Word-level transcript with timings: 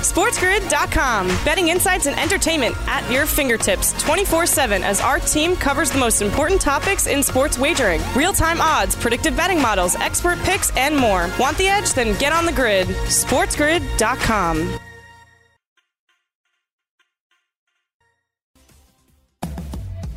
SportsGrid.com. 0.00 1.28
Betting 1.44 1.68
insights 1.68 2.06
and 2.06 2.18
entertainment 2.18 2.76
at 2.86 3.08
your 3.10 3.26
fingertips 3.26 3.92
24 4.02 4.46
7 4.46 4.82
as 4.82 5.00
our 5.00 5.18
team 5.20 5.56
covers 5.56 5.90
the 5.90 5.98
most 5.98 6.22
important 6.22 6.60
topics 6.60 7.06
in 7.06 7.22
sports 7.22 7.58
wagering 7.58 8.00
real 8.14 8.32
time 8.32 8.60
odds, 8.60 8.96
predictive 8.96 9.36
betting 9.36 9.60
models, 9.60 9.96
expert 9.96 10.38
picks, 10.40 10.74
and 10.76 10.96
more. 10.96 11.30
Want 11.38 11.56
the 11.58 11.68
edge? 11.68 11.92
Then 11.92 12.18
get 12.18 12.32
on 12.32 12.46
the 12.46 12.52
grid. 12.52 12.88
SportsGrid.com. 12.88 14.78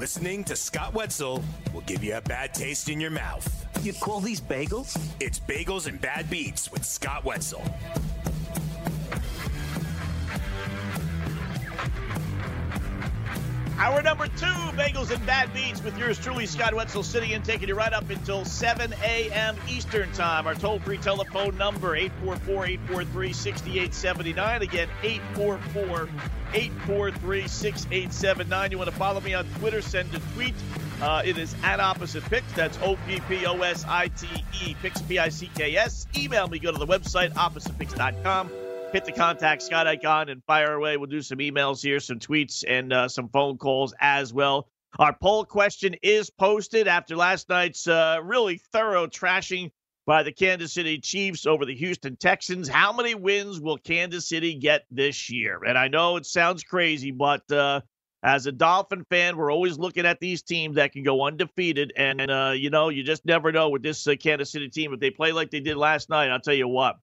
Listening 0.04 0.44
to 0.44 0.56
Scott 0.58 0.94
Wetzel 0.94 1.42
will 1.74 1.82
give 1.82 2.04
you 2.04 2.18
a 2.18 2.22
bad 2.22 2.54
taste 2.54 2.90
in 2.90 3.00
your 3.00 3.10
mouth. 3.10 3.48
You 3.84 3.94
call 3.94 4.20
these 4.20 4.42
bagels? 4.42 5.00
It's 5.22 5.40
Bagels 5.40 5.88
and 5.88 6.00
Bad 6.02 6.30
Beats 6.30 6.70
with 6.72 6.84
Scott 6.84 7.24
Wetzel. 7.24 7.64
Hour 13.78 14.04
number 14.04 14.28
two, 14.28 14.46
Bagels 14.78 15.10
and 15.10 15.26
Bad 15.26 15.52
Beats 15.54 15.84
with 15.84 15.98
yours 15.98 16.20
truly, 16.20 16.46
Scott 16.46 16.76
Wetzel, 16.76 17.02
sitting 17.02 17.32
in, 17.32 17.42
taking 17.42 17.68
you 17.68 17.76
right 17.76 17.92
up 17.92 18.08
until 18.10 18.46
7 18.46 18.94
a.m. 19.04 19.58
Eastern 19.68 20.12
Time. 20.12 20.46
Our 20.46 20.54
toll 20.54 20.80
free 20.80 21.00
telephone 21.00 21.58
number, 21.58 21.96
844 21.96 22.66
843 22.66 23.34
6879. 23.34 24.62
Again, 24.62 24.90
844 25.02 26.10
843 26.54 27.48
6879. 27.48 28.72
You 28.72 28.78
want 28.78 28.90
to 28.92 28.96
follow 28.96 29.22
me 29.22 29.34
on 29.34 29.46
Twitter, 29.60 29.82
send 29.82 30.14
a 30.14 30.20
tweet. 30.36 30.56
Uh, 31.02 31.24
it 31.26 31.38
is 31.40 31.56
at 31.64 31.80
Opposite 31.80 32.24
Picks. 32.26 32.52
That's 32.54 32.78
O 32.84 32.96
P 33.08 33.20
P 33.28 33.46
O 33.48 33.60
S 33.62 33.86
I 33.88 34.08
T 34.10 34.28
E, 34.64 34.76
Picks 34.82 35.02
P 35.02 35.18
I 35.18 35.30
C 35.30 35.50
K 35.56 35.76
S. 35.76 36.08
Email 36.16 36.48
me, 36.48 36.60
go 36.60 36.72
to 36.72 36.78
the 36.78 36.88
website, 36.88 37.34
oppositepicks.com 37.34 38.63
hit 38.94 39.06
the 39.06 39.12
contact 39.12 39.64
Scott 39.64 39.88
icon 39.88 40.30
and 40.30 40.44
fire 40.46 40.74
away. 40.74 40.98
We'll 40.98 41.10
do 41.10 41.24
some 41.24 41.40
emails 41.40 41.82
here, 41.82 42.00
some 42.00 42.20
tweets, 42.20 42.64
and 42.68 42.94
uh, 42.94 43.08
some 43.08 43.28
phone 43.28 43.58
calls 43.58 43.92
as 44.00 44.32
well. 44.32 44.70
Our 45.00 45.18
poll 45.20 45.46
question 45.46 45.96
is 46.04 46.30
posted 46.30 46.88
after 46.88 47.16
last 47.16 47.50
night's 47.50 47.88
uh, 47.88 48.20
really 48.24 48.62
thorough 48.72 49.08
trashing 49.08 49.72
by 50.06 50.22
the 50.22 50.32
Kansas 50.32 50.74
City 50.74 51.00
Chiefs 51.00 51.48
over 51.48 51.66
the 51.66 51.74
Houston 51.74 52.18
Texans. 52.18 52.68
How 52.70 52.94
many 52.94 53.16
wins 53.16 53.60
will 53.60 53.80
Kansas 53.80 54.30
City 54.30 54.54
get 54.54 54.84
this 54.92 55.28
year? 55.28 55.62
And 55.66 55.76
I 55.76 55.88
know 55.88 56.18
it 56.18 56.28
sounds 56.28 56.64
crazy, 56.64 57.10
but 57.10 57.52
uh, 57.52 57.82
as 58.22 58.46
a 58.46 58.52
Dolphin 58.52 59.06
fan, 59.10 59.38
we're 59.38 59.52
always 59.52 59.80
looking 59.80 60.06
at 60.06 60.20
these 60.20 60.44
teams 60.44 60.76
that 60.76 60.92
can 60.92 61.02
go 61.02 61.26
undefeated. 61.26 61.94
And, 61.98 62.30
uh, 62.30 62.52
you 62.56 62.70
know, 62.70 62.90
you 62.90 63.02
just 63.02 63.26
never 63.26 63.52
know 63.52 63.70
with 63.70 63.82
this 63.82 64.06
uh, 64.06 64.14
Kansas 64.20 64.52
City 64.52 64.70
team. 64.70 64.94
If 64.94 65.00
they 65.00 65.10
play 65.10 65.32
like 65.32 65.50
they 65.50 65.62
did 65.62 65.78
last 65.78 66.12
night, 66.12 66.30
I'll 66.30 66.40
tell 66.40 66.54
you 66.54 66.68
what, 66.68 66.98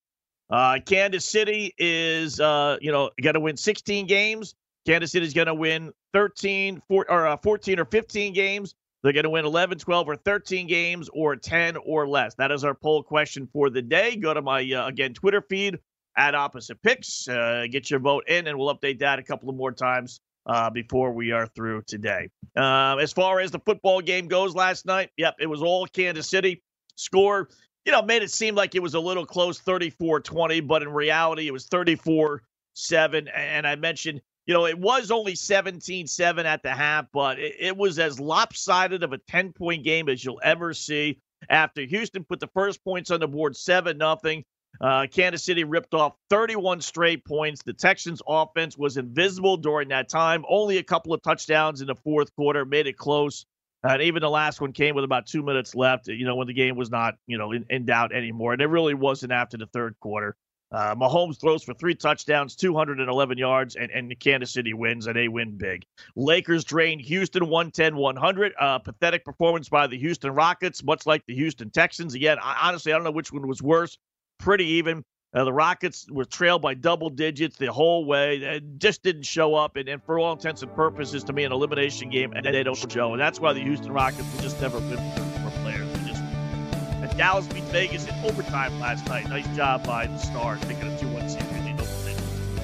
uh, 0.50 0.78
Kansas 0.84 1.24
City 1.24 1.74
is, 1.78 2.40
uh, 2.40 2.76
you 2.80 2.90
know, 2.90 3.10
going 3.22 3.34
to 3.34 3.40
win 3.40 3.56
16 3.56 4.06
games. 4.06 4.54
Kansas 4.86 5.12
City 5.12 5.26
is 5.26 5.34
going 5.34 5.46
to 5.46 5.54
win 5.54 5.92
13 6.12 6.82
four, 6.88 7.10
or 7.10 7.26
uh, 7.26 7.36
14 7.36 7.78
or 7.78 7.84
15 7.84 8.32
games. 8.32 8.74
They're 9.02 9.12
going 9.12 9.24
to 9.24 9.30
win 9.30 9.46
11, 9.46 9.78
12, 9.78 10.08
or 10.08 10.16
13 10.16 10.66
games 10.66 11.08
or 11.12 11.36
10 11.36 11.76
or 11.76 12.06
less. 12.06 12.34
That 12.34 12.50
is 12.50 12.64
our 12.64 12.74
poll 12.74 13.02
question 13.02 13.48
for 13.52 13.70
the 13.70 13.80
day. 13.80 14.16
Go 14.16 14.34
to 14.34 14.42
my, 14.42 14.60
uh, 14.72 14.88
again, 14.88 15.14
Twitter 15.14 15.40
feed 15.40 15.78
at 16.16 16.34
Opposite 16.34 16.82
Picks. 16.82 17.28
Uh, 17.28 17.66
get 17.70 17.90
your 17.90 18.00
vote 18.00 18.24
in, 18.28 18.46
and 18.46 18.58
we'll 18.58 18.74
update 18.74 18.98
that 18.98 19.18
a 19.18 19.22
couple 19.22 19.48
of 19.48 19.56
more 19.56 19.72
times 19.72 20.20
uh, 20.46 20.68
before 20.68 21.12
we 21.12 21.32
are 21.32 21.46
through 21.46 21.82
today. 21.86 22.28
As 22.56 23.12
far 23.12 23.40
as 23.40 23.52
the 23.52 23.60
football 23.60 24.00
game 24.00 24.28
goes 24.28 24.54
last 24.54 24.84
night, 24.84 25.10
yep, 25.16 25.36
it 25.38 25.46
was 25.46 25.62
all 25.62 25.86
Kansas 25.86 26.28
City. 26.28 26.62
Score 26.96 27.48
you 27.84 27.92
know, 27.92 28.02
made 28.02 28.22
it 28.22 28.30
seem 28.30 28.54
like 28.54 28.74
it 28.74 28.82
was 28.82 28.94
a 28.94 29.00
little 29.00 29.26
close 29.26 29.58
34 29.58 30.20
20, 30.20 30.60
but 30.60 30.82
in 30.82 30.88
reality, 30.88 31.46
it 31.46 31.52
was 31.52 31.66
34 31.66 32.42
7. 32.74 33.28
And 33.28 33.66
I 33.66 33.76
mentioned, 33.76 34.20
you 34.46 34.54
know, 34.54 34.66
it 34.66 34.78
was 34.78 35.10
only 35.10 35.34
17 35.34 36.06
7 36.06 36.46
at 36.46 36.62
the 36.62 36.70
half, 36.70 37.06
but 37.12 37.38
it, 37.38 37.56
it 37.58 37.76
was 37.76 37.98
as 37.98 38.20
lopsided 38.20 39.02
of 39.02 39.12
a 39.12 39.18
10 39.18 39.52
point 39.52 39.84
game 39.84 40.08
as 40.08 40.24
you'll 40.24 40.40
ever 40.42 40.74
see. 40.74 41.18
After 41.48 41.82
Houston 41.82 42.24
put 42.24 42.38
the 42.38 42.48
first 42.48 42.84
points 42.84 43.10
on 43.10 43.20
the 43.20 43.28
board 43.28 43.56
7 43.56 43.96
nothing, 43.96 44.44
uh, 44.80 45.06
Kansas 45.10 45.42
City 45.42 45.64
ripped 45.64 45.94
off 45.94 46.14
31 46.28 46.80
straight 46.80 47.24
points. 47.24 47.62
The 47.62 47.72
Texans' 47.72 48.22
offense 48.26 48.76
was 48.78 48.96
invisible 48.96 49.56
during 49.56 49.88
that 49.88 50.08
time. 50.08 50.44
Only 50.48 50.78
a 50.78 50.82
couple 50.82 51.12
of 51.12 51.22
touchdowns 51.22 51.80
in 51.80 51.86
the 51.86 51.94
fourth 51.94 52.34
quarter 52.36 52.64
made 52.64 52.86
it 52.86 52.96
close. 52.96 53.46
And 53.82 54.02
even 54.02 54.20
the 54.20 54.30
last 54.30 54.60
one 54.60 54.72
came 54.72 54.94
with 54.94 55.04
about 55.04 55.26
two 55.26 55.42
minutes 55.42 55.74
left, 55.74 56.08
you 56.08 56.26
know, 56.26 56.36
when 56.36 56.46
the 56.46 56.54
game 56.54 56.76
was 56.76 56.90
not, 56.90 57.14
you 57.26 57.38
know, 57.38 57.52
in, 57.52 57.64
in 57.70 57.86
doubt 57.86 58.12
anymore. 58.12 58.52
And 58.52 58.60
it 58.60 58.66
really 58.66 58.94
wasn't 58.94 59.32
after 59.32 59.56
the 59.56 59.66
third 59.66 59.96
quarter. 60.00 60.36
Uh, 60.72 60.94
Mahomes 60.94 61.40
throws 61.40 61.64
for 61.64 61.74
three 61.74 61.96
touchdowns, 61.96 62.54
211 62.54 63.38
yards, 63.38 63.74
and, 63.74 63.90
and 63.90 64.18
Kansas 64.20 64.52
City 64.52 64.72
wins, 64.72 65.08
and 65.08 65.16
they 65.16 65.26
win 65.26 65.56
big. 65.56 65.84
Lakers 66.14 66.62
drain 66.62 67.00
Houston 67.00 67.48
110 67.48 67.96
100. 67.96 68.52
Uh, 68.58 68.78
pathetic 68.78 69.24
performance 69.24 69.68
by 69.68 69.88
the 69.88 69.98
Houston 69.98 70.32
Rockets, 70.32 70.84
much 70.84 71.06
like 71.06 71.24
the 71.26 71.34
Houston 71.34 71.70
Texans. 71.70 72.14
Again, 72.14 72.38
I, 72.40 72.68
honestly, 72.68 72.92
I 72.92 72.96
don't 72.96 73.04
know 73.04 73.10
which 73.10 73.32
one 73.32 73.48
was 73.48 73.60
worse. 73.60 73.98
Pretty 74.38 74.64
even. 74.64 75.04
Uh, 75.32 75.44
the 75.44 75.52
Rockets 75.52 76.06
were 76.10 76.24
trailed 76.24 76.60
by 76.60 76.74
double 76.74 77.08
digits 77.08 77.56
the 77.56 77.72
whole 77.72 78.04
way. 78.04 78.38
They 78.40 78.60
just 78.78 79.02
didn't 79.02 79.22
show 79.22 79.54
up. 79.54 79.76
And, 79.76 79.88
and 79.88 80.02
for 80.02 80.18
all 80.18 80.32
intents 80.32 80.62
and 80.62 80.74
purposes, 80.74 81.22
to 81.24 81.32
me, 81.32 81.44
an 81.44 81.52
elimination 81.52 82.10
game, 82.10 82.32
and 82.32 82.44
they 82.44 82.62
don't 82.64 82.76
show. 82.90 83.12
And 83.12 83.20
that's 83.20 83.38
why 83.38 83.52
the 83.52 83.60
Houston 83.60 83.92
Rockets 83.92 84.30
have 84.32 84.42
just 84.42 84.60
never 84.60 84.80
been 84.80 84.98
for 84.98 85.50
players. 85.62 85.88
They 85.92 86.08
just, 86.08 86.22
and 86.22 87.16
Dallas 87.16 87.46
beat 87.46 87.64
Vegas 87.64 88.08
in 88.08 88.14
overtime 88.24 88.78
last 88.80 89.06
night. 89.06 89.28
Nice 89.28 89.46
job 89.56 89.86
by 89.86 90.06
the 90.06 90.18
Stars, 90.18 90.60
taking 90.62 90.90
a 90.90 90.98
2 90.98 91.06
1 91.08 91.28
series. 91.28 91.50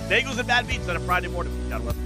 Bagels 0.09 0.39
and 0.39 0.47
bad 0.47 0.69
beats 0.69 0.89
on 0.89 0.95
a 0.95 1.01
Friday 1.01 1.27
morning. 1.27 1.53
God 1.69 1.83
bless. 1.83 2.06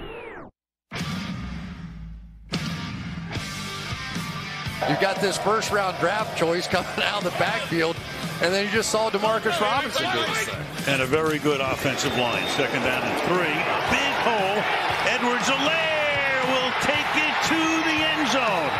You've 4.89 4.99
got 4.99 5.21
this 5.21 5.37
first 5.37 5.71
round 5.71 5.97
draft 5.99 6.37
choice 6.37 6.67
coming 6.67 6.89
out 7.03 7.23
of 7.23 7.31
the 7.31 7.37
backfield, 7.37 7.95
and 8.41 8.53
then 8.53 8.65
you 8.65 8.71
just 8.71 8.89
saw 8.89 9.09
Demarcus 9.09 9.59
Robinson 9.61 10.03
do 10.11 10.19
his 10.23 10.47
thing. 10.47 10.65
And 10.87 11.01
a 11.01 11.05
very 11.05 11.37
good 11.39 11.61
offensive 11.61 12.15
line. 12.17 12.47
Second 12.49 12.81
down 12.81 13.03
and 13.03 13.21
three. 13.29 13.55
Big 13.93 14.13
hole. 14.25 14.57
Edwards 15.05 15.45
Helaire 15.45 16.41
will 16.49 16.73
take 16.81 17.09
it 17.15 17.35
to 17.49 17.61
the 17.85 17.97
end 18.09 18.27
zone. 18.29 18.71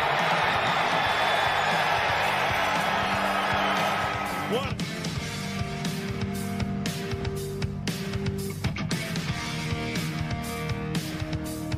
One. 4.52 5.01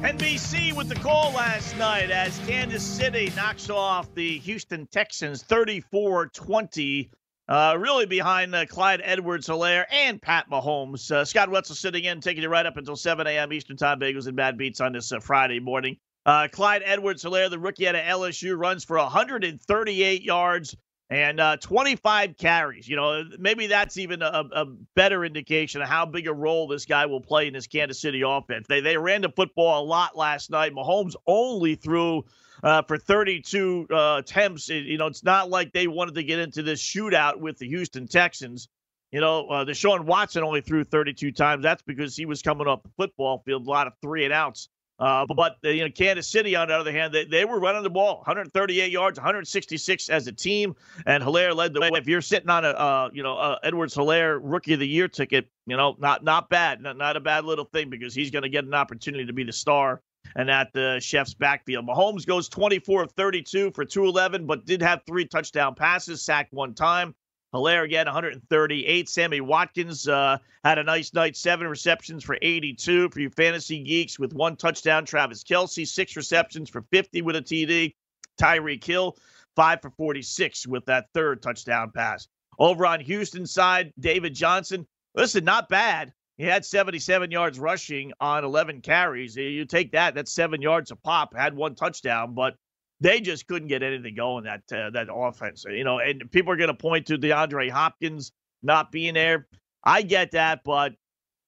NBC 0.05 0.75
with 0.75 0.91
the 0.91 0.97
call 0.97 1.33
last 1.33 1.79
night 1.79 2.11
as 2.11 2.39
Kansas 2.41 2.83
City 2.83 3.33
knocks 3.35 3.71
off 3.71 4.15
the 4.15 4.37
Houston 4.41 4.87
Texans 4.89 5.43
34 5.45 6.27
20. 6.27 7.11
Uh, 7.49 7.77
really 7.81 8.05
behind 8.05 8.55
uh, 8.55 8.67
Clyde 8.67 9.01
Edwards 9.03 9.49
Helaire 9.49 9.87
and 9.91 10.21
Pat 10.21 10.45
Mahomes. 10.51 11.11
Uh, 11.11 11.25
Scott 11.25 11.51
Wetzel 11.51 11.75
sitting 11.75 12.05
in, 12.05 12.21
taking 12.21 12.43
you 12.43 12.51
right 12.51 12.67
up 12.67 12.77
until 12.77 12.97
7 12.97 13.27
a.m. 13.27 13.51
Eastern 13.55 13.79
Time, 13.79 13.99
Bagels 13.99 14.27
and 14.27 14.37
Bad 14.37 14.59
Beats 14.59 14.83
on 14.83 14.93
this 14.93 15.11
uh, 15.11 15.21
Friday 15.21 15.59
morning. 15.59 15.97
Uh, 16.27 16.49
Clyde 16.53 16.83
Edwards 16.85 17.25
Helaire, 17.25 17.49
the 17.49 17.59
rookie 17.59 17.89
out 17.89 17.95
of 17.95 18.03
LSU, 18.03 18.59
runs 18.59 18.85
for 18.85 18.99
138 18.99 20.23
yards 20.23 20.77
and 21.11 21.39
uh, 21.39 21.57
25 21.59 22.37
carries. 22.37 22.89
You 22.89 22.97
know, 22.97 23.25
maybe 23.39 23.67
that's 23.67 23.97
even 23.99 24.23
a, 24.23 24.45
a, 24.53 24.67
better 24.95 25.25
indication 25.25 25.83
of 25.83 25.89
how 25.89 26.07
big 26.07 26.27
a 26.27 26.33
role 26.33 26.67
this 26.67 26.87
guy 26.87 27.07
will 27.07 27.21
play 27.21 27.47
in 27.47 27.53
this 27.53 27.67
Kansas 27.67 28.01
City 28.01 28.23
offense. 28.27 28.67
They 28.69 28.81
they 28.81 28.97
ran 28.97 29.23
the 29.23 29.29
football 29.29 29.83
a 29.83 29.85
lot 29.85 30.17
last 30.17 30.51
night. 30.51 30.73
Mahomes 30.73 31.15
only 31.27 31.75
threw 31.75 32.25
uh, 32.63 32.83
for 32.83 32.97
32 32.97 33.87
uh, 33.91 34.17
attempts. 34.21 34.71
It, 34.71 34.85
you 34.85 34.99
know, 34.99 35.07
it's 35.07 35.25
not 35.25 35.51
like 35.51 35.73
they 35.73 35.87
wanted 35.87 36.15
to 36.15 36.23
get 36.23 36.39
into 36.39 36.63
this 36.63 36.83
shootout 36.83 37.39
with 37.39 37.59
the 37.59 37.69
Houston 37.69 38.09
Texans. 38.09 38.69
You 39.13 39.21
know, 39.21 39.47
uh, 39.47 39.65
Deshaun 39.65 40.07
Watson 40.07 40.43
only 40.43 40.61
threw 40.61 40.83
32 40.83 41.31
times. 41.33 41.63
That's 41.63 41.83
because 41.83 42.17
he 42.17 42.27
was 42.27 42.43
coming 42.43 42.67
off 42.67 42.83
the 42.83 42.91
football 42.97 43.43
field, 43.45 43.67
a 43.67 43.71
lot 43.71 43.87
of 43.87 43.93
three 44.03 44.25
and 44.25 44.33
outs. 44.33 44.69
Uh, 44.99 45.27
but 45.35 45.57
you 45.63 45.85
know, 45.85 45.91
Kansas 45.91 46.29
City, 46.29 46.55
on 46.55 46.69
the 46.69 46.75
other 46.75 46.93
hand, 46.93 47.13
they, 47.13 47.25
they 47.25 47.45
were 47.45 47.59
running 47.59 47.83
the 47.83 47.91
ball, 47.91 48.19
138 48.19 48.93
yards, 48.93 49.19
166 49.19 50.09
as 50.09 50.27
a 50.29 50.33
team, 50.33 50.77
and 51.07 51.23
Helaire 51.23 51.55
led 51.55 51.75
the 51.75 51.81
way. 51.81 51.91
If 51.95 52.07
you're 52.07 52.21
sitting 52.21 52.49
on 52.49 52.65
a 52.65 52.69
uh, 52.69 53.11
you 53.13 53.23
know 53.23 53.37
uh, 53.37 53.59
Edwards 53.65 53.95
Helaire 53.95 54.39
Rookie 54.41 54.75
of 54.75 54.81
the 54.81 54.87
Year 54.89 55.09
ticket, 55.09 55.49
you 55.67 55.77
know, 55.77 55.97
not 55.99 56.23
not 56.23 56.49
bad, 56.49 56.81
not, 56.81 56.97
not 56.97 57.17
a 57.17 57.21
bad 57.21 57.45
little 57.45 57.65
thing 57.65 57.91
because 57.91 58.15
he's 58.15 58.31
going 58.31 58.45
to 58.45 58.49
get 58.49 58.65
an 58.65 58.75
opportunity 58.75 59.27
to 59.27 59.33
be 59.33 59.43
the 59.43 59.53
star 59.53 60.01
and 60.37 60.51
at 60.51 60.73
the 60.73 60.99
Chiefs' 61.03 61.35
backfield. 61.35 61.87
Mahomes 61.87 62.27
goes 62.27 62.49
24 62.49 63.05
of 63.05 63.13
32 63.13 63.73
for 63.73 63.85
211, 63.85 64.47
but 64.47 64.65
did 64.65 64.83
have 64.83 65.03
three 65.07 65.27
touchdown 65.27 65.75
passes, 65.75 66.23
sacked 66.23 66.53
one 66.53 66.75
time. 66.75 67.15
Helaire 67.55 67.85
again, 67.85 68.07
138. 68.07 69.09
Sammy 69.09 69.41
Watkins 69.41 70.09
uh, 70.09 70.39
had 70.65 70.79
a 70.79 70.83
nice 70.83 71.15
night, 71.15 71.37
seven 71.37 71.69
receptions 71.69 72.25
for 72.25 72.37
82 72.43 73.11
for 73.11 73.21
you 73.21 73.31
fantasy 73.31 73.83
geeks 73.83 74.19
with 74.19 74.35
one 74.35 74.57
touchdown. 74.57 75.05
Travis 75.05 75.45
Kelce, 75.45 75.87
six 75.87 76.17
receptions 76.17 76.69
for 76.69 76.83
50 76.91 77.23
with 77.23 77.37
a 77.37 77.43
TD. 77.43 77.95
Tyreek 78.41 78.83
Hill, 78.83 79.17
five 79.55 79.81
for 79.81 79.91
46 79.91 80.67
with 80.67 80.85
that 80.87 81.07
third 81.15 81.43
touchdown 81.43 81.93
pass. 81.95 82.27
Over 82.59 82.87
on 82.87 83.01
Houston 83.01 83.47
side, 83.47 83.93
David 84.01 84.35
Johnson, 84.35 84.87
listen, 85.15 85.45
not 85.45 85.69
bad. 85.69 86.13
He 86.37 86.45
had 86.45 86.65
77 86.65 87.31
yards 87.31 87.61
rushing 87.61 88.13
on 88.21 88.45
11 88.45 88.81
carries. 88.81 89.37
You 89.37 89.65
take 89.65 89.93
that, 89.93 90.17
that's 90.17 90.33
seven 90.33 90.61
yards 90.61 90.91
a 90.91 90.97
pop, 90.97 91.37
had 91.37 91.55
one 91.55 91.77
touchdown, 91.77 92.35
but 92.35 92.57
they 93.05 93.21
just 93.21 93.47
couldn't 93.47 93.69
get 93.69 93.83
anything 93.83 94.15
going 94.15 94.45
that 94.45 94.63
uh, 94.73 94.91
that 94.91 95.09
offense. 95.13 95.65
You 95.69 95.85
know, 95.85 95.99
and 95.99 96.31
people 96.33 96.53
are 96.53 96.57
going 96.57 96.69
to 96.69 96.75
point 96.75 97.07
to 97.07 97.19
DeAndre 97.19 97.71
Hopkins 97.71 98.33
not 98.63 98.91
being 98.91 99.15
there. 99.15 99.47
I 99.85 100.01
get 100.01 100.31
that, 100.31 100.63
but 100.65 100.95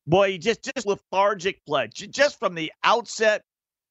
boy, 0.06 0.37
just 0.37 0.62
just 0.62 0.87
lethargic 0.87 1.64
play, 1.64 1.88
just 1.93 2.38
from 2.38 2.55
the 2.55 2.70
outset, 2.85 3.43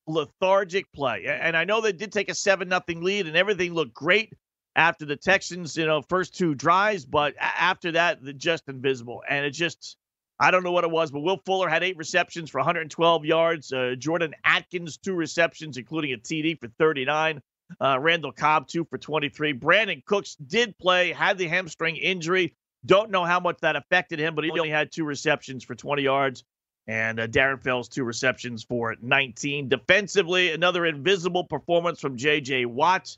lethargic 0.05 0.85
play. 0.93 1.25
And 1.25 1.57
I 1.57 1.65
know 1.65 1.81
they 1.81 1.91
did 1.91 2.11
take 2.11 2.29
a 2.29 2.35
seven 2.35 2.69
nothing 2.69 3.01
lead, 3.01 3.25
and 3.25 3.35
everything 3.35 3.73
looked 3.73 3.95
great 3.95 4.31
after 4.75 5.05
the 5.05 5.15
Texans, 5.15 5.75
you 5.75 5.87
know, 5.87 6.03
first 6.03 6.35
two 6.35 6.53
drives, 6.53 7.05
but 7.05 7.33
after 7.39 7.93
that, 7.93 8.19
they're 8.21 8.33
just 8.33 8.67
invisible. 8.67 9.23
And 9.27 9.45
it 9.45 9.51
just, 9.51 9.97
I 10.39 10.51
don't 10.51 10.63
know 10.63 10.71
what 10.71 10.83
it 10.83 10.91
was, 10.91 11.11
but 11.11 11.21
Will 11.21 11.39
Fuller 11.45 11.69
had 11.69 11.81
eight 11.81 11.97
receptions 11.97 12.49
for 12.49 12.59
112 12.59 13.25
yards. 13.25 13.71
Uh, 13.71 13.95
Jordan 13.97 14.33
Akins, 14.43 14.97
two 14.97 15.15
receptions, 15.15 15.77
including 15.77 16.11
a 16.13 16.17
TD 16.17 16.59
for 16.59 16.67
39. 16.77 17.41
Uh, 17.79 17.97
Randall 17.99 18.31
Cobb, 18.31 18.67
two 18.67 18.85
for 18.85 18.97
23. 18.97 19.53
Brandin 19.53 20.03
Cooks 20.05 20.35
did 20.35 20.77
play, 20.77 21.11
had 21.11 21.37
the 21.37 21.47
hamstring 21.47 21.97
injury. 21.97 22.55
Don't 22.85 23.09
know 23.09 23.25
how 23.25 23.39
much 23.39 23.57
that 23.61 23.75
affected 23.75 24.19
him, 24.19 24.35
but 24.35 24.43
he 24.43 24.51
only 24.51 24.69
had 24.69 24.91
two 24.91 25.05
receptions 25.05 25.63
for 25.63 25.75
20 25.75 26.03
yards. 26.03 26.43
And 26.87 27.19
uh, 27.19 27.27
Darren 27.27 27.63
Fells, 27.63 27.89
two 27.89 28.03
receptions 28.03 28.63
for 28.63 28.95
19. 29.01 29.69
Defensively, 29.69 30.51
another 30.51 30.85
invisible 30.85 31.43
performance 31.43 31.99
from 31.99 32.15
J.J. 32.15 32.65
Watt, 32.67 33.17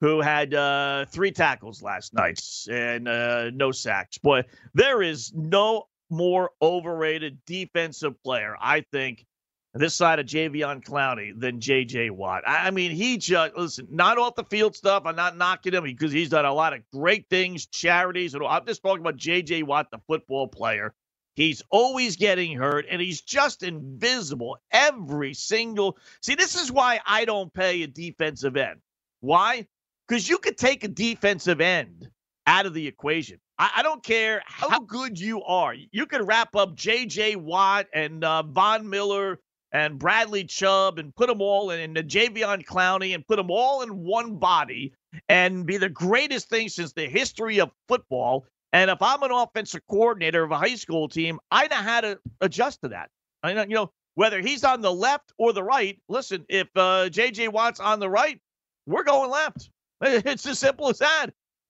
who 0.00 0.20
had 0.20 0.54
uh, 0.54 1.06
three 1.06 1.32
tackles 1.32 1.82
last 1.82 2.14
night 2.14 2.40
and 2.70 3.08
uh, 3.08 3.50
no 3.50 3.72
sacks. 3.72 4.18
Boy, 4.18 4.44
there 4.74 5.02
is 5.02 5.32
no 5.34 5.88
more 6.08 6.50
overrated 6.62 7.38
defensive 7.46 8.20
player, 8.22 8.56
I 8.60 8.82
think, 8.92 9.26
this 9.74 9.94
side 9.94 10.18
of 10.18 10.26
Jadeveon 10.26 10.82
Clowney 10.82 11.38
than 11.38 11.60
J.J. 11.60 12.10
Watt. 12.10 12.42
I 12.46 12.70
mean, 12.70 12.90
he 12.90 13.18
just, 13.18 13.54
listen, 13.56 13.86
not 13.90 14.18
off 14.18 14.34
the 14.34 14.44
field 14.44 14.74
stuff. 14.74 15.04
I'm 15.06 15.14
not 15.14 15.36
knocking 15.36 15.74
him 15.74 15.84
because 15.84 16.10
he's 16.10 16.30
done 16.30 16.44
a 16.44 16.52
lot 16.52 16.72
of 16.72 16.80
great 16.92 17.26
things, 17.30 17.66
charities. 17.66 18.34
And 18.34 18.44
I'm 18.44 18.66
just 18.66 18.82
talking 18.82 19.00
about 19.00 19.16
J.J. 19.16 19.62
Watt, 19.62 19.90
the 19.90 20.00
football 20.08 20.48
player. 20.48 20.92
He's 21.34 21.62
always 21.70 22.16
getting 22.16 22.56
hurt, 22.56 22.86
and 22.90 23.00
he's 23.00 23.20
just 23.20 23.62
invisible 23.62 24.58
every 24.72 25.34
single. 25.34 25.96
See, 26.20 26.34
this 26.34 26.60
is 26.60 26.72
why 26.72 27.00
I 27.06 27.24
don't 27.24 27.54
pay 27.54 27.82
a 27.82 27.86
defensive 27.86 28.56
end. 28.56 28.80
Why? 29.20 29.66
Because 30.08 30.28
you 30.28 30.38
could 30.38 30.58
take 30.58 30.82
a 30.82 30.88
defensive 30.88 31.60
end 31.60 32.10
out 32.46 32.66
of 32.66 32.74
the 32.74 32.86
equation. 32.88 33.38
I, 33.58 33.70
I 33.76 33.82
don't 33.84 34.02
care 34.02 34.42
how 34.44 34.80
good 34.80 35.18
you 35.18 35.42
are. 35.44 35.74
You 35.92 36.06
could 36.06 36.26
wrap 36.26 36.56
up 36.56 36.74
J.J. 36.74 37.36
Watt 37.36 37.86
and 37.94 38.24
uh, 38.24 38.42
Von 38.42 38.90
Miller 38.90 39.38
and 39.72 39.98
Bradley 39.98 40.44
Chubb 40.44 40.98
and 40.98 41.14
put 41.14 41.28
them 41.28 41.40
all 41.40 41.70
in, 41.70 41.94
the 41.94 42.02
Jadeveon 42.02 42.64
Clowney 42.64 43.14
and 43.14 43.26
put 43.26 43.36
them 43.36 43.50
all 43.50 43.82
in 43.82 44.02
one 44.04 44.36
body 44.36 44.92
and 45.28 45.66
be 45.66 45.76
the 45.76 45.88
greatest 45.88 46.48
thing 46.48 46.68
since 46.68 46.92
the 46.92 47.06
history 47.06 47.60
of 47.60 47.70
football. 47.88 48.46
And 48.72 48.90
if 48.90 49.02
I'm 49.02 49.22
an 49.22 49.32
offensive 49.32 49.82
coordinator 49.88 50.42
of 50.42 50.50
a 50.50 50.58
high 50.58 50.76
school 50.76 51.08
team, 51.08 51.38
I 51.50 51.66
know 51.68 51.76
how 51.76 52.00
to 52.00 52.18
adjust 52.40 52.82
to 52.82 52.88
that. 52.88 53.10
I 53.42 53.52
know, 53.52 53.62
you 53.62 53.74
know, 53.74 53.92
whether 54.14 54.40
he's 54.40 54.64
on 54.64 54.80
the 54.80 54.92
left 54.92 55.32
or 55.38 55.52
the 55.52 55.62
right. 55.62 55.98
Listen, 56.08 56.44
if 56.48 56.68
uh, 56.76 57.08
JJ 57.08 57.52
Watt's 57.52 57.80
on 57.80 58.00
the 58.00 58.10
right, 58.10 58.40
we're 58.86 59.04
going 59.04 59.30
left. 59.30 59.70
It's 60.02 60.46
as 60.46 60.58
simple 60.58 60.88
as 60.88 60.98
that. 60.98 61.26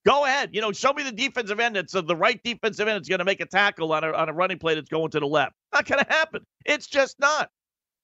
Go 0.07 0.25
ahead. 0.25 0.51
You 0.53 0.61
know, 0.61 0.73
show 0.73 0.93
me 0.93 1.03
the 1.03 1.13
defensive 1.13 1.61
end 1.61 1.77
that's 1.77 1.95
uh, 1.95 2.01
the 2.01 2.17
right 2.17 2.41
defensive 2.43 2.89
end 2.89 2.97
that's 2.97 3.09
going 3.09 3.19
to 3.19 3.25
make 3.25 3.41
a 3.41 3.47
tackle 3.47 3.93
on 3.93 4.05
a, 4.05 4.13
on 4.13 4.29
a 4.29 4.33
running 4.33 4.59
play 4.59 4.75
that's 4.75 4.89
going 4.89 5.11
to 5.11 5.21
the 5.21 5.27
left. 5.27 5.53
Not 5.73 5.85
going 5.87 6.03
to 6.05 6.11
happen. 6.11 6.47
It's 6.65 6.87
just 6.87 7.19
not. 7.19 7.51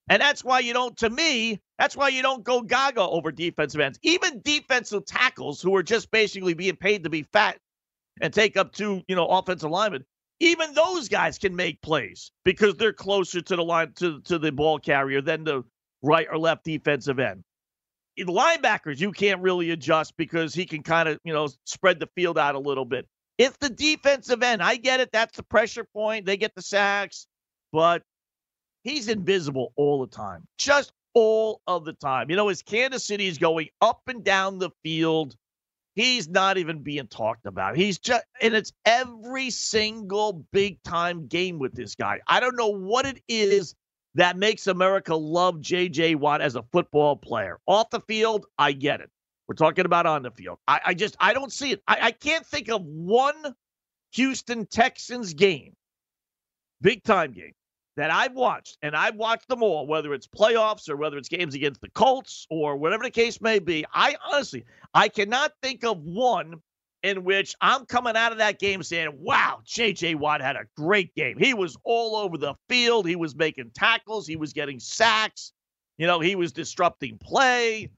And 0.08 0.22
that's 0.22 0.44
why 0.44 0.60
you 0.60 0.72
don't, 0.72 0.96
to 0.98 1.10
me, 1.10 1.60
that's 1.78 1.96
why 1.96 2.08
you 2.08 2.22
don't 2.22 2.44
go 2.44 2.62
gaga 2.62 3.02
over 3.02 3.32
defensive 3.32 3.80
ends. 3.80 3.98
Even 4.02 4.40
defensive 4.42 5.04
tackles 5.04 5.60
who 5.60 5.74
are 5.74 5.82
just 5.82 6.10
basically 6.10 6.54
being 6.54 6.76
paid 6.76 7.04
to 7.04 7.10
be 7.10 7.22
fat 7.32 7.58
and 8.20 8.32
take 8.32 8.56
up 8.56 8.72
two, 8.72 9.02
you 9.08 9.16
know, 9.16 9.26
offensive 9.26 9.70
linemen, 9.70 10.04
even 10.38 10.74
those 10.74 11.08
guys 11.08 11.38
can 11.38 11.56
make 11.56 11.82
plays 11.82 12.30
because 12.44 12.76
they're 12.76 12.92
closer 12.92 13.40
to 13.40 13.56
the 13.56 13.64
line 13.64 13.92
to, 13.96 14.20
to 14.22 14.38
the 14.38 14.52
ball 14.52 14.78
carrier 14.78 15.20
than 15.20 15.44
the 15.44 15.64
right 16.02 16.28
or 16.30 16.38
left 16.38 16.64
defensive 16.64 17.18
end. 17.18 17.42
In 18.16 18.28
linebackers, 18.28 19.00
you 19.00 19.12
can't 19.12 19.42
really 19.42 19.70
adjust 19.70 20.16
because 20.16 20.54
he 20.54 20.64
can 20.66 20.82
kind 20.82 21.08
of, 21.08 21.18
you 21.24 21.32
know, 21.32 21.48
spread 21.64 22.00
the 22.00 22.08
field 22.14 22.38
out 22.38 22.54
a 22.54 22.58
little 22.58 22.84
bit. 22.84 23.06
It's 23.38 23.56
the 23.58 23.68
defensive 23.68 24.42
end. 24.42 24.62
I 24.62 24.76
get 24.76 25.00
it. 25.00 25.10
That's 25.12 25.36
the 25.36 25.42
pressure 25.42 25.84
point. 25.84 26.24
They 26.24 26.36
get 26.36 26.54
the 26.54 26.62
sacks. 26.62 27.26
But 27.72 28.02
he's 28.86 29.08
invisible 29.08 29.72
all 29.76 30.00
the 30.00 30.06
time, 30.06 30.46
just 30.58 30.92
all 31.12 31.60
of 31.66 31.84
the 31.84 31.92
time. 31.92 32.30
You 32.30 32.36
know, 32.36 32.48
as 32.48 32.62
Kansas 32.62 33.04
City 33.04 33.26
is 33.26 33.36
going 33.36 33.68
up 33.80 34.02
and 34.06 34.22
down 34.22 34.58
the 34.58 34.70
field, 34.84 35.34
he's 35.96 36.28
not 36.28 36.56
even 36.56 36.82
being 36.82 37.08
talked 37.08 37.46
about. 37.46 37.76
He's 37.76 37.98
just, 37.98 38.24
and 38.40 38.54
it's 38.54 38.72
every 38.84 39.50
single 39.50 40.44
big 40.52 40.80
time 40.84 41.26
game 41.26 41.58
with 41.58 41.74
this 41.74 41.96
guy. 41.96 42.20
I 42.28 42.38
don't 42.38 42.56
know 42.56 42.68
what 42.68 43.06
it 43.06 43.20
is 43.28 43.74
that 44.14 44.38
makes 44.38 44.66
America 44.66 45.14
love 45.14 45.60
J.J. 45.60 46.14
Watt 46.14 46.40
as 46.40 46.54
a 46.54 46.62
football 46.72 47.16
player. 47.16 47.58
Off 47.66 47.90
the 47.90 48.00
field, 48.00 48.46
I 48.56 48.72
get 48.72 49.00
it. 49.00 49.10
We're 49.48 49.56
talking 49.56 49.84
about 49.84 50.06
on 50.06 50.22
the 50.22 50.30
field. 50.30 50.58
I, 50.68 50.80
I 50.86 50.94
just, 50.94 51.16
I 51.18 51.34
don't 51.34 51.52
see 51.52 51.72
it. 51.72 51.82
I, 51.88 51.98
I 52.02 52.10
can't 52.12 52.46
think 52.46 52.68
of 52.68 52.82
one 52.82 53.54
Houston 54.12 54.66
Texans 54.66 55.34
game, 55.34 55.74
big 56.80 57.02
time 57.02 57.32
game, 57.32 57.52
that 57.96 58.10
I've 58.10 58.34
watched, 58.34 58.78
and 58.82 58.94
I've 58.94 59.16
watched 59.16 59.48
them 59.48 59.62
all, 59.62 59.86
whether 59.86 60.12
it's 60.12 60.26
playoffs 60.26 60.88
or 60.88 60.96
whether 60.96 61.16
it's 61.16 61.28
games 61.28 61.54
against 61.54 61.80
the 61.80 61.90
Colts 61.90 62.46
or 62.50 62.76
whatever 62.76 63.02
the 63.02 63.10
case 63.10 63.40
may 63.40 63.58
be, 63.58 63.84
I 63.92 64.16
honestly, 64.30 64.64
I 64.92 65.08
cannot 65.08 65.52
think 65.62 65.84
of 65.84 65.98
one 66.02 66.60
in 67.02 67.24
which 67.24 67.54
I'm 67.60 67.86
coming 67.86 68.16
out 68.16 68.32
of 68.32 68.38
that 68.38 68.58
game 68.58 68.82
saying, 68.82 69.10
wow, 69.18 69.60
JJ 69.64 70.16
Watt 70.16 70.40
had 70.40 70.56
a 70.56 70.64
great 70.76 71.14
game. 71.14 71.38
He 71.38 71.54
was 71.54 71.76
all 71.84 72.16
over 72.16 72.36
the 72.36 72.54
field. 72.68 73.06
He 73.06 73.16
was 73.16 73.34
making 73.36 73.70
tackles. 73.74 74.26
He 74.26 74.36
was 74.36 74.52
getting 74.52 74.80
sacks. 74.80 75.52
You 75.98 76.06
know, 76.06 76.20
he 76.20 76.34
was 76.34 76.52
disrupting 76.52 77.18
play. 77.18 77.90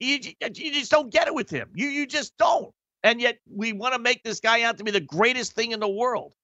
You, 0.00 0.18
you 0.40 0.72
just 0.72 0.90
don't 0.90 1.12
get 1.12 1.26
it 1.26 1.34
with 1.34 1.50
him. 1.50 1.70
You, 1.74 1.88
you 1.88 2.06
just 2.06 2.36
don't. 2.38 2.72
And 3.02 3.20
yet 3.20 3.38
we 3.50 3.72
want 3.72 3.94
to 3.94 4.00
make 4.00 4.22
this 4.22 4.40
guy 4.40 4.62
out 4.62 4.78
to 4.78 4.84
be 4.84 4.90
the 4.90 5.00
greatest 5.00 5.52
thing 5.52 5.72
in 5.72 5.80
the 5.80 5.88
world. 5.88 6.34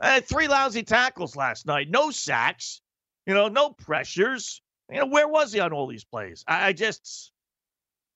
Uh, 0.00 0.20
three 0.20 0.48
lousy 0.48 0.82
tackles 0.82 1.36
last 1.36 1.66
night. 1.66 1.88
No 1.90 2.10
sacks. 2.10 2.80
You 3.26 3.34
know, 3.34 3.48
no 3.48 3.70
pressures. 3.70 4.62
You 4.90 5.00
know, 5.00 5.06
where 5.06 5.28
was 5.28 5.52
he 5.52 5.60
on 5.60 5.72
all 5.72 5.86
these 5.86 6.04
plays? 6.04 6.44
I, 6.46 6.68
I 6.68 6.72
just 6.72 7.32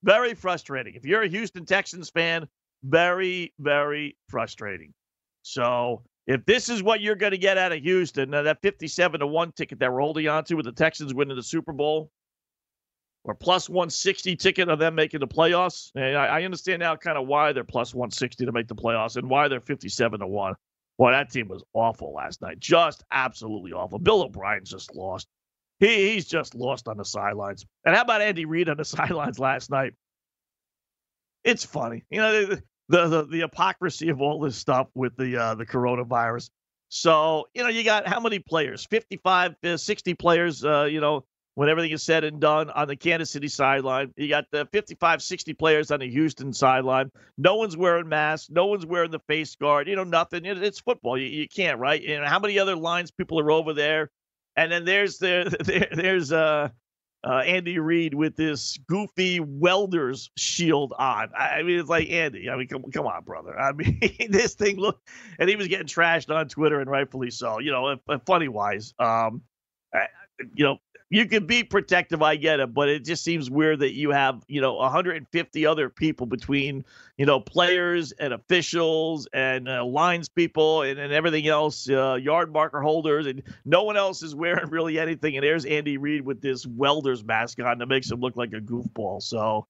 very 0.02 0.34
frustrating. 0.34 0.94
If 0.94 1.04
you're 1.04 1.22
a 1.22 1.28
Houston 1.28 1.64
Texans 1.64 2.10
fan, 2.10 2.48
very, 2.82 3.52
very 3.58 4.16
frustrating. 4.28 4.92
So 5.42 6.02
if 6.26 6.44
this 6.46 6.68
is 6.68 6.82
what 6.82 7.00
you're 7.00 7.16
going 7.16 7.32
to 7.32 7.38
get 7.38 7.58
out 7.58 7.72
of 7.72 7.82
Houston, 7.82 8.30
that 8.30 8.62
57 8.62 9.20
to 9.20 9.26
1 9.26 9.52
ticket 9.52 9.78
that 9.80 9.92
we're 9.92 10.00
holding 10.00 10.28
on 10.28 10.44
to 10.44 10.54
with 10.54 10.66
the 10.66 10.72
Texans 10.72 11.14
winning 11.14 11.36
the 11.36 11.42
Super 11.42 11.72
Bowl, 11.72 12.10
or 13.24 13.34
plus 13.34 13.68
160 13.68 14.36
ticket 14.36 14.68
of 14.68 14.78
them 14.78 14.94
making 14.94 15.20
the 15.20 15.28
playoffs. 15.28 15.90
And 15.94 16.16
I, 16.16 16.26
I 16.26 16.42
understand 16.42 16.80
now 16.80 16.96
kind 16.96 17.18
of 17.18 17.26
why 17.26 17.52
they're 17.52 17.64
plus 17.64 17.94
160 17.94 18.46
to 18.46 18.52
make 18.52 18.66
the 18.66 18.74
playoffs 18.74 19.16
and 19.16 19.28
why 19.28 19.48
they're 19.48 19.60
57 19.60 20.20
to 20.20 20.26
1. 20.26 20.54
Boy, 20.98 21.12
that 21.12 21.30
team 21.30 21.48
was 21.48 21.64
awful 21.72 22.12
last 22.14 22.42
night. 22.42 22.60
Just 22.60 23.02
absolutely 23.10 23.72
awful. 23.72 23.98
Bill 23.98 24.22
O'Brien's 24.22 24.70
just 24.70 24.94
lost. 24.94 25.26
He, 25.78 26.12
he's 26.12 26.26
just 26.26 26.54
lost 26.54 26.86
on 26.86 26.96
the 26.96 27.04
sidelines. 27.04 27.64
And 27.84 27.96
how 27.96 28.02
about 28.02 28.22
Andy 28.22 28.44
Reid 28.44 28.68
on 28.68 28.76
the 28.76 28.84
sidelines 28.84 29.38
last 29.38 29.70
night? 29.70 29.94
It's 31.44 31.64
funny. 31.64 32.04
You 32.10 32.20
know, 32.20 32.46
the, 32.46 32.62
the, 32.88 33.08
the, 33.08 33.24
the 33.24 33.40
hypocrisy 33.40 34.10
of 34.10 34.20
all 34.20 34.38
this 34.40 34.56
stuff 34.56 34.88
with 34.94 35.16
the 35.16 35.36
uh, 35.36 35.54
the 35.54 35.66
coronavirus. 35.66 36.50
So, 36.88 37.46
you 37.54 37.62
know, 37.62 37.70
you 37.70 37.84
got 37.84 38.06
how 38.06 38.20
many 38.20 38.38
players? 38.38 38.84
55, 38.84 39.54
uh, 39.64 39.76
60 39.78 40.14
players, 40.14 40.62
uh, 40.62 40.84
you 40.84 41.00
know, 41.00 41.24
when 41.54 41.68
everything 41.68 41.90
is 41.90 42.02
said 42.02 42.24
and 42.24 42.40
done 42.40 42.70
on 42.70 42.88
the 42.88 42.96
Kansas 42.96 43.30
City 43.30 43.48
sideline. 43.48 44.12
You 44.16 44.28
got 44.28 44.46
the 44.50 44.66
55, 44.72 45.22
60 45.22 45.52
players 45.54 45.90
on 45.90 46.00
the 46.00 46.08
Houston 46.08 46.52
sideline. 46.52 47.10
No 47.36 47.56
one's 47.56 47.76
wearing 47.76 48.08
masks. 48.08 48.50
No 48.50 48.66
one's 48.66 48.86
wearing 48.86 49.10
the 49.10 49.20
face 49.20 49.54
guard. 49.56 49.88
You 49.88 49.96
know, 49.96 50.04
nothing. 50.04 50.44
It's 50.44 50.80
football. 50.80 51.18
You, 51.18 51.26
you 51.26 51.48
can't, 51.48 51.78
right? 51.78 52.00
You 52.00 52.20
know, 52.20 52.26
how 52.26 52.38
many 52.38 52.58
other 52.58 52.76
lines 52.76 53.10
people 53.10 53.38
are 53.40 53.50
over 53.50 53.74
there? 53.74 54.10
And 54.56 54.72
then 54.72 54.84
there's 54.84 55.18
the 55.18 55.54
there, 55.64 55.88
there's 55.92 56.32
uh, 56.32 56.70
uh, 57.24 57.38
Andy 57.38 57.78
Reid 57.78 58.14
with 58.14 58.34
this 58.34 58.78
goofy 58.88 59.40
welder's 59.40 60.30
shield 60.36 60.94
on. 60.98 61.30
I 61.36 61.62
mean, 61.62 61.78
it's 61.78 61.88
like 61.88 62.08
Andy. 62.10 62.48
I 62.48 62.56
mean, 62.56 62.68
come 62.68 62.84
come 62.90 63.06
on, 63.06 63.24
brother. 63.24 63.58
I 63.58 63.72
mean, 63.72 64.00
this 64.30 64.54
thing 64.54 64.78
look, 64.78 65.00
and 65.38 65.50
he 65.50 65.56
was 65.56 65.68
getting 65.68 65.86
trashed 65.86 66.34
on 66.34 66.48
Twitter, 66.48 66.80
and 66.80 66.90
rightfully 66.90 67.30
so. 67.30 67.58
You 67.60 67.72
know, 67.72 67.96
funny 68.26 68.48
wise. 68.48 68.94
Um, 68.98 69.42
you 70.54 70.64
know, 70.64 70.78
you 71.12 71.26
can 71.26 71.44
be 71.44 71.62
protective, 71.62 72.22
I 72.22 72.36
get 72.36 72.58
it, 72.58 72.72
but 72.72 72.88
it 72.88 73.04
just 73.04 73.22
seems 73.22 73.50
weird 73.50 73.80
that 73.80 73.92
you 73.92 74.12
have, 74.12 74.42
you 74.48 74.62
know, 74.62 74.76
150 74.76 75.66
other 75.66 75.90
people 75.90 76.24
between, 76.24 76.86
you 77.18 77.26
know, 77.26 77.38
players 77.38 78.12
and 78.12 78.32
officials 78.32 79.28
and 79.34 79.68
uh, 79.68 79.84
lines 79.84 80.30
people 80.30 80.80
and, 80.80 80.98
and 80.98 81.12
everything 81.12 81.46
else, 81.46 81.86
uh, 81.90 82.14
yard 82.14 82.50
marker 82.50 82.80
holders, 82.80 83.26
and 83.26 83.42
no 83.66 83.82
one 83.82 83.98
else 83.98 84.22
is 84.22 84.34
wearing 84.34 84.66
really 84.70 84.98
anything. 84.98 85.36
And 85.36 85.44
there's 85.44 85.66
Andy 85.66 85.98
Reid 85.98 86.24
with 86.24 86.40
this 86.40 86.66
welder's 86.66 87.22
mask 87.22 87.60
on 87.60 87.76
that 87.76 87.88
makes 87.88 88.10
him 88.10 88.20
look 88.20 88.38
like 88.38 88.54
a 88.54 88.60
goofball. 88.62 89.22
So, 89.22 89.66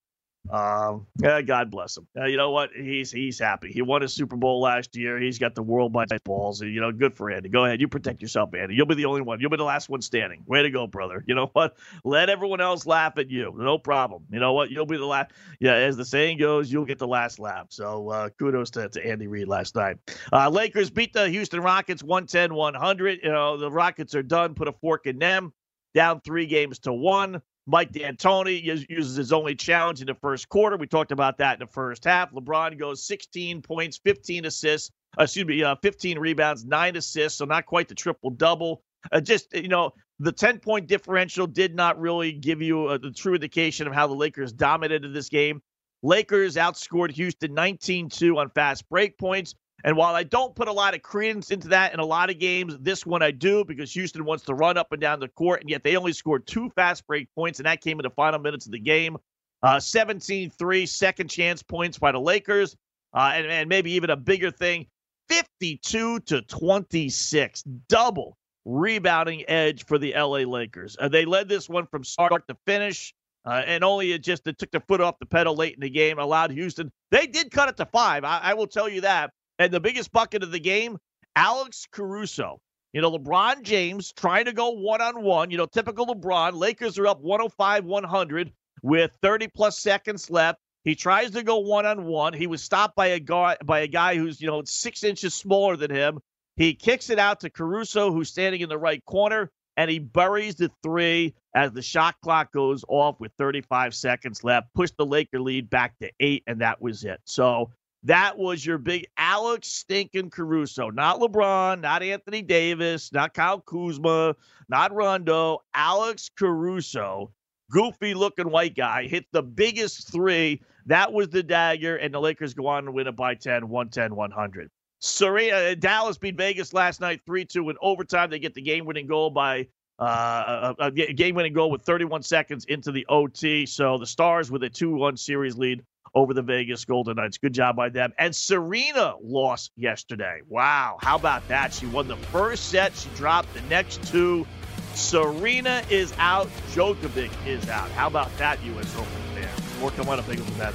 um, 0.50 1.06
yeah, 1.18 1.40
God 1.40 1.70
bless 1.70 1.96
him. 1.96 2.06
Uh, 2.18 2.24
you 2.24 2.36
know 2.36 2.50
what? 2.50 2.70
He's 2.74 3.12
he's 3.12 3.38
happy. 3.38 3.70
He 3.72 3.80
won 3.80 4.02
a 4.02 4.08
Super 4.08 4.36
Bowl 4.36 4.60
last 4.60 4.96
year. 4.96 5.18
He's 5.18 5.38
got 5.38 5.54
the 5.54 5.62
world 5.62 5.92
by 5.92 6.06
his 6.10 6.20
balls. 6.24 6.60
You 6.60 6.80
know, 6.80 6.90
good 6.90 7.14
for 7.14 7.30
Andy. 7.30 7.48
Go 7.48 7.64
ahead. 7.64 7.80
You 7.80 7.86
protect 7.86 8.20
yourself, 8.20 8.52
Andy. 8.54 8.74
You'll 8.74 8.86
be 8.86 8.96
the 8.96 9.04
only 9.04 9.20
one. 9.20 9.40
You'll 9.40 9.50
be 9.50 9.56
the 9.56 9.64
last 9.64 9.88
one 9.88 10.02
standing. 10.02 10.42
Way 10.46 10.62
to 10.62 10.70
go, 10.70 10.86
brother. 10.86 11.24
You 11.26 11.34
know 11.34 11.46
what? 11.52 11.76
Let 12.04 12.28
everyone 12.28 12.60
else 12.60 12.86
laugh 12.86 13.18
at 13.18 13.30
you. 13.30 13.54
No 13.56 13.78
problem. 13.78 14.24
You 14.30 14.40
know 14.40 14.52
what? 14.52 14.70
You'll 14.70 14.86
be 14.86 14.96
the 14.96 15.06
last. 15.06 15.30
Yeah, 15.60 15.74
as 15.74 15.96
the 15.96 16.04
saying 16.04 16.38
goes, 16.38 16.72
you'll 16.72 16.86
get 16.86 16.98
the 16.98 17.08
last 17.08 17.38
laugh. 17.38 17.66
So 17.70 18.08
uh, 18.08 18.28
kudos 18.30 18.70
to, 18.72 18.88
to 18.88 19.06
Andy 19.06 19.28
Reid 19.28 19.46
last 19.48 19.76
night. 19.76 19.98
Uh, 20.32 20.48
Lakers 20.48 20.90
beat 20.90 21.12
the 21.12 21.28
Houston 21.28 21.60
Rockets 21.60 22.02
110 22.02 22.54
100. 22.54 23.20
You 23.22 23.30
know, 23.30 23.56
the 23.56 23.70
Rockets 23.70 24.14
are 24.14 24.22
done. 24.24 24.54
Put 24.54 24.66
a 24.68 24.72
fork 24.72 25.06
in 25.06 25.18
them. 25.18 25.52
Down 25.94 26.20
three 26.22 26.46
games 26.46 26.80
to 26.80 26.92
one. 26.92 27.42
Mike 27.66 27.92
D'Antoni 27.92 28.60
uses 28.88 29.16
his 29.16 29.32
only 29.32 29.54
challenge 29.54 30.00
in 30.00 30.06
the 30.06 30.14
first 30.14 30.48
quarter. 30.48 30.76
We 30.76 30.86
talked 30.86 31.12
about 31.12 31.38
that 31.38 31.54
in 31.54 31.60
the 31.60 31.72
first 31.72 32.04
half. 32.04 32.32
LeBron 32.32 32.78
goes 32.78 33.06
16 33.06 33.62
points, 33.62 34.00
15 34.04 34.46
assists, 34.46 34.90
uh, 35.18 35.24
excuse 35.24 35.46
me, 35.46 35.62
uh, 35.62 35.76
15 35.76 36.18
rebounds, 36.18 36.64
nine 36.64 36.96
assists, 36.96 37.38
so 37.38 37.44
not 37.44 37.66
quite 37.66 37.88
the 37.88 37.94
triple 37.94 38.30
double. 38.30 38.82
Uh, 39.12 39.20
just 39.20 39.52
you 39.54 39.68
know, 39.68 39.92
the 40.18 40.32
10 40.32 40.58
point 40.58 40.88
differential 40.88 41.46
did 41.46 41.74
not 41.74 42.00
really 42.00 42.32
give 42.32 42.60
you 42.60 42.88
a, 42.88 42.98
the 42.98 43.12
true 43.12 43.34
indication 43.34 43.86
of 43.86 43.94
how 43.94 44.06
the 44.06 44.14
Lakers 44.14 44.52
dominated 44.52 45.12
this 45.12 45.28
game. 45.28 45.62
Lakers 46.02 46.56
outscored 46.56 47.12
Houston 47.12 47.54
19 47.54 48.08
2 48.08 48.38
on 48.38 48.50
fast 48.50 48.88
break 48.88 49.18
points. 49.18 49.54
And 49.84 49.96
while 49.96 50.14
I 50.14 50.22
don't 50.22 50.54
put 50.54 50.68
a 50.68 50.72
lot 50.72 50.94
of 50.94 51.02
credence 51.02 51.50
into 51.50 51.68
that 51.68 51.92
in 51.92 52.00
a 52.00 52.04
lot 52.04 52.30
of 52.30 52.38
games, 52.38 52.76
this 52.80 53.04
one 53.04 53.22
I 53.22 53.32
do 53.32 53.64
because 53.64 53.92
Houston 53.92 54.24
wants 54.24 54.44
to 54.44 54.54
run 54.54 54.76
up 54.76 54.92
and 54.92 55.00
down 55.00 55.20
the 55.20 55.28
court, 55.28 55.60
and 55.60 55.70
yet 55.70 55.82
they 55.82 55.96
only 55.96 56.12
scored 56.12 56.46
two 56.46 56.70
fast 56.70 57.06
break 57.06 57.28
points, 57.34 57.58
and 57.58 57.66
that 57.66 57.80
came 57.80 57.98
in 57.98 58.04
the 58.04 58.10
final 58.10 58.38
minutes 58.38 58.66
of 58.66 58.72
the 58.72 58.78
game. 58.78 59.16
Uh, 59.62 59.78
17 59.78 60.50
3 60.50 60.86
second 60.86 61.28
chance 61.28 61.62
points 61.62 61.98
by 61.98 62.12
the 62.12 62.20
Lakers, 62.20 62.76
uh, 63.14 63.32
and, 63.34 63.46
and 63.46 63.68
maybe 63.68 63.92
even 63.92 64.10
a 64.10 64.16
bigger 64.16 64.50
thing 64.50 64.86
52 65.28 66.20
to 66.20 66.42
26, 66.42 67.62
double 67.88 68.36
rebounding 68.64 69.44
edge 69.48 69.84
for 69.86 69.98
the 69.98 70.14
LA 70.16 70.38
Lakers. 70.38 70.96
Uh, 71.00 71.08
they 71.08 71.24
led 71.24 71.48
this 71.48 71.68
one 71.68 71.86
from 71.86 72.04
start 72.04 72.46
to 72.48 72.56
finish. 72.66 73.14
Uh, 73.44 73.60
and 73.66 73.82
only 73.82 74.12
it 74.12 74.22
just 74.22 74.46
it 74.46 74.56
took 74.56 74.70
their 74.70 74.80
foot 74.86 75.00
off 75.00 75.18
the 75.18 75.26
pedal 75.26 75.56
late 75.56 75.74
in 75.74 75.80
the 75.80 75.90
game, 75.90 76.20
allowed 76.20 76.52
Houston. 76.52 76.92
They 77.10 77.26
did 77.26 77.50
cut 77.50 77.68
it 77.68 77.76
to 77.78 77.86
five. 77.86 78.22
I, 78.22 78.38
I 78.38 78.54
will 78.54 78.68
tell 78.68 78.88
you 78.88 79.00
that. 79.00 79.32
And 79.58 79.72
the 79.72 79.80
biggest 79.80 80.12
bucket 80.12 80.42
of 80.42 80.50
the 80.50 80.60
game, 80.60 80.98
Alex 81.36 81.86
Caruso. 81.90 82.60
You 82.92 83.00
know, 83.00 83.10
LeBron 83.10 83.62
James 83.62 84.12
trying 84.12 84.44
to 84.44 84.52
go 84.52 84.70
one 84.70 85.00
on 85.00 85.22
one. 85.22 85.50
You 85.50 85.56
know, 85.56 85.66
typical 85.66 86.06
LeBron. 86.06 86.54
Lakers 86.54 86.98
are 86.98 87.06
up 87.06 87.20
105 87.20 87.84
100 87.84 88.52
with 88.82 89.10
30 89.22 89.48
plus 89.48 89.78
seconds 89.78 90.30
left. 90.30 90.58
He 90.84 90.94
tries 90.94 91.30
to 91.30 91.42
go 91.42 91.58
one 91.58 91.86
on 91.86 92.04
one. 92.04 92.32
He 92.32 92.46
was 92.46 92.62
stopped 92.62 92.96
by 92.96 93.08
a 93.08 93.20
guy 93.20 93.56
by 93.64 93.80
a 93.80 93.86
guy 93.86 94.16
who's 94.16 94.40
you 94.40 94.48
know 94.48 94.62
six 94.64 95.04
inches 95.04 95.34
smaller 95.34 95.76
than 95.76 95.90
him. 95.90 96.18
He 96.56 96.74
kicks 96.74 97.08
it 97.08 97.18
out 97.18 97.40
to 97.40 97.50
Caruso, 97.50 98.12
who's 98.12 98.28
standing 98.28 98.60
in 98.60 98.68
the 98.68 98.78
right 98.78 99.02
corner, 99.06 99.50
and 99.76 99.90
he 99.90 99.98
buries 99.98 100.56
the 100.56 100.70
three 100.82 101.34
as 101.54 101.72
the 101.72 101.82
shot 101.82 102.16
clock 102.22 102.52
goes 102.52 102.84
off 102.88 103.20
with 103.20 103.32
35 103.38 103.94
seconds 103.94 104.44
left. 104.44 104.68
Pushed 104.74 104.96
the 104.98 105.06
Laker 105.06 105.40
lead 105.40 105.70
back 105.70 105.98
to 106.00 106.10
eight, 106.20 106.42
and 106.46 106.60
that 106.60 106.82
was 106.82 107.04
it. 107.04 107.20
So 107.24 107.70
that 108.04 108.36
was 108.36 108.66
your 108.66 108.78
big 108.78 109.06
Alex 109.16 109.68
stinking 109.68 110.30
Caruso, 110.30 110.90
not 110.90 111.20
LeBron, 111.20 111.80
not 111.80 112.02
Anthony 112.02 112.42
Davis, 112.42 113.12
not 113.12 113.32
Kyle 113.32 113.60
Kuzma, 113.60 114.34
not 114.68 114.92
Rondo. 114.92 115.62
Alex 115.74 116.30
Caruso, 116.36 117.32
goofy 117.70 118.14
looking 118.14 118.50
white 118.50 118.74
guy, 118.74 119.06
hit 119.06 119.26
the 119.32 119.42
biggest 119.42 120.10
three. 120.10 120.60
That 120.86 121.12
was 121.12 121.28
the 121.28 121.44
dagger, 121.44 121.96
and 121.96 122.12
the 122.12 122.20
Lakers 122.20 122.54
go 122.54 122.66
on 122.66 122.84
to 122.84 122.92
win 122.92 123.06
it 123.06 123.14
by 123.14 123.36
10, 123.36 123.68
110, 123.68 124.16
100. 124.16 124.70
Serena, 124.98 125.56
uh, 125.56 125.74
Dallas 125.74 126.18
beat 126.18 126.36
Vegas 126.36 126.72
last 126.72 127.00
night 127.00 127.20
3 127.26 127.44
2 127.44 127.70
in 127.70 127.76
overtime. 127.80 128.30
They 128.30 128.38
get 128.38 128.54
the 128.54 128.62
game 128.62 128.84
winning 128.84 129.06
goal 129.06 129.30
by 129.30 129.68
uh, 129.98 130.74
a, 130.78 130.86
a 130.86 130.90
game 130.90 131.36
winning 131.36 131.52
goal 131.52 131.70
with 131.70 131.82
31 131.82 132.22
seconds 132.22 132.64
into 132.64 132.90
the 132.90 133.06
OT. 133.08 133.66
So 133.66 133.98
the 133.98 134.06
Stars 134.06 134.50
with 134.50 134.64
a 134.64 134.70
2 134.70 134.90
1 134.90 135.16
series 135.16 135.56
lead 135.56 135.84
over 136.14 136.34
the 136.34 136.42
Vegas 136.42 136.84
Golden 136.84 137.16
Knights. 137.16 137.38
Good 137.38 137.54
job 137.54 137.76
by 137.76 137.88
them. 137.88 138.12
And 138.18 138.34
Serena 138.34 139.14
lost 139.22 139.72
yesterday. 139.76 140.40
Wow. 140.48 140.98
How 141.00 141.16
about 141.16 141.46
that? 141.48 141.72
She 141.72 141.86
won 141.86 142.08
the 142.08 142.16
first 142.16 142.68
set, 142.68 142.94
she 142.94 143.08
dropped 143.16 143.52
the 143.54 143.62
next 143.62 144.02
two. 144.04 144.46
Serena 144.94 145.82
is 145.90 146.12
out. 146.18 146.48
Djokovic 146.72 147.30
is 147.46 147.68
out. 147.68 147.90
How 147.92 148.06
about 148.06 148.36
that, 148.36 148.62
U.S. 148.64 148.94
Open 148.96 149.10
there? 149.34 149.48
More 149.80 149.90
come 149.90 150.08
on 150.08 150.18
up, 150.18 150.26
Bagels 150.26 150.44
with 150.44 150.58
that. 150.58 150.74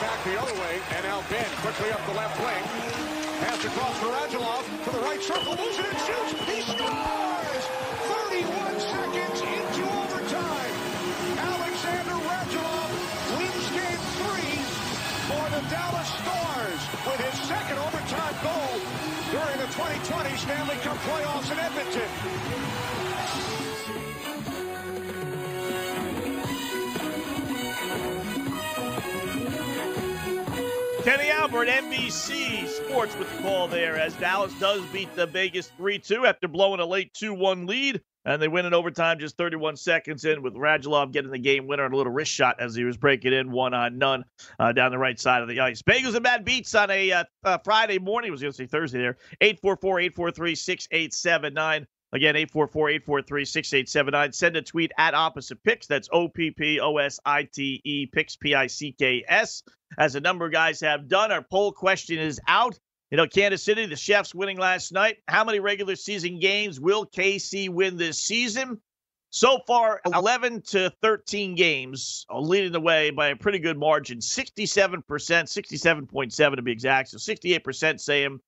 The 0.00 0.40
other 0.40 0.54
way, 0.54 0.80
and 0.96 1.04
now 1.04 1.20
Benn 1.28 1.44
quickly 1.60 1.92
up 1.92 2.00
the 2.06 2.14
left 2.16 2.40
wing. 2.40 2.64
Pass 3.44 3.60
across 3.64 3.96
for 4.00 4.08
Radulov 4.08 4.64
to 4.84 4.90
the 4.96 5.04
right 5.04 5.20
circle, 5.20 5.52
moves 5.60 5.76
it 5.76 5.84
and 5.84 6.00
shoots. 6.08 6.40
He 6.48 6.64
scores! 6.64 7.64
31 8.32 8.80
seconds 8.80 9.40
into 9.44 9.84
overtime. 10.00 10.72
Alexander 11.36 12.16
Radulov 12.16 12.88
wins 13.36 13.68
game 13.76 14.02
three 14.24 14.56
for 15.28 15.44
the 15.52 15.62
Dallas 15.68 16.08
Stars 16.16 16.80
with 17.04 17.20
his 17.20 17.36
second 17.44 17.76
overtime 17.76 18.36
goal 18.40 18.80
during 19.36 19.58
the 19.60 19.68
2020 19.76 20.36
Stanley 20.36 20.76
Cup 20.80 20.96
playoffs 21.04 21.52
in 21.52 21.58
Edmonton. 21.60 22.79
Kenny 31.02 31.30
Albert, 31.30 31.68
NBC 31.68 32.66
Sports 32.66 33.16
with 33.16 33.34
the 33.34 33.42
call 33.42 33.66
there 33.68 33.96
as 33.96 34.12
Dallas 34.16 34.52
does 34.60 34.82
beat 34.92 35.14
the 35.14 35.24
Vegas 35.24 35.68
3 35.78 35.98
2 35.98 36.26
after 36.26 36.46
blowing 36.46 36.78
a 36.78 36.84
late 36.84 37.14
2 37.14 37.32
1 37.32 37.66
lead. 37.66 38.02
and 38.26 38.42
they 38.42 38.48
win 38.48 38.66
in 38.66 38.74
overtime 38.74 39.18
just 39.18 39.38
31 39.38 39.76
seconds 39.76 40.26
in 40.26 40.42
with 40.42 40.54
Radulov 40.54 41.10
getting 41.10 41.30
the 41.30 41.38
game 41.38 41.66
winner 41.66 41.86
and 41.86 41.94
a 41.94 41.96
little 41.96 42.12
wrist 42.12 42.30
shot 42.30 42.56
as 42.60 42.74
he 42.74 42.84
was 42.84 42.98
breaking 42.98 43.32
in 43.32 43.50
one 43.50 43.72
on 43.72 43.96
none 43.96 44.24
uh, 44.58 44.72
down 44.72 44.90
the 44.90 44.98
right 44.98 45.18
side 45.18 45.40
of 45.40 45.48
the 45.48 45.60
ice. 45.60 45.80
Bagels 45.80 46.14
and 46.14 46.22
Bad 46.22 46.44
Beats 46.44 46.74
on 46.74 46.90
a 46.90 47.12
uh, 47.12 47.24
uh, 47.44 47.56
Friday 47.64 47.98
morning. 47.98 48.30
I 48.30 48.32
was 48.32 48.42
going 48.42 48.52
to 48.52 48.56
say 48.56 48.66
Thursday 48.66 48.98
there. 48.98 49.16
844 49.40 50.00
843 50.00 50.54
6879. 50.54 51.86
Again, 52.12 52.36
844 52.36 52.90
843 52.90 53.44
6879. 53.46 54.32
Send 54.32 54.56
a 54.56 54.62
tweet 54.62 54.92
at 54.98 55.14
opposite 55.14 55.62
picks. 55.64 55.86
That's 55.86 56.10
O 56.12 56.28
P 56.28 56.50
P 56.50 56.78
O 56.78 56.98
S 56.98 57.20
I 57.24 57.44
T 57.44 57.80
E 57.84 58.04
picks, 58.06 58.36
P 58.36 58.54
I 58.54 58.66
C 58.66 58.92
K 58.92 59.24
S. 59.26 59.62
As 59.98 60.14
a 60.14 60.20
number 60.20 60.46
of 60.46 60.52
guys 60.52 60.80
have 60.80 61.08
done, 61.08 61.32
our 61.32 61.42
poll 61.42 61.72
question 61.72 62.18
is 62.18 62.40
out. 62.46 62.78
You 63.10 63.16
know, 63.16 63.26
Kansas 63.26 63.62
City, 63.62 63.86
the 63.86 63.96
Chiefs 63.96 64.34
winning 64.34 64.56
last 64.56 64.92
night. 64.92 65.18
How 65.26 65.44
many 65.44 65.58
regular 65.58 65.96
season 65.96 66.38
games 66.38 66.78
will 66.78 67.04
KC 67.04 67.68
win 67.68 67.96
this 67.96 68.22
season? 68.22 68.80
So 69.30 69.60
far, 69.66 70.00
11 70.12 70.62
to 70.68 70.92
13 71.02 71.54
games, 71.54 72.26
uh, 72.30 72.40
leading 72.40 72.72
the 72.72 72.80
way 72.80 73.10
by 73.10 73.28
a 73.28 73.36
pretty 73.36 73.58
good 73.58 73.78
margin. 73.78 74.18
67%, 74.18 75.04
67.7 75.04 76.56
to 76.56 76.62
be 76.62 76.72
exact. 76.72 77.08
So 77.08 77.16
68% 77.16 78.00
saying 78.00 78.40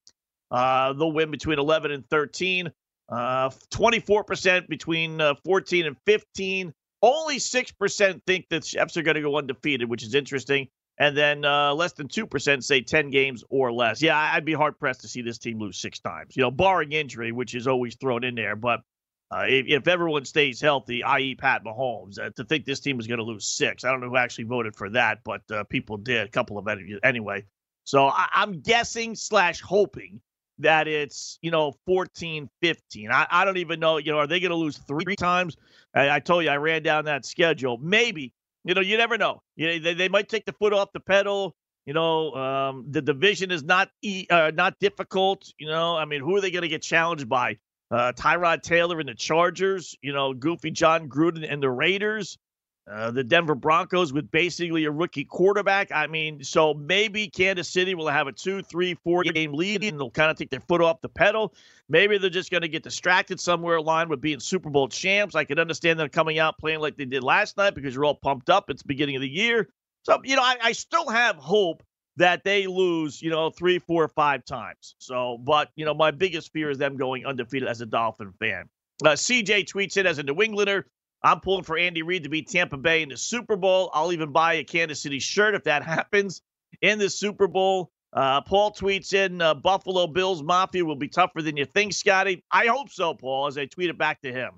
uh, 0.51 0.93
they'll 0.93 1.13
win 1.13 1.31
between 1.31 1.59
11 1.59 1.91
and 1.91 2.09
13. 2.09 2.71
Uh, 3.09 3.51
24% 3.71 4.69
between 4.69 5.21
uh, 5.21 5.35
14 5.45 5.87
and 5.87 5.97
15. 6.07 6.73
Only 7.01 7.37
6% 7.37 8.23
think 8.27 8.49
that 8.51 8.65
Chiefs 8.65 8.97
are 8.97 9.03
going 9.03 9.17
to 9.17 9.23
go 9.23 9.37
undefeated, 9.37 9.89
which 9.89 10.05
is 10.05 10.15
interesting 10.15 10.69
and 10.99 11.17
then 11.17 11.45
uh, 11.45 11.75
less 11.75 11.93
than 11.93 12.09
2% 12.09 12.63
say 12.63 12.81
10 12.81 13.11
games 13.11 13.45
or 13.49 13.73
less. 13.73 14.03
Yeah, 14.03 14.17
I'd 14.17 14.45
be 14.45 14.53
hard 14.53 14.79
pressed 14.79 15.01
to 15.03 15.09
see 15.09 15.23
this 15.23 15.39
team 15.39 15.59
lose 15.59 15.79
six 15.79 15.99
times, 16.01 16.37
you 16.37 16.43
know, 16.43 16.51
barring 16.51 16.93
injury, 16.93 17.33
which 17.33 17.55
is 17.55 17.67
always 17.67 17.97
thrown 17.97 18.25
in 18.25 18.35
there. 18.35 18.57
But 18.57 18.81
uh, 19.31 19.45
if, 19.49 19.67
if, 19.69 19.89
everyone 19.89 20.27
stays 20.27 20.61
healthy, 20.61 21.03
i.e., 21.03 21.35
Pat 21.35 21.65
Mahomes, 21.65 22.19
uh, 22.19 22.31
to 22.37 22.45
think 22.45 22.67
this 22.67 22.81
team 22.81 23.01
is 23.01 23.07
going 23.07 23.19
to 23.19 23.25
lose 23.25 23.47
six, 23.47 23.85
I 23.85 23.91
don't 23.91 24.01
know 24.01 24.11
who 24.11 24.17
actually 24.17 24.45
voted 24.45 24.77
for 24.77 24.91
that, 24.91 25.21
but 25.25 25.41
uh, 25.51 25.65
people 25.65 25.97
did, 25.97 26.27
a 26.27 26.29
couple 26.29 26.59
of 26.59 26.69
it 26.69 26.79
anyway. 27.03 27.45
So 27.85 28.07
I, 28.07 28.29
am 28.35 28.61
guessing 28.61 29.15
slash 29.15 29.61
hoping 29.63 30.21
that 30.59 30.87
it's, 30.87 31.39
you 31.41 31.51
know, 31.51 31.73
14, 31.87 32.49
15. 32.61 33.11
I, 33.11 33.27
I 33.31 33.45
don't 33.47 33.57
even 33.57 33.81
know, 33.81 33.97
you 33.97 34.13
know, 34.13 34.19
are 34.19 34.27
they 34.27 34.39
going 34.39 34.51
to 34.51 34.57
lose 34.57 34.77
three 34.77 35.17
times? 35.17 35.57
I, 35.95 36.11
I 36.11 36.21
told 36.21 36.45
you 36.45 36.51
I 36.51 36.57
ran 36.57 36.83
down 36.83 37.07
that 37.07 37.25
schedule. 37.25 37.79
Maybe 37.79 38.35
you 38.65 38.75
know, 38.75 38.81
you 38.81 38.97
never 38.97 39.19
know. 39.19 39.43
You 39.57 39.67
know, 39.67 39.79
they, 39.79 39.95
they 39.95 40.09
might 40.09 40.29
take 40.29 40.45
the 40.45 40.53
foot 40.53 40.73
off 40.73 40.93
the 40.93 41.01
pedal. 41.01 41.55
You 41.87 41.95
know, 41.95 42.33
um, 42.35 42.87
the 42.89 43.03
division 43.03 43.51
is 43.51 43.65
not 43.65 43.89
e- 44.03 44.27
uh, 44.31 44.53
not 44.55 44.79
difficult. 44.79 45.45
You 45.59 45.69
know, 45.69 45.97
I 45.97 46.05
mean, 46.05 46.21
who 46.21 46.37
are 46.37 46.41
they 46.41 46.51
going 46.51 46.63
to 46.63 46.69
get 46.69 46.83
challenged 46.83 47.29
by? 47.29 47.59
Uh, 47.91 48.13
Tyrod 48.13 48.63
Taylor 48.63 49.01
and 49.01 49.09
the 49.09 49.15
Chargers. 49.15 49.97
You 50.01 50.13
know, 50.13 50.33
Goofy 50.33 50.71
Jon 50.71 51.09
Gruden 51.09 51.47
and 51.49 51.63
the 51.63 51.71
Raiders. 51.71 52.39
Uh, 52.91 53.13
the 53.13 53.23
Denver 53.23 53.55
Broncos 53.55 54.13
with 54.13 54.29
basically 54.33 54.85
a 54.87 54.91
rookie 54.91 55.25
quarterback. 55.25 55.93
I 55.93 56.09
mean, 56.09 56.43
so 56.43 56.75
maybe 56.75 57.29
Kansas 57.29 57.69
City 57.69 57.95
will 57.95 58.09
have 58.09 58.27
a 58.27 58.33
two, 58.33 58.61
three, 58.63 58.95
four 59.05 59.23
game 59.23 59.53
lead 59.53 59.85
and 59.85 60.01
they'll 60.01 60.11
kind 60.11 60.33
of 60.33 60.37
take 60.37 60.51
their 60.51 60.61
foot 60.61 60.81
off 60.81 61.01
the 61.01 61.09
pedal. 61.09 61.55
Maybe 61.89 62.19
they're 62.19 62.29
just 62.29 62.51
going 62.51 62.63
to 62.63 62.69
get 62.69 62.83
distracted 62.83 63.39
somewhere 63.39 63.77
aligned 63.77 64.11
with 64.11 64.21
being 64.21 64.41
Super 64.41 64.69
Bowl 64.69 64.89
champs. 64.89 65.37
I 65.37 65.45
can 65.45 65.61
understand 65.61 66.01
them 66.01 66.09
coming 66.09 66.41
out 66.41 66.59
playing 66.59 66.81
like 66.81 66.97
they 66.97 67.05
did 67.05 67.23
last 67.23 67.57
night 67.57 67.77
because 67.77 67.95
you're 67.95 68.05
all 68.05 68.17
pumped 68.17 68.51
up. 68.51 68.69
It's 68.69 68.83
beginning 68.83 69.15
of 69.15 69.23
the 69.23 69.31
year. 69.31 69.69
So, 70.03 70.21
you 70.25 70.35
know, 70.35 70.43
I, 70.43 70.57
I 70.61 70.73
still 70.73 71.09
have 71.09 71.37
hope 71.37 71.85
that 72.17 72.43
they 72.43 72.67
lose, 72.67 73.23
you 73.23 73.31
know, 73.31 73.51
three, 73.51 73.79
four, 73.79 74.09
five 74.09 74.45
times. 74.45 74.97
So, 74.99 75.39
but, 75.39 75.71
you 75.77 75.85
know, 75.85 75.95
my 75.95 76.11
biggest 76.11 76.53
fear 76.53 76.69
is 76.69 76.79
them 76.79 76.97
going 76.97 77.27
undefeated 77.27 77.69
as 77.69 77.81
a 77.81 77.87
Dolphin 77.87 78.33
fan. 78.41 78.69
Uh, 79.05 79.11
CJ 79.11 79.67
tweets 79.67 79.97
it 79.97 80.05
as 80.05 80.19
a 80.19 80.25
New 80.25 80.43
Englander. 80.43 80.87
I'm 81.23 81.41
pulling 81.41 81.65
for 81.65 81.79
Andy 81.79 82.03
Reid 82.03 82.25
to 82.25 82.29
beat 82.29 82.49
Tampa 82.49 82.77
Bay 82.77 83.03
in 83.03 83.09
the 83.09 83.17
Super 83.17 83.57
Bowl. 83.57 83.91
I'll 83.95 84.13
even 84.13 84.33
buy 84.33 84.55
a 84.55 84.65
Kansas 84.65 85.01
City 85.01 85.19
shirt 85.19 85.55
if 85.55 85.65
that 85.65 85.83
happens 85.85 86.43
in 86.81 86.99
the 86.99 87.11
Super 87.11 87.47
Bowl. 87.47 87.91
Uh, 88.13 88.41
Paul 88.43 88.73
tweets 88.73 89.15
in 89.15 89.41
uh, 89.41 89.55
Buffalo 89.55 90.07
Bills 90.07 90.43
Mafia 90.43 90.85
will 90.85 90.97
be 90.97 91.09
tougher 91.09 91.41
than 91.41 91.57
you 91.57 91.65
think, 91.65 91.95
Scotty. 91.95 92.45
I 92.51 92.67
hope 92.67 92.91
so, 92.91 93.15
Paul, 93.15 93.47
as 93.47 93.57
I 93.57 93.67
tweet 93.67 93.89
it 93.89 93.97
back 93.97 94.21
to 94.23 94.33
him. 94.33 94.53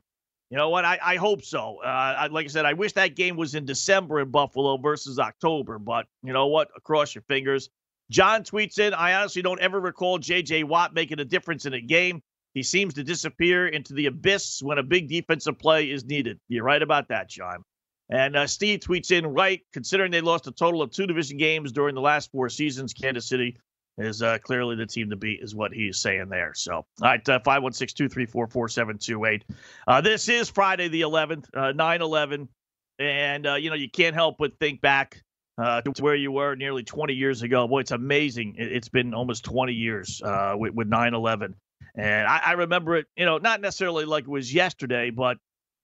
You 0.51 0.59
know 0.59 0.71
what? 0.71 0.85
I, 0.85 0.99
I 1.03 1.17
hope 1.17 1.43
so. 1.43 1.79
Uh, 1.85 1.89
I, 1.89 2.27
like 2.29 2.47
I 2.47 2.49
said, 2.49 2.67
I 2.67 2.73
wish 2.73 2.93
that 2.95 3.17
game 3.17 3.37
was 3.37 3.55
in 3.55 3.65
December 3.65 4.21
in 4.21 4.31
Buffalo 4.31 4.77
versus 4.77 5.19
October, 5.19 5.79
but 5.79 6.07
you 6.23 6.33
know 6.33 6.47
what? 6.47 6.69
Across 6.77 7.15
your 7.15 7.23
fingers. 7.23 7.71
John 8.11 8.43
tweets 8.43 8.79
in 8.79 8.93
I 8.93 9.15
honestly 9.15 9.43
don't 9.43 9.61
ever 9.61 9.81
recall 9.81 10.19
J.J. 10.19 10.65
Watt 10.65 10.95
making 10.95 11.21
a 11.21 11.25
difference 11.25 11.65
in 11.65 11.75
a 11.75 11.81
game. 11.81 12.23
He 12.55 12.63
seems 12.63 12.95
to 12.95 13.05
disappear 13.05 13.67
into 13.67 13.93
the 13.95 14.07
abyss 14.07 14.63
when 14.63 14.79
a 14.79 14.83
big 14.83 15.09
defensive 15.09 15.59
play 15.59 15.91
is 15.91 16.05
needed. 16.05 16.39
You're 16.49 16.65
right 16.65 16.83
about 16.83 17.09
that, 17.09 17.29
John. 17.29 17.65
And 18.09 18.37
uh, 18.37 18.47
Steve 18.47 18.81
tweets 18.81 19.11
in, 19.11 19.27
right, 19.27 19.61
considering 19.73 20.13
they 20.13 20.21
lost 20.21 20.47
a 20.47 20.53
total 20.53 20.83
of 20.83 20.91
two 20.91 21.07
division 21.07 21.37
games 21.37 21.73
during 21.73 21.95
the 21.95 22.01
last 22.01 22.31
four 22.31 22.49
seasons, 22.49 22.93
Kansas 22.93 23.27
City 23.27 23.57
is 23.99 24.23
uh, 24.23 24.39
clearly 24.39 24.77
the 24.77 24.87
team 24.87 25.11
to 25.11 25.17
beat, 25.17 25.41
is 25.43 25.55
what 25.55 25.73
he's 25.73 26.01
saying 26.01 26.29
there. 26.29 26.53
So, 26.55 26.75
all 26.75 26.87
right, 27.01 27.29
uh, 27.29 27.41
516 27.45 28.09
234 28.09 28.47
4728. 28.49 29.45
Uh, 29.87 30.01
this 30.01 30.29
is 30.29 30.49
Friday 30.51 30.89
the 30.89 31.03
11th, 31.03 31.47
uh, 31.55 31.73
9 31.73 32.03
11. 32.03 32.49
And, 32.99 33.47
uh, 33.47 33.55
you 33.55 33.71
know, 33.71 33.77
you 33.77 33.91
can't 33.91 34.15
help 34.15 34.37
but 34.39 34.59
think 34.61 34.81
back 34.81 35.23
uh, 35.59 35.81
to 35.83 36.03
where 36.03 36.15
you 36.15 36.31
were 36.33 36.55
nearly 36.55 36.83
20 36.83 37.15
years 37.15 37.43
ago. 37.43 37.67
Boy, 37.67 37.81
it's 37.81 37.91
amazing. 37.91 38.55
It's 38.59 38.89
been 38.89 39.15
almost 39.15 39.45
20 39.45 39.73
years 39.73 40.23
uh, 40.23 40.55
with 40.57 40.87
9 40.89 41.15
11. 41.15 41.55
And 41.97 42.27
I, 42.27 42.41
I, 42.47 42.53
remember 42.53 42.97
it, 42.97 43.07
you 43.17 43.25
know, 43.25 43.39
not 43.39 43.61
necessarily 43.61 44.05
like 44.05 44.25
it 44.25 44.31
was 44.31 44.53
yesterday, 44.53 45.11
but 45.11 45.39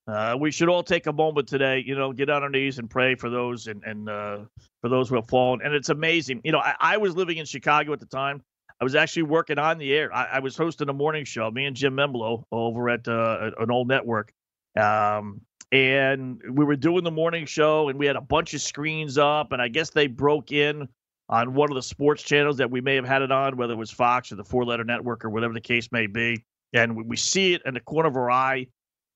uh, 0.08 0.36
we 0.38 0.50
should 0.50 0.68
all 0.68 0.82
take 0.82 1.06
a 1.06 1.12
moment 1.12 1.46
today, 1.46 1.84
you 1.86 1.94
know, 1.94 2.12
get 2.12 2.28
on 2.28 2.42
our 2.42 2.48
knees 2.48 2.78
and 2.78 2.90
pray 2.90 3.14
for 3.14 3.30
those 3.30 3.68
and, 3.68 3.82
and 3.84 4.08
uh, 4.08 4.38
for 4.80 4.88
those 4.88 5.08
who 5.08 5.14
have 5.14 5.28
fallen. 5.28 5.60
And 5.62 5.72
it's 5.72 5.88
amazing. 5.88 6.40
You 6.42 6.52
know, 6.52 6.58
I, 6.58 6.74
I, 6.80 6.96
was 6.96 7.14
living 7.14 7.38
in 7.38 7.46
Chicago 7.46 7.92
at 7.92 8.00
the 8.00 8.06
time. 8.06 8.42
I 8.80 8.84
was 8.84 8.96
actually 8.96 9.24
working 9.24 9.58
on 9.58 9.78
the 9.78 9.92
air. 9.92 10.12
I, 10.12 10.24
I 10.24 10.38
was 10.40 10.56
hosting 10.56 10.88
a 10.88 10.92
morning 10.92 11.24
show, 11.24 11.48
me 11.50 11.66
and 11.66 11.76
Jim 11.76 11.94
Memblow 11.94 12.42
over 12.50 12.88
at 12.88 13.06
uh, 13.06 13.50
an 13.58 13.70
old 13.70 13.86
network. 13.86 14.32
Um, 14.76 15.42
and 15.70 16.42
we 16.50 16.64
were 16.64 16.76
doing 16.76 17.04
the 17.04 17.10
morning 17.10 17.46
show 17.46 17.88
and 17.88 17.98
we 17.98 18.06
had 18.06 18.16
a 18.16 18.20
bunch 18.20 18.54
of 18.54 18.62
screens 18.62 19.18
up 19.18 19.52
and 19.52 19.62
I 19.62 19.68
guess 19.68 19.90
they 19.90 20.08
broke 20.08 20.50
in 20.50 20.88
on 21.30 21.54
one 21.54 21.70
of 21.70 21.76
the 21.76 21.82
sports 21.82 22.22
channels 22.22 22.56
that 22.56 22.70
we 22.70 22.80
may 22.80 22.96
have 22.96 23.06
had 23.06 23.22
it 23.22 23.30
on, 23.30 23.56
whether 23.56 23.72
it 23.72 23.76
was 23.76 23.90
Fox 23.90 24.32
or 24.32 24.34
the 24.34 24.44
Four 24.44 24.64
Letter 24.64 24.84
Network 24.84 25.24
or 25.24 25.30
whatever 25.30 25.54
the 25.54 25.60
case 25.60 25.90
may 25.92 26.08
be. 26.08 26.44
And 26.72 27.06
we, 27.08 27.16
see 27.16 27.54
it 27.54 27.62
in 27.64 27.74
the 27.74 27.80
corner 27.80 28.08
of 28.08 28.16
our 28.16 28.30
eye, 28.30 28.66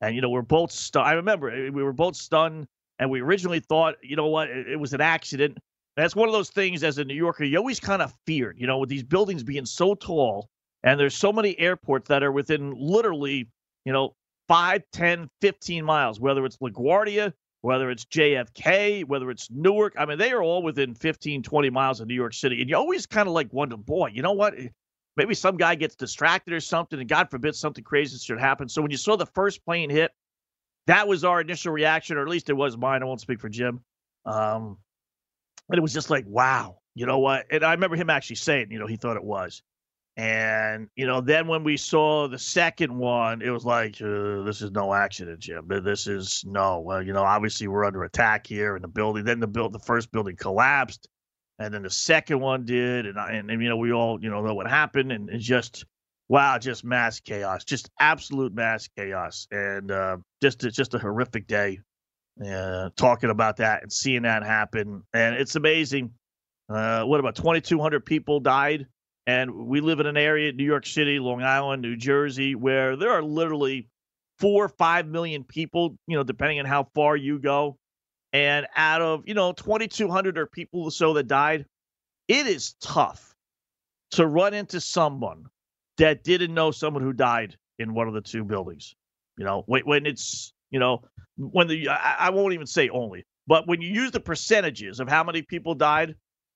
and 0.00 0.14
you 0.14 0.20
know 0.20 0.31
we're 0.31 0.42
both 0.42 0.72
stunned. 0.72 1.07
I 1.07 1.12
remember 1.12 1.50
eh, 1.50 1.70
we 1.70 1.83
were 1.83 1.92
both 1.92 2.16
stunned, 2.16 2.66
and 2.98 3.11
we 3.11 3.20
originally 3.20 3.61
thought, 3.61 3.94
you 4.03 4.16
know 4.16 4.27
what, 4.27 4.48
it, 4.48 4.68
it 4.68 4.77
was 4.77 4.92
an 4.92 5.00
accident. 5.00 5.59
That's 5.96 6.16
one 6.16 6.29
of 6.29 6.33
those 6.33 6.50
things 6.50 6.83
as 6.83 6.98
a 6.98 7.05
New 7.05 7.14
Yorker 7.14 7.44
you 7.44 7.57
always 7.59 7.79
kind 7.79 8.03
of 8.03 8.12
feared, 8.27 8.57
you 8.59 8.66
know, 8.66 8.79
with 8.79 8.88
these 8.88 9.05
buildings 9.05 9.44
being 9.44 9.66
so 9.66 9.94
tall, 9.94 10.48
and 10.83 10.98
there's 10.98 11.14
so 11.14 11.33
many 11.33 11.59
airports 11.61 12.09
that 12.09 12.24
are 12.24 12.33
within 12.33 12.74
literally, 12.77 13.48
you 13.85 13.92
know, 13.92 14.14
5, 14.48 14.83
10, 14.92 15.31
15 15.40 15.85
miles, 15.85 16.18
whether 16.18 16.44
it's 16.44 16.57
LaGuardia, 16.59 17.33
whether 17.64 17.90
it's 17.90 18.05
JFK, 18.05 19.07
whether 19.07 19.31
it's 19.31 19.50
Newark. 19.50 19.94
I 19.96 20.05
mean, 20.05 20.18
they 20.18 20.33
are 20.33 20.42
all 20.42 20.62
within 20.62 20.94
15, 20.94 21.42
20 21.42 21.70
miles 21.70 21.98
of 21.98 22.07
New 22.07 22.14
York 22.14 22.35
City. 22.35 22.61
And 22.61 22.68
you 22.68 22.77
always 22.77 23.07
kind 23.07 23.27
of 23.27 23.33
like 23.33 23.50
wonder, 23.55 23.79
boy, 23.79 24.11
you 24.12 24.20
know 24.20 24.33
what? 24.33 24.53
Eh, 24.59 24.68
maybe 25.16 25.35
some 25.35 25.57
guy 25.57 25.74
gets 25.74 25.94
distracted 25.94 26.53
or 26.53 26.61
something, 26.61 27.00
and 27.00 27.09
God 27.09 27.31
forbid 27.31 27.55
something 27.55 27.83
crazy 27.83 28.18
should 28.18 28.38
happen. 28.38 28.68
So 28.68 28.83
when 28.83 28.90
you 28.90 28.98
saw 28.98 29.16
the 29.16 29.24
first 29.24 29.64
plane 29.64 29.88
hit, 29.88 30.11
that 30.88 31.09
was 31.09 31.24
our 31.24 31.40
initial 31.40 31.72
reaction, 31.72 32.18
or 32.18 32.22
at 32.22 32.29
least 32.29 32.50
it 32.50 32.53
was 32.53 32.77
mine. 32.77 33.03
I 33.03 33.07
won't 33.07 33.22
speak 33.22 33.40
for 33.40 33.48
Jim. 33.48 33.81
Um, 34.27 34.77
and 35.70 35.79
it 35.79 35.81
was 35.81 35.94
just 35.94 36.11
like, 36.11 36.27
wow, 36.29 36.81
you 36.94 37.07
know 37.07 37.20
what? 37.20 37.46
And 37.50 37.64
I 37.64 37.72
remember 37.72 37.96
him 37.96 38.11
actually 38.11 38.37
saying, 38.37 38.72
you 38.72 38.79
know, 38.79 38.87
he 38.87 38.96
thought 38.96 39.16
it 39.16 39.24
was. 39.24 39.62
And 40.16 40.88
you 40.94 41.07
know, 41.07 41.20
then 41.20 41.48
when 41.48 41.64
we 41.64 41.77
saw 41.77 42.29
the 42.29 42.38
second 42.38 42.96
one, 42.96 43.42
it 43.42 43.50
was 43.50 43.64
like, 43.64 44.00
uh, 44.00 44.42
"This 44.42 44.62
is 44.62 44.70
no 44.70 44.94
accident, 44.94 45.40
Jim. 45.40 45.66
This 45.66 46.07
is 46.07 46.44
no. 46.46 46.79
Well, 46.79 47.03
you 47.03 47.12
know, 47.12 47.24
obviously 47.24 47.66
we're 47.66 47.85
under 47.85 48.05
attack 48.05 48.46
here 48.46 48.77
in 48.77 48.83
the 48.83 48.88
building. 48.88 49.24
Then 49.24 49.40
the 49.40 49.48
build, 49.48 49.72
the 49.72 49.81
first 49.81 50.12
building 50.12 50.37
collapsed, 50.37 51.09
and 51.59 51.74
then 51.74 51.83
the 51.83 51.90
second 51.90 52.38
one 52.38 52.64
did, 52.64 53.07
and 53.07 53.18
and, 53.18 53.50
and 53.50 53.61
you 53.61 53.68
know, 53.68 53.77
we 53.77 53.92
all 53.92 54.22
you 54.22 54.31
know 54.31 54.40
know 54.40 54.55
what 54.55 54.68
happened, 54.68 55.11
and 55.11 55.29
it's 55.31 55.44
just 55.44 55.85
wow, 56.29 56.59
just 56.59 56.85
mass 56.85 57.18
chaos, 57.18 57.64
just 57.64 57.90
absolute 57.98 58.55
mass 58.55 58.88
chaos, 58.96 59.48
and 59.50 59.90
uh, 59.90 60.16
just 60.40 60.62
it's 60.62 60.77
just 60.77 60.94
a 60.94 60.98
horrific 60.98 61.48
day. 61.48 61.81
Uh, 62.44 62.90
talking 62.96 63.31
about 63.31 63.57
that 63.57 63.83
and 63.83 63.92
seeing 63.92 64.22
that 64.22 64.44
happen, 64.44 65.03
and 65.12 65.35
it's 65.35 65.57
amazing. 65.57 66.12
Uh, 66.68 67.03
what 67.03 67.18
about 67.18 67.35
2,200 67.35 68.07
people 68.07 68.38
died 68.40 68.87
and 69.26 69.54
we 69.54 69.80
live 69.80 70.00
in 70.00 70.06
an 70.06 70.16
area, 70.16 70.52
New 70.52 70.64
York 70.64 70.87
City, 70.87 71.18
Long 71.18 71.42
Island, 71.42 71.82
New 71.82 71.96
Jersey, 71.96 72.54
where 72.54 72.96
there 72.96 73.10
are 73.10 73.22
literally 73.22 73.88
four 74.38 74.64
or 74.64 74.68
five 74.68 75.06
million 75.06 75.44
people, 75.44 75.96
you 76.06 76.16
know, 76.16 76.22
depending 76.22 76.58
on 76.58 76.66
how 76.66 76.84
far 76.94 77.16
you 77.16 77.38
go. 77.38 77.78
And 78.32 78.66
out 78.76 79.00
of, 79.00 79.22
you 79.26 79.34
know, 79.34 79.52
2,200 79.52 80.37
or 80.37 80.46
people 80.46 80.84
or 80.84 80.90
so 80.90 81.14
that 81.14 81.28
died, 81.28 81.66
it 82.28 82.46
is 82.46 82.74
tough 82.80 83.34
to 84.10 84.26
run 84.26 84.54
into 84.54 84.80
someone 84.80 85.46
that 85.98 86.24
didn't 86.24 86.52
know 86.52 86.70
someone 86.70 87.02
who 87.02 87.12
died 87.12 87.56
in 87.78 87.94
one 87.94 88.08
of 88.08 88.14
the 88.14 88.20
two 88.20 88.44
buildings. 88.44 88.94
You 89.37 89.44
know, 89.44 89.62
when, 89.66 89.82
when 89.82 90.06
it's 90.06 90.52
you 90.70 90.78
know 90.78 91.02
when 91.37 91.66
the 91.68 91.88
I, 91.88 92.16
I 92.18 92.30
won't 92.30 92.54
even 92.54 92.66
say 92.66 92.88
only, 92.88 93.24
but 93.46 93.66
when 93.66 93.80
you 93.80 93.88
use 93.88 94.10
the 94.10 94.20
percentages 94.20 95.00
of 95.00 95.08
how 95.08 95.24
many 95.24 95.42
people 95.42 95.74
died 95.74 96.14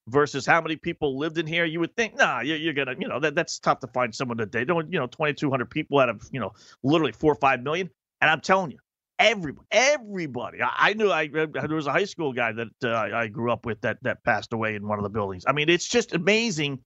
versus 0.08 0.46
how 0.46 0.60
many 0.60 0.76
people 0.76 1.18
lived 1.18 1.38
in 1.38 1.46
here, 1.46 1.64
you 1.64 1.80
would 1.80 1.94
think, 1.96 2.16
nah, 2.16 2.40
you're, 2.40 2.56
you're 2.56 2.74
gonna, 2.74 2.94
you 2.98 3.08
know, 3.08 3.20
that 3.20 3.34
that's 3.34 3.58
tough 3.58 3.80
to 3.80 3.86
find 3.88 4.14
someone 4.14 4.38
they 4.50 4.64
don't, 4.64 4.92
you 4.92 4.98
know, 4.98 5.06
2,200 5.06 5.70
people 5.70 5.98
out 5.98 6.08
of, 6.08 6.22
you 6.32 6.40
know, 6.40 6.52
literally 6.82 7.12
four 7.12 7.32
or 7.32 7.36
five 7.36 7.62
million. 7.62 7.90
And 8.20 8.30
I'm 8.30 8.40
telling 8.40 8.70
you, 8.70 8.78
everybody, 9.18 9.66
everybody. 9.70 10.62
I, 10.62 10.70
I 10.78 10.92
knew 10.94 11.10
I 11.10 11.28
there 11.28 11.48
was 11.68 11.86
a 11.86 11.92
high 11.92 12.04
school 12.04 12.32
guy 12.32 12.52
that 12.52 12.68
uh, 12.84 13.16
I 13.16 13.28
grew 13.28 13.52
up 13.52 13.66
with 13.66 13.80
that 13.82 13.98
that 14.02 14.24
passed 14.24 14.52
away 14.52 14.74
in 14.74 14.86
one 14.86 14.98
of 14.98 15.02
the 15.02 15.10
buildings. 15.10 15.44
I 15.46 15.52
mean, 15.52 15.68
it's 15.68 15.88
just 15.88 16.14
amazing 16.14 16.80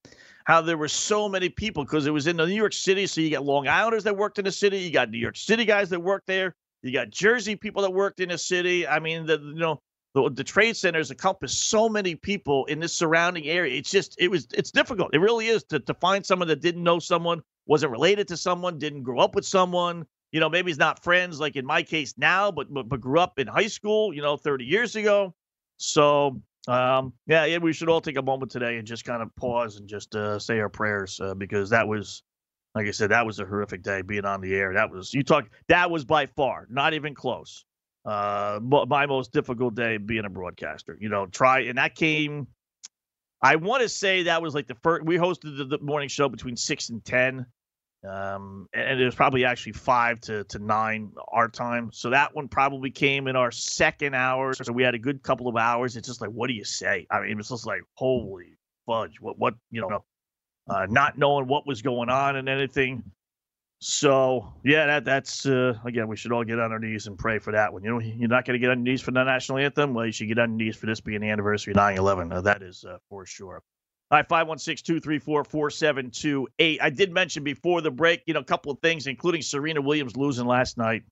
how 0.44 0.60
there 0.60 0.76
were 0.76 0.88
so 0.88 1.28
many 1.28 1.48
people 1.48 1.84
because 1.84 2.06
it 2.06 2.10
was 2.10 2.26
in 2.26 2.36
the 2.36 2.46
New 2.46 2.54
York 2.54 2.72
City. 2.72 3.06
So 3.06 3.20
you 3.20 3.30
got 3.30 3.44
Long 3.44 3.68
Islanders 3.68 4.04
that 4.04 4.16
worked 4.16 4.38
in 4.38 4.44
the 4.44 4.52
city, 4.52 4.78
you 4.78 4.90
got 4.90 5.10
New 5.10 5.18
York 5.18 5.36
City 5.36 5.64
guys 5.64 5.90
that 5.90 6.00
worked 6.00 6.26
there, 6.26 6.56
you 6.82 6.92
got 6.92 7.10
Jersey 7.10 7.56
people 7.56 7.82
that 7.82 7.92
worked 7.92 8.20
in 8.20 8.30
the 8.30 8.38
city. 8.38 8.86
I 8.86 8.98
mean, 8.98 9.26
the 9.26 9.38
you 9.38 9.54
know 9.54 9.80
the, 10.14 10.30
the 10.30 10.44
trade 10.44 10.76
centers 10.76 11.10
encompass 11.10 11.56
so 11.56 11.88
many 11.88 12.14
people 12.14 12.66
in 12.66 12.80
this 12.80 12.92
surrounding 12.92 13.46
area. 13.46 13.76
It's 13.76 13.90
just 13.90 14.14
it 14.18 14.28
was 14.28 14.46
it's 14.52 14.70
difficult. 14.70 15.14
It 15.14 15.18
really 15.18 15.48
is 15.48 15.64
to 15.64 15.80
to 15.80 15.94
find 15.94 16.24
someone 16.24 16.48
that 16.48 16.60
didn't 16.60 16.82
know 16.82 16.98
someone, 16.98 17.42
wasn't 17.66 17.92
related 17.92 18.28
to 18.28 18.36
someone, 18.36 18.78
didn't 18.78 19.02
grow 19.02 19.20
up 19.20 19.34
with 19.34 19.46
someone. 19.46 20.06
You 20.30 20.40
know, 20.40 20.48
maybe 20.48 20.70
he's 20.70 20.78
not 20.78 21.02
friends 21.02 21.40
like 21.40 21.56
in 21.56 21.66
my 21.66 21.82
case 21.82 22.14
now, 22.16 22.50
but 22.50 22.72
but, 22.72 22.88
but 22.88 23.00
grew 23.00 23.20
up 23.20 23.38
in 23.38 23.46
high 23.46 23.68
school. 23.68 24.12
You 24.12 24.22
know, 24.22 24.36
30 24.36 24.64
years 24.64 24.96
ago. 24.96 25.34
So 25.78 26.40
um, 26.68 27.12
yeah, 27.26 27.44
yeah, 27.46 27.58
we 27.58 27.72
should 27.72 27.88
all 27.88 28.00
take 28.00 28.18
a 28.18 28.22
moment 28.22 28.50
today 28.50 28.76
and 28.76 28.86
just 28.86 29.04
kind 29.04 29.22
of 29.22 29.34
pause 29.36 29.78
and 29.78 29.88
just 29.88 30.14
uh, 30.14 30.38
say 30.38 30.60
our 30.60 30.68
prayers 30.68 31.20
uh, 31.20 31.34
because 31.34 31.70
that 31.70 31.88
was, 31.88 32.22
like 32.74 32.86
I 32.86 32.92
said, 32.92 33.10
that 33.10 33.26
was 33.26 33.40
a 33.40 33.44
horrific 33.44 33.82
day 33.82 34.02
being 34.02 34.24
on 34.24 34.40
the 34.40 34.54
air. 34.54 34.72
That 34.74 34.90
was 34.90 35.12
you 35.12 35.24
talk. 35.24 35.48
That 35.68 35.90
was 35.90 36.04
by 36.04 36.26
far 36.26 36.66
not 36.70 36.94
even 36.94 37.14
close 37.14 37.64
uh, 38.04 38.58
my 38.62 39.06
most 39.06 39.32
difficult 39.32 39.74
day 39.74 39.96
being 39.96 40.24
a 40.24 40.30
broadcaster. 40.30 40.96
You 41.00 41.08
know, 41.08 41.26
try 41.26 41.60
and 41.60 41.78
that 41.78 41.94
came. 41.94 42.46
I 43.40 43.56
want 43.56 43.82
to 43.82 43.88
say 43.88 44.24
that 44.24 44.42
was 44.42 44.54
like 44.54 44.66
the 44.66 44.76
first. 44.76 45.04
We 45.04 45.16
hosted 45.16 45.56
the, 45.56 45.64
the 45.64 45.78
morning 45.78 46.08
show 46.08 46.28
between 46.28 46.56
six 46.56 46.88
and 46.90 47.04
ten, 47.04 47.46
um, 48.08 48.68
and 48.72 49.00
it 49.00 49.04
was 49.04 49.14
probably 49.14 49.44
actually 49.44 49.72
five 49.72 50.20
to 50.22 50.44
to 50.44 50.58
nine 50.58 51.12
our 51.28 51.48
time. 51.48 51.90
So 51.92 52.10
that 52.10 52.34
one 52.34 52.48
probably 52.48 52.90
came 52.90 53.28
in 53.28 53.36
our 53.36 53.50
second 53.50 54.14
hour. 54.14 54.54
So 54.54 54.72
we 54.72 54.82
had 54.82 54.94
a 54.94 54.98
good 54.98 55.22
couple 55.22 55.48
of 55.48 55.56
hours. 55.56 55.96
It's 55.96 56.08
just 56.08 56.20
like, 56.20 56.30
what 56.30 56.48
do 56.48 56.54
you 56.54 56.64
say? 56.64 57.06
I 57.10 57.20
mean, 57.20 57.38
it's 57.38 57.48
just 57.48 57.66
like, 57.66 57.82
holy 57.94 58.56
fudge! 58.86 59.20
What 59.20 59.38
what 59.38 59.54
you 59.70 59.80
know, 59.80 60.04
uh, 60.68 60.86
not 60.88 61.18
knowing 61.18 61.46
what 61.46 61.66
was 61.66 61.82
going 61.82 62.08
on 62.08 62.36
and 62.36 62.48
anything. 62.48 63.04
So 63.84 64.54
yeah, 64.62 64.86
that 64.86 65.04
that's 65.04 65.44
uh, 65.44 65.74
again, 65.84 66.06
we 66.06 66.16
should 66.16 66.30
all 66.30 66.44
get 66.44 66.60
on 66.60 66.70
our 66.70 66.78
knees 66.78 67.08
and 67.08 67.18
pray 67.18 67.40
for 67.40 67.50
that 67.50 67.72
one. 67.72 67.82
You 67.82 67.90
know, 67.90 67.98
you're 67.98 68.28
not 68.28 68.44
going 68.44 68.54
to 68.54 68.60
get 68.60 68.70
on 68.70 68.78
your 68.78 68.92
knees 68.92 69.02
for 69.02 69.10
the 69.10 69.24
national 69.24 69.58
anthem. 69.58 69.92
Well, 69.92 70.06
you 70.06 70.12
should 70.12 70.28
get 70.28 70.38
on 70.38 70.50
your 70.50 70.66
knees 70.66 70.76
for 70.76 70.86
this 70.86 71.00
being 71.00 71.20
the 71.20 71.30
anniversary 71.30 71.72
of 71.72 71.78
9/11. 71.78 72.32
Uh, 72.32 72.40
that 72.42 72.62
is 72.62 72.84
uh, 72.84 72.98
for 73.08 73.26
sure. 73.26 73.60
All 74.12 74.18
right, 74.18 74.28
516-234-4728. 74.28 76.78
I 76.80 76.90
did 76.90 77.10
mention 77.10 77.42
before 77.42 77.80
the 77.80 77.90
break, 77.90 78.22
you 78.26 78.34
know, 78.34 78.40
a 78.40 78.44
couple 78.44 78.70
of 78.70 78.78
things, 78.78 79.08
including 79.08 79.42
Serena 79.42 79.80
Williams 79.80 80.16
losing 80.16 80.46
last 80.46 80.78
night. 80.78 81.02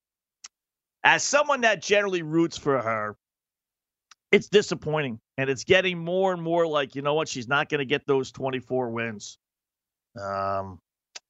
As 1.03 1.25
someone 1.25 1.63
that 1.63 1.83
generally 1.83 2.23
roots 2.23 2.57
for 2.57 2.81
her, 2.81 3.17
it's 4.31 4.49
disappointing, 4.49 5.19
and 5.39 5.51
it's 5.51 5.65
getting 5.65 5.99
more 5.99 6.33
and 6.33 6.41
more 6.41 6.69
like, 6.69 6.95
you 6.95 7.03
know 7.03 7.15
what, 7.15 7.27
she's 7.27 7.49
not 7.49 7.69
going 7.69 7.81
to 7.81 7.85
get 7.85 8.07
those 8.07 8.31
24 8.31 8.91
wins. 8.91 9.39
Um, 10.17 10.79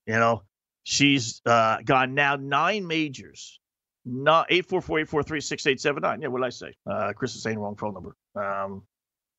you 0.07 0.15
know, 0.15 0.43
She's 0.85 1.41
uh, 1.47 1.79
gone 1.85 2.15
now 2.15 2.37
nine 2.37 2.87
majors. 2.87 3.59
Not 4.05 4.47
eight 4.49 4.67
four 4.67 4.81
four 4.81 4.99
eight 5.01 5.09
four 5.09 5.23
three 5.23 5.41
six 5.41 5.67
eight 5.67 5.81
seven 5.81 6.03
nine. 6.03 6.23
Yeah, 6.23 6.29
what 6.29 6.39
did 6.39 6.47
I 6.47 6.51
say? 6.51 6.75
Uh, 6.91 7.13
Chris 7.15 7.35
is 7.35 7.43
saying 7.43 7.59
wrong 7.59 7.77
phone 7.77 7.95
number. 7.95 8.17
Um, 8.35 8.83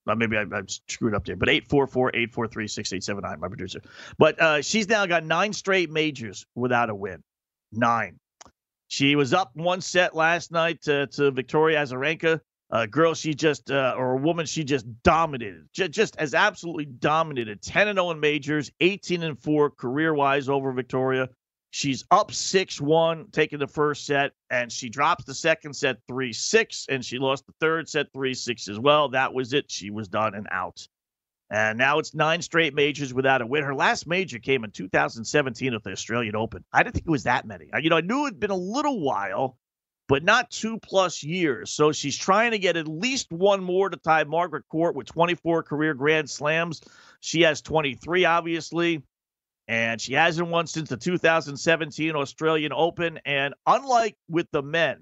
maybe 0.05 0.37
I, 0.37 0.43
I 0.43 0.61
screwed 0.67 1.15
up 1.15 1.25
there, 1.25 1.35
but 1.35 1.49
eight 1.49 1.67
four 1.67 1.87
four 1.87 2.11
eight 2.13 2.31
four 2.31 2.47
three 2.47 2.67
six 2.67 2.93
eight 2.93 3.03
seven 3.03 3.23
nine. 3.23 3.39
My 3.39 3.47
producer, 3.47 3.81
but 4.19 4.39
uh, 4.39 4.61
she's 4.61 4.87
now 4.87 5.05
got 5.07 5.25
nine 5.25 5.51
straight 5.53 5.89
majors 5.89 6.45
without 6.55 6.89
a 6.89 6.95
win. 6.95 7.23
Nine. 7.71 8.19
She 8.87 9.15
was 9.15 9.33
up 9.33 9.51
one 9.55 9.79
set 9.79 10.15
last 10.15 10.51
night 10.51 10.81
to, 10.83 11.07
to 11.07 11.31
Victoria 11.31 11.81
Azarenka 11.81 12.41
a 12.71 12.87
girl 12.87 13.13
she 13.13 13.33
just 13.33 13.69
uh, 13.69 13.93
or 13.97 14.13
a 14.13 14.17
woman 14.17 14.45
she 14.45 14.63
just 14.63 14.85
dominated 15.03 15.67
just, 15.73 15.91
just 15.91 16.17
as 16.17 16.33
absolutely 16.33 16.85
dominated 16.85 17.61
10 17.61 17.89
and 17.89 17.97
0 17.97 18.11
in 18.11 18.19
majors 18.19 18.71
18 18.79 19.23
and 19.23 19.39
4 19.39 19.69
career 19.71 20.13
wise 20.13 20.49
over 20.49 20.71
victoria 20.71 21.29
she's 21.71 22.03
up 22.11 22.31
6-1 22.31 23.31
taking 23.31 23.59
the 23.59 23.67
first 23.67 24.05
set 24.05 24.31
and 24.49 24.71
she 24.71 24.89
drops 24.89 25.25
the 25.25 25.33
second 25.33 25.73
set 25.73 25.97
3-6 26.09 26.85
and 26.89 27.03
she 27.03 27.19
lost 27.19 27.45
the 27.45 27.53
third 27.59 27.89
set 27.89 28.11
3-6 28.13 28.69
as 28.69 28.79
well 28.79 29.09
that 29.09 29.33
was 29.33 29.53
it 29.53 29.69
she 29.69 29.89
was 29.89 30.07
done 30.07 30.33
and 30.33 30.47
out 30.51 30.87
and 31.51 31.77
now 31.77 31.99
it's 31.99 32.15
nine 32.15 32.41
straight 32.41 32.73
majors 32.73 33.13
without 33.13 33.41
a 33.41 33.45
win. 33.45 33.65
Her 33.65 33.75
last 33.75 34.07
major 34.07 34.39
came 34.39 34.63
in 34.63 34.71
2017 34.71 35.73
at 35.73 35.83
the 35.83 35.91
Australian 35.91 36.33
Open. 36.33 36.63
I 36.71 36.81
didn't 36.81 36.95
think 36.95 37.05
it 37.05 37.11
was 37.11 37.23
that 37.23 37.45
many. 37.45 37.69
You 37.81 37.89
know, 37.89 37.97
I 37.97 38.01
knew 38.01 38.25
it'd 38.25 38.39
been 38.39 38.51
a 38.51 38.55
little 38.55 39.01
while, 39.01 39.57
but 40.11 40.25
not 40.25 40.51
two 40.51 40.77
plus 40.77 41.23
years. 41.23 41.71
So 41.71 41.93
she's 41.93 42.17
trying 42.17 42.51
to 42.51 42.59
get 42.59 42.75
at 42.75 42.85
least 42.85 43.31
one 43.31 43.63
more 43.63 43.89
to 43.89 43.95
tie 43.95 44.25
Margaret 44.25 44.67
Court 44.67 44.93
with 44.93 45.07
24 45.07 45.63
career 45.63 45.93
Grand 45.93 46.29
Slams. 46.29 46.81
She 47.21 47.43
has 47.43 47.61
23, 47.61 48.25
obviously, 48.25 49.03
and 49.69 50.01
she 50.01 50.11
hasn't 50.11 50.49
won 50.49 50.67
since 50.67 50.89
the 50.89 50.97
2017 50.97 52.13
Australian 52.13 52.73
Open. 52.73 53.21
And 53.23 53.53
unlike 53.65 54.17
with 54.27 54.47
the 54.51 54.61
men, 54.61 54.97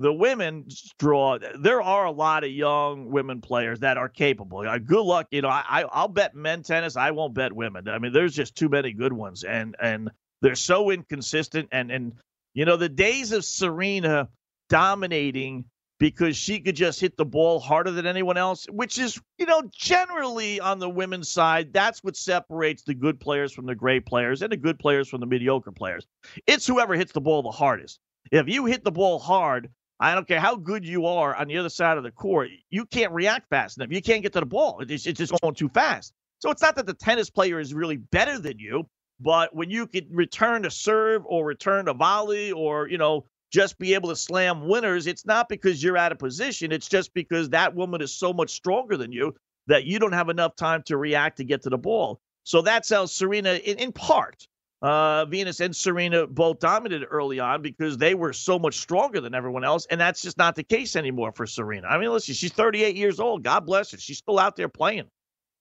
the 0.00 0.12
women 0.12 0.66
draw. 0.98 1.38
There 1.38 1.80
are 1.80 2.06
a 2.06 2.10
lot 2.10 2.42
of 2.42 2.50
young 2.50 3.08
women 3.08 3.40
players 3.40 3.78
that 3.80 3.98
are 3.98 4.08
capable. 4.08 4.66
Uh, 4.66 4.78
good 4.78 5.04
luck, 5.04 5.28
you 5.30 5.42
know. 5.42 5.48
I 5.48 5.84
I'll 5.92 6.08
bet 6.08 6.34
men 6.34 6.64
tennis. 6.64 6.96
I 6.96 7.12
won't 7.12 7.34
bet 7.34 7.52
women. 7.52 7.88
I 7.88 8.00
mean, 8.00 8.12
there's 8.12 8.34
just 8.34 8.56
too 8.56 8.68
many 8.68 8.94
good 8.94 9.12
ones, 9.12 9.44
and 9.44 9.76
and 9.80 10.10
they're 10.42 10.56
so 10.56 10.90
inconsistent. 10.90 11.68
And 11.70 11.92
and 11.92 12.14
you 12.52 12.64
know, 12.64 12.76
the 12.76 12.88
days 12.88 13.30
of 13.30 13.44
Serena 13.44 14.28
dominating 14.70 15.66
because 15.98 16.34
she 16.34 16.58
could 16.58 16.74
just 16.74 16.98
hit 16.98 17.18
the 17.18 17.26
ball 17.26 17.60
harder 17.60 17.90
than 17.90 18.06
anyone 18.06 18.38
else, 18.38 18.64
which 18.70 18.98
is, 18.98 19.20
you 19.36 19.44
know, 19.44 19.62
generally 19.70 20.58
on 20.58 20.78
the 20.78 20.88
women's 20.88 21.30
side, 21.30 21.74
that's 21.74 22.02
what 22.02 22.16
separates 22.16 22.82
the 22.82 22.94
good 22.94 23.20
players 23.20 23.52
from 23.52 23.66
the 23.66 23.74
great 23.74 24.06
players 24.06 24.40
and 24.40 24.50
the 24.50 24.56
good 24.56 24.78
players 24.78 25.08
from 25.08 25.20
the 25.20 25.26
mediocre 25.26 25.70
players. 25.70 26.06
It's 26.46 26.66
whoever 26.66 26.94
hits 26.94 27.12
the 27.12 27.20
ball 27.20 27.42
the 27.42 27.50
hardest. 27.50 28.00
If 28.32 28.48
you 28.48 28.64
hit 28.64 28.82
the 28.82 28.90
ball 28.90 29.18
hard, 29.18 29.68
I 30.00 30.14
don't 30.14 30.26
care 30.26 30.40
how 30.40 30.56
good 30.56 30.86
you 30.86 31.04
are 31.04 31.36
on 31.36 31.48
the 31.48 31.58
other 31.58 31.68
side 31.68 31.98
of 31.98 32.04
the 32.04 32.10
court, 32.10 32.48
you 32.70 32.86
can't 32.86 33.12
react 33.12 33.50
fast 33.50 33.76
enough. 33.76 33.92
You 33.92 34.00
can't 34.00 34.22
get 34.22 34.32
to 34.32 34.40
the 34.40 34.46
ball. 34.46 34.80
It's, 34.88 35.06
it's 35.06 35.18
just 35.18 35.38
going 35.42 35.54
too 35.54 35.68
fast. 35.68 36.14
So 36.38 36.50
it's 36.50 36.62
not 36.62 36.76
that 36.76 36.86
the 36.86 36.94
tennis 36.94 37.28
player 37.28 37.60
is 37.60 37.74
really 37.74 37.98
better 37.98 38.38
than 38.38 38.58
you, 38.58 38.88
but 39.20 39.54
when 39.54 39.68
you 39.68 39.86
can 39.86 40.06
return 40.10 40.64
a 40.64 40.70
serve 40.70 41.22
or 41.26 41.44
return 41.44 41.88
a 41.88 41.92
volley 41.92 42.52
or, 42.52 42.88
you 42.88 42.96
know, 42.96 43.26
just 43.50 43.78
be 43.78 43.94
able 43.94 44.08
to 44.08 44.16
slam 44.16 44.68
winners, 44.68 45.06
it's 45.06 45.26
not 45.26 45.48
because 45.48 45.82
you're 45.82 45.96
out 45.96 46.12
of 46.12 46.18
position. 46.18 46.72
It's 46.72 46.88
just 46.88 47.12
because 47.14 47.50
that 47.50 47.74
woman 47.74 48.00
is 48.00 48.14
so 48.14 48.32
much 48.32 48.50
stronger 48.50 48.96
than 48.96 49.12
you 49.12 49.34
that 49.66 49.84
you 49.84 49.98
don't 49.98 50.12
have 50.12 50.28
enough 50.28 50.56
time 50.56 50.82
to 50.86 50.96
react 50.96 51.38
to 51.38 51.44
get 51.44 51.62
to 51.62 51.70
the 51.70 51.78
ball. 51.78 52.20
So 52.44 52.62
that's 52.62 52.88
how 52.90 53.06
Serena, 53.06 53.54
in, 53.54 53.78
in 53.78 53.92
part, 53.92 54.46
uh, 54.82 55.26
Venus 55.26 55.60
and 55.60 55.74
Serena 55.76 56.26
both 56.26 56.58
dominated 56.58 57.06
early 57.10 57.38
on 57.38 57.60
because 57.60 57.98
they 57.98 58.14
were 58.14 58.32
so 58.32 58.58
much 58.58 58.78
stronger 58.78 59.20
than 59.20 59.34
everyone 59.34 59.64
else. 59.64 59.86
And 59.90 60.00
that's 60.00 60.22
just 60.22 60.38
not 60.38 60.54
the 60.54 60.62
case 60.62 60.96
anymore 60.96 61.32
for 61.32 61.46
Serena. 61.46 61.86
I 61.88 61.98
mean, 61.98 62.10
listen, 62.10 62.34
she's 62.34 62.52
38 62.52 62.96
years 62.96 63.20
old. 63.20 63.42
God 63.42 63.66
bless 63.66 63.90
her. 63.90 63.98
She's 63.98 64.18
still 64.18 64.38
out 64.38 64.56
there 64.56 64.68
playing. 64.68 65.08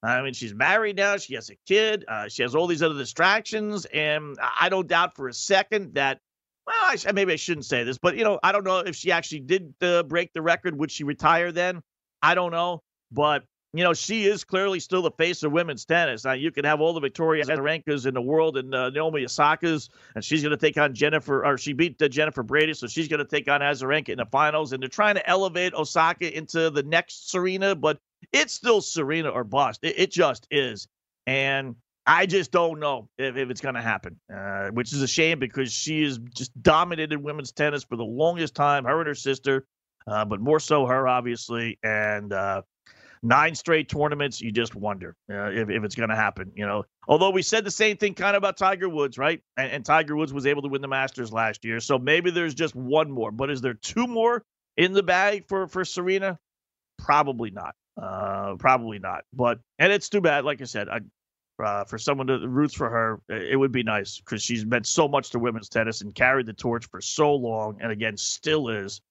I 0.01 0.21
mean, 0.21 0.33
she's 0.33 0.53
married 0.53 0.95
now. 0.95 1.17
She 1.17 1.35
has 1.35 1.49
a 1.49 1.55
kid. 1.67 2.05
Uh, 2.07 2.29
she 2.29 2.41
has 2.43 2.55
all 2.55 2.67
these 2.67 2.81
other 2.81 2.97
distractions. 2.97 3.85
And 3.85 4.37
I 4.39 4.69
don't 4.69 4.87
doubt 4.87 5.15
for 5.15 5.27
a 5.27 5.33
second 5.33 5.95
that 5.95 6.21
well, 6.69 6.95
I, 7.07 7.11
maybe 7.13 7.33
I 7.33 7.35
shouldn't 7.35 7.65
say 7.65 7.83
this, 7.83 7.97
but 7.97 8.15
you 8.15 8.23
know, 8.23 8.39
I 8.43 8.51
don't 8.51 8.63
know 8.63 8.77
if 8.79 8.95
she 8.95 9.11
actually 9.11 9.39
did 9.39 9.73
uh, 9.81 10.03
break 10.03 10.33
the 10.33 10.41
record. 10.43 10.77
Would 10.77 10.91
she 10.91 11.03
retire 11.03 11.51
then? 11.51 11.81
I 12.21 12.35
don't 12.35 12.51
know, 12.51 12.83
but 13.11 13.43
you 13.73 13.83
know, 13.83 13.93
she 13.93 14.25
is 14.25 14.43
clearly 14.43 14.79
still 14.79 15.01
the 15.01 15.11
face 15.11 15.41
of 15.41 15.51
women's 15.51 15.85
tennis. 15.85 16.25
Now, 16.25 16.33
you 16.33 16.51
can 16.51 16.65
have 16.65 16.79
all 16.79 16.93
the 16.93 16.99
Victoria 16.99 17.43
Azarenkas 17.43 18.05
in 18.05 18.13
the 18.13 18.21
world 18.21 18.57
and 18.57 18.73
uh, 18.73 18.91
Naomi 18.91 19.23
Osaka's, 19.23 19.89
and 20.13 20.23
she's 20.23 20.43
going 20.43 20.51
to 20.51 20.57
take 20.57 20.77
on 20.77 20.93
Jennifer, 20.93 21.43
or 21.43 21.57
she 21.57 21.73
beat 21.73 21.99
uh, 22.01 22.07
Jennifer 22.07 22.43
Brady, 22.43 22.75
so 22.75 22.85
she's 22.85 23.07
going 23.07 23.19
to 23.19 23.25
take 23.25 23.47
on 23.49 23.61
Azarenka 23.61 24.09
in 24.09 24.17
the 24.17 24.25
finals. 24.25 24.73
And 24.73 24.81
they're 24.81 24.89
trying 24.89 25.15
to 25.15 25.27
elevate 25.27 25.73
Osaka 25.73 26.35
into 26.35 26.69
the 26.69 26.83
next 26.83 27.31
Serena, 27.31 27.73
but 27.75 27.99
it's 28.31 28.53
still 28.53 28.81
Serena 28.81 29.29
or 29.29 29.43
bust. 29.43 29.79
It, 29.83 29.95
it 29.97 30.11
just 30.11 30.47
is. 30.51 30.87
And 31.25 31.75
I 32.09 32.25
just 32.25 32.51
don't 32.51 32.79
know 32.79 33.07
if, 33.19 33.37
if 33.37 33.51
it's 33.51 33.61
going 33.61 33.75
to 33.75 33.83
happen, 33.83 34.19
uh, 34.33 34.69
which 34.69 34.93
is 34.93 35.03
a 35.03 35.07
shame 35.07 35.37
because 35.37 35.71
she 35.71 36.01
has 36.03 36.17
just 36.17 36.51
dominated 36.59 37.21
women's 37.21 37.51
tennis 37.51 37.83
for 37.83 37.97
the 37.97 38.03
longest 38.03 38.55
time, 38.55 38.85
her 38.85 38.97
and 38.97 39.07
her 39.07 39.13
sister, 39.13 39.67
uh, 40.07 40.25
but 40.25 40.39
more 40.39 40.59
so 40.59 40.87
her, 40.87 41.07
obviously. 41.07 41.77
And 41.83 42.33
uh, 42.33 42.63
nine 43.21 43.53
straight 43.53 43.89
tournaments. 43.89 44.41
You 44.41 44.51
just 44.51 44.73
wonder 44.73 45.15
uh, 45.31 45.51
if, 45.51 45.69
if 45.69 45.83
it's 45.83 45.93
going 45.93 46.09
to 46.09 46.15
happen. 46.15 46.51
You 46.55 46.65
know, 46.65 46.83
although 47.07 47.29
we 47.29 47.43
said 47.43 47.63
the 47.63 47.69
same 47.69 47.97
thing 47.97 48.15
kind 48.15 48.35
of 48.35 48.41
about 48.41 48.57
Tiger 48.57 48.89
Woods, 48.89 49.19
right? 49.19 49.41
And, 49.55 49.71
and 49.71 49.85
Tiger 49.85 50.15
Woods 50.15 50.33
was 50.33 50.47
able 50.47 50.63
to 50.63 50.67
win 50.67 50.81
the 50.81 50.87
Masters 50.87 51.31
last 51.31 51.63
year, 51.63 51.79
so 51.79 51.99
maybe 51.99 52.31
there's 52.31 52.55
just 52.55 52.73
one 52.73 53.11
more. 53.11 53.31
But 53.31 53.51
is 53.51 53.61
there 53.61 53.75
two 53.75 54.07
more 54.07 54.43
in 54.77 54.93
the 54.93 55.03
bag 55.03 55.47
for 55.47 55.67
for 55.67 55.85
Serena? 55.85 56.39
Probably 56.97 57.51
not. 57.51 57.75
Uh, 58.01 58.55
probably 58.57 58.97
not. 58.97 59.25
But 59.31 59.59
and 59.77 59.93
it's 59.93 60.09
too 60.09 60.21
bad. 60.21 60.43
Like 60.43 60.59
I 60.61 60.65
said, 60.65 60.89
I, 60.89 61.01
uh, 61.59 61.83
for 61.85 61.97
someone 61.97 62.27
to 62.27 62.47
roots 62.47 62.73
for 62.73 62.89
her, 62.89 63.21
it 63.29 63.57
would 63.57 63.71
be 63.71 63.83
nice 63.83 64.19
because 64.19 64.41
she's 64.41 64.65
meant 64.65 64.87
so 64.87 65.07
much 65.07 65.29
to 65.31 65.39
women's 65.39 65.69
tennis 65.69 66.01
and 66.01 66.13
carried 66.13 66.45
the 66.45 66.53
torch 66.53 66.85
for 66.85 67.01
so 67.01 67.33
long, 67.35 67.77
and 67.81 67.91
again, 67.91 68.17
still 68.17 68.69
is. 68.69 69.01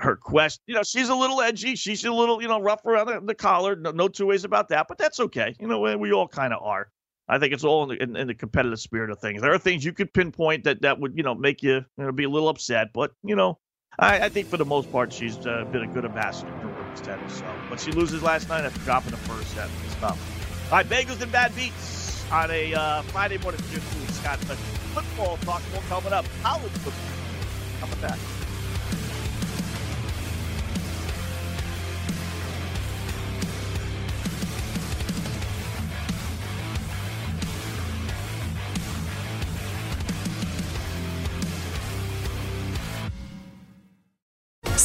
Her 0.00 0.16
quest, 0.16 0.62
you 0.66 0.74
know, 0.74 0.82
she's 0.82 1.10
a 1.10 1.14
little 1.14 1.42
edgy. 1.42 1.76
She's 1.76 2.02
a 2.06 2.10
little, 2.10 2.40
you 2.40 2.48
know, 2.48 2.60
rough 2.60 2.84
around 2.86 3.08
the, 3.08 3.20
the 3.20 3.34
collar. 3.34 3.76
No, 3.76 3.90
no, 3.90 4.08
two 4.08 4.24
ways 4.24 4.44
about 4.44 4.68
that, 4.70 4.86
but 4.88 4.96
that's 4.96 5.20
okay. 5.20 5.54
You 5.60 5.66
know, 5.66 5.98
we 5.98 6.12
all 6.12 6.28
kind 6.28 6.54
of 6.54 6.62
are. 6.62 6.90
I 7.28 7.38
think 7.38 7.52
it's 7.52 7.62
all 7.62 7.84
in 7.84 7.88
the, 7.90 8.02
in, 8.02 8.16
in 8.16 8.26
the, 8.26 8.34
competitive 8.34 8.80
spirit 8.80 9.10
of 9.10 9.18
things. 9.18 9.42
There 9.42 9.52
are 9.52 9.58
things 9.58 9.84
you 9.84 9.92
could 9.92 10.12
pinpoint 10.12 10.64
that 10.64 10.82
that 10.82 10.98
would, 10.98 11.16
you 11.16 11.22
know, 11.22 11.34
make 11.34 11.62
you, 11.62 11.74
you 11.74 12.04
know, 12.04 12.12
be 12.12 12.24
a 12.24 12.28
little 12.28 12.48
upset, 12.48 12.92
but 12.92 13.12
you 13.22 13.36
know, 13.36 13.58
I, 13.98 14.20
I 14.20 14.28
think 14.28 14.48
for 14.48 14.56
the 14.56 14.64
most 14.64 14.90
part, 14.90 15.12
she's 15.12 15.46
uh, 15.46 15.64
been 15.70 15.82
a 15.82 15.86
good 15.86 16.04
ambassador 16.04 16.52
for 16.60 16.68
women's 16.68 17.00
tennis. 17.00 17.34
So, 17.34 17.54
but 17.68 17.78
she 17.78 17.92
loses 17.92 18.22
last 18.22 18.48
night 18.48 18.64
after 18.64 18.80
dropping 18.80 19.10
the 19.10 19.18
first 19.18 19.50
set. 19.50 19.68
It's 19.84 19.94
tough. 19.96 20.41
Right, 20.72 20.88
bagels 20.88 21.20
and 21.20 21.30
bad 21.30 21.54
beats 21.54 22.24
on 22.32 22.50
a 22.50 22.72
uh, 22.72 23.02
Friday 23.02 23.36
morning 23.36 23.60
Scott. 24.08 24.38
But 24.48 24.56
football 24.56 25.36
talk 25.42 25.60
more 25.70 25.82
coming 25.90 26.14
up. 26.14 26.24
College 26.42 26.72
football. 26.72 27.02
How 27.80 27.86
about 27.88 28.00
that? 28.00 28.41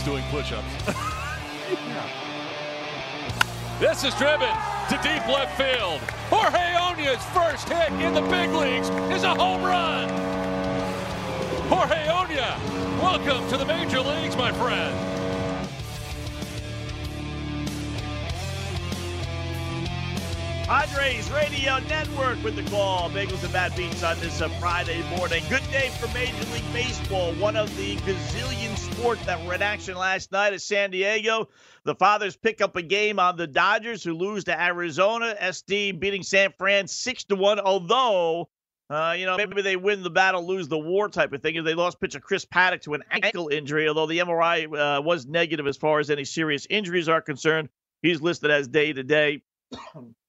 Likes 0.00 0.04
doing 0.04 0.24
push-ups. 0.30 0.96
This 3.80 4.04
is 4.04 4.14
driven 4.16 4.50
to 4.90 5.00
deep 5.02 5.26
left 5.26 5.56
field. 5.56 6.02
Jorge 6.28 6.74
Oña's 6.74 7.24
first 7.32 7.66
hit 7.66 7.90
in 7.92 8.12
the 8.12 8.20
big 8.28 8.50
leagues 8.50 8.90
is 9.10 9.22
a 9.22 9.34
home 9.34 9.62
run. 9.62 10.06
Jorge 11.70 12.06
Oña, 12.08 12.58
welcome 13.00 13.48
to 13.48 13.56
the 13.56 13.64
major 13.64 14.00
leagues, 14.00 14.36
my 14.36 14.52
friend. 14.52 15.19
Padres 20.70 21.28
Radio 21.32 21.80
Network 21.88 22.40
with 22.44 22.54
the 22.54 22.62
call. 22.70 23.10
Bagels 23.10 23.42
and 23.42 23.52
Bad 23.52 23.74
Beats 23.74 24.04
on 24.04 24.16
this 24.20 24.40
uh, 24.40 24.48
Friday 24.60 25.02
morning. 25.16 25.42
Good 25.48 25.68
day 25.72 25.88
for 25.98 26.06
Major 26.14 26.44
League 26.52 26.72
Baseball, 26.72 27.32
one 27.34 27.56
of 27.56 27.76
the 27.76 27.96
gazillion 27.96 28.76
sports 28.76 29.26
that 29.26 29.44
were 29.44 29.54
in 29.54 29.62
action 29.62 29.96
last 29.96 30.30
night 30.30 30.52
at 30.52 30.62
San 30.62 30.92
Diego. 30.92 31.48
The 31.82 31.96
Fathers 31.96 32.36
pick 32.36 32.60
up 32.60 32.76
a 32.76 32.82
game 32.82 33.18
on 33.18 33.36
the 33.36 33.48
Dodgers, 33.48 34.04
who 34.04 34.14
lose 34.14 34.44
to 34.44 34.62
Arizona. 34.62 35.34
SD 35.40 35.98
beating 35.98 36.22
San 36.22 36.52
Fran 36.56 36.86
6 36.86 37.24
to 37.24 37.34
1, 37.34 37.58
although. 37.58 38.48
Uh, 38.88 39.16
you 39.18 39.26
know, 39.26 39.36
maybe 39.36 39.62
they 39.62 39.74
win 39.74 40.04
the 40.04 40.10
battle, 40.10 40.46
lose 40.46 40.68
the 40.68 40.78
war 40.78 41.08
type 41.08 41.32
of 41.32 41.42
thing. 41.42 41.64
They 41.64 41.74
lost 41.74 42.00
pitcher 42.00 42.20
Chris 42.20 42.44
Paddack 42.44 42.82
to 42.82 42.94
an 42.94 43.02
ankle 43.10 43.48
injury, 43.48 43.88
although 43.88 44.06
the 44.06 44.18
MRI 44.18 44.66
uh, 44.66 45.02
was 45.02 45.26
negative 45.26 45.66
as 45.66 45.76
far 45.76 45.98
as 45.98 46.10
any 46.10 46.24
serious 46.24 46.64
injuries 46.70 47.08
are 47.08 47.20
concerned. 47.20 47.68
He's 48.02 48.20
listed 48.20 48.52
as 48.52 48.68
day 48.68 48.92
to 48.92 49.02
day. 49.02 49.42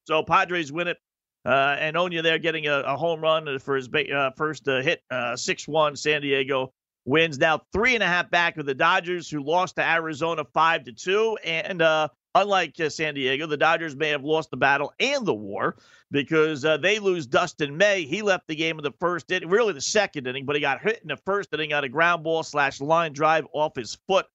So 0.06 0.24
Padres 0.24 0.72
win 0.72 0.88
it. 0.88 0.98
Uh, 1.44 1.76
and 1.80 1.96
Oña 1.96 2.22
there 2.22 2.38
getting 2.38 2.68
a, 2.68 2.82
a, 2.82 2.96
home 2.96 3.20
run 3.20 3.58
for 3.60 3.76
his 3.76 3.90
uh, 3.92 4.30
first 4.38 4.68
uh, 4.68 4.82
hit, 4.82 5.02
uh, 5.10 5.36
6 5.36 5.68
1. 5.68 5.96
San 5.96 6.22
Diego 6.22 6.72
wins 7.06 7.40
now 7.40 7.62
three 7.74 7.96
and 7.96 8.04
a 8.04 8.08
half 8.08 8.30
back 8.30 8.58
of 8.58 8.68
the 8.68 8.76
Dodgers, 8.76 9.28
who 9.28 9.44
lost 9.44 9.76
to 9.78 9.84
Arizona 9.84 10.44
5 10.54 10.84
to 10.84 10.92
2. 10.92 11.38
And 11.44 11.82
uh, 11.82 12.10
unlike 12.36 12.80
uh, 12.80 12.90
San 12.90 13.16
Diego, 13.16 13.48
the 13.48 13.58
Dodgers 13.58 13.96
may 13.96 14.10
have 14.10 14.24
lost 14.24 14.52
the 14.52 14.58
battle 14.58 14.94
and 15.00 15.26
the 15.26 15.34
war 15.34 15.78
because 16.12 16.62
they 16.62 17.00
lose 17.00 17.26
Dustin 17.26 17.76
May. 17.76 18.04
He 18.04 18.22
left 18.22 18.48
the 18.48 18.56
game 18.56 18.78
in 18.78 18.84
the 18.84 18.94
first 19.00 19.32
inning, 19.32 19.50
really 19.50 19.74
the 19.74 19.82
second 19.82 20.28
inning, 20.28 20.46
but 20.46 20.56
he 20.56 20.62
got 20.62 20.82
hit 20.82 21.02
in 21.02 21.08
the 21.08 21.18
first 21.26 21.52
inning 21.54 21.74
on 21.74 21.84
a 21.84 21.90
ground 21.90 22.24
ball 22.24 22.44
slash 22.44 22.82
line 22.82 23.14
drive 23.14 23.48
off 23.52 23.76
his 23.76 23.98
foot. 24.08 24.28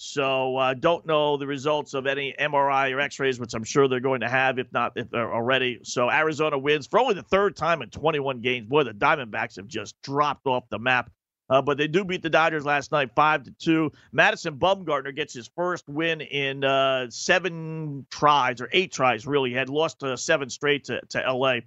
So 0.00 0.56
uh, 0.56 0.74
don't 0.74 1.04
know 1.06 1.36
the 1.36 1.46
results 1.48 1.92
of 1.92 2.06
any 2.06 2.32
MRI 2.40 2.94
or 2.94 3.00
X-rays, 3.00 3.40
which 3.40 3.52
I'm 3.52 3.64
sure 3.64 3.88
they're 3.88 3.98
going 3.98 4.20
to 4.20 4.28
have, 4.28 4.60
if 4.60 4.72
not 4.72 4.92
if 4.94 5.10
they're 5.10 5.34
already. 5.34 5.80
So 5.82 6.08
Arizona 6.08 6.56
wins 6.56 6.86
for 6.86 7.00
only 7.00 7.14
the 7.14 7.24
third 7.24 7.56
time 7.56 7.82
in 7.82 7.90
21 7.90 8.40
games. 8.40 8.68
Boy, 8.68 8.84
the 8.84 8.92
Diamondbacks 8.92 9.56
have 9.56 9.66
just 9.66 10.00
dropped 10.02 10.46
off 10.46 10.68
the 10.70 10.78
map. 10.78 11.10
Uh, 11.50 11.62
but 11.62 11.78
they 11.78 11.88
do 11.88 12.04
beat 12.04 12.22
the 12.22 12.30
Dodgers 12.30 12.64
last 12.64 12.92
night, 12.92 13.10
five 13.14 13.44
to 13.44 13.50
two. 13.52 13.92
Madison 14.12 14.58
Bumgarner 14.58 15.14
gets 15.14 15.32
his 15.32 15.48
first 15.56 15.88
win 15.88 16.20
in 16.20 16.62
uh, 16.62 17.06
seven 17.10 18.06
tries 18.10 18.60
or 18.60 18.68
eight 18.72 18.92
tries. 18.92 19.26
Really, 19.26 19.50
he 19.50 19.56
had 19.56 19.68
lost 19.68 20.02
uh, 20.02 20.16
seven 20.16 20.50
straight 20.50 20.84
to, 20.84 21.00
to 21.08 21.24
L.A. 21.24 21.62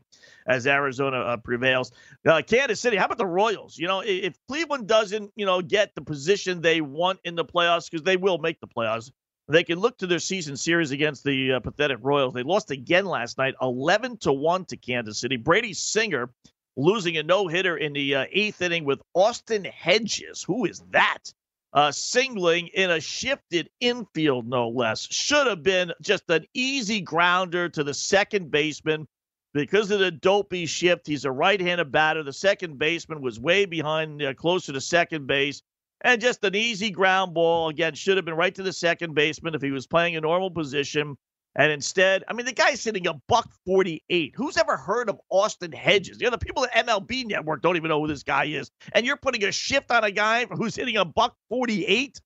as 0.45 0.67
Arizona 0.67 1.17
uh, 1.17 1.37
prevails. 1.37 1.91
Uh, 2.25 2.41
Kansas 2.45 2.79
City. 2.79 2.97
How 2.97 3.05
about 3.05 3.17
the 3.17 3.25
Royals? 3.25 3.77
You 3.77 3.87
know, 3.87 4.01
if 4.05 4.37
Cleveland 4.47 4.87
doesn't, 4.87 5.31
you 5.35 5.45
know, 5.45 5.61
get 5.61 5.95
the 5.95 6.01
position 6.01 6.61
they 6.61 6.81
want 6.81 7.19
in 7.23 7.35
the 7.35 7.45
playoffs, 7.45 7.89
because 7.89 8.03
they 8.03 8.17
will 8.17 8.37
make 8.37 8.59
the 8.59 8.67
playoffs, 8.67 9.11
they 9.47 9.63
can 9.63 9.79
look 9.79 9.97
to 9.97 10.07
their 10.07 10.19
season 10.19 10.55
series 10.55 10.91
against 10.91 11.23
the 11.23 11.53
uh, 11.53 11.59
pathetic 11.59 11.97
Royals. 12.01 12.33
They 12.33 12.43
lost 12.43 12.69
again 12.69 13.05
last 13.05 13.37
night, 13.39 13.55
eleven 13.61 14.17
to 14.17 14.31
one 14.31 14.65
to 14.65 14.77
Kansas 14.77 15.19
City. 15.19 15.37
Brady 15.37 15.73
Singer 15.73 16.29
losing 16.77 17.17
a 17.17 17.23
no 17.23 17.47
hitter 17.47 17.77
in 17.77 17.93
the 17.93 18.15
uh, 18.15 18.25
eighth 18.31 18.61
inning 18.61 18.85
with 18.85 19.01
Austin 19.13 19.65
Hedges. 19.65 20.43
Who 20.43 20.65
is 20.65 20.81
that? 20.91 21.33
Uh, 21.73 21.91
singling 21.91 22.67
in 22.73 22.91
a 22.91 22.99
shifted 22.99 23.69
infield, 23.79 24.45
no 24.45 24.67
less. 24.67 25.07
Should 25.09 25.47
have 25.47 25.63
been 25.63 25.93
just 26.01 26.29
an 26.29 26.45
easy 26.53 26.99
grounder 26.99 27.69
to 27.69 27.83
the 27.83 27.93
second 27.93 28.51
baseman. 28.51 29.07
Because 29.53 29.91
of 29.91 29.99
the 29.99 30.11
dopey 30.11 30.65
shift, 30.65 31.07
he's 31.07 31.25
a 31.25 31.31
right 31.31 31.59
handed 31.59 31.91
batter. 31.91 32.23
The 32.23 32.33
second 32.33 32.77
baseman 32.77 33.21
was 33.21 33.39
way 33.39 33.65
behind, 33.65 34.21
uh, 34.21 34.33
closer 34.33 34.73
to 34.73 34.81
second 34.81 35.27
base. 35.27 35.61
And 36.03 36.19
just 36.19 36.43
an 36.43 36.55
easy 36.55 36.89
ground 36.89 37.33
ball. 37.33 37.69
Again, 37.69 37.93
should 37.93 38.17
have 38.17 38.25
been 38.25 38.35
right 38.35 38.55
to 38.55 38.63
the 38.63 38.73
second 38.73 39.13
baseman 39.13 39.55
if 39.55 39.61
he 39.61 39.71
was 39.71 39.87
playing 39.87 40.15
a 40.15 40.21
normal 40.21 40.51
position. 40.51 41.15
And 41.55 41.71
instead, 41.71 42.23
I 42.27 42.33
mean, 42.33 42.45
the 42.45 42.53
guy's 42.53 42.83
hitting 42.83 43.07
a 43.07 43.13
buck 43.27 43.51
48. 43.65 44.33
Who's 44.35 44.57
ever 44.57 44.77
heard 44.77 45.09
of 45.09 45.19
Austin 45.29 45.71
Hedges? 45.73 46.19
You 46.21 46.27
know, 46.27 46.31
the 46.31 46.37
people 46.37 46.65
at 46.65 46.87
MLB 46.87 47.25
Network 47.25 47.61
don't 47.61 47.75
even 47.75 47.89
know 47.89 47.99
who 47.99 48.07
this 48.07 48.23
guy 48.23 48.45
is. 48.45 48.71
And 48.93 49.05
you're 49.05 49.17
putting 49.17 49.43
a 49.43 49.51
shift 49.51 49.91
on 49.91 50.03
a 50.03 50.11
guy 50.11 50.45
who's 50.45 50.75
hitting 50.75 50.97
a 50.97 51.03
buck 51.03 51.35
48 51.49 52.21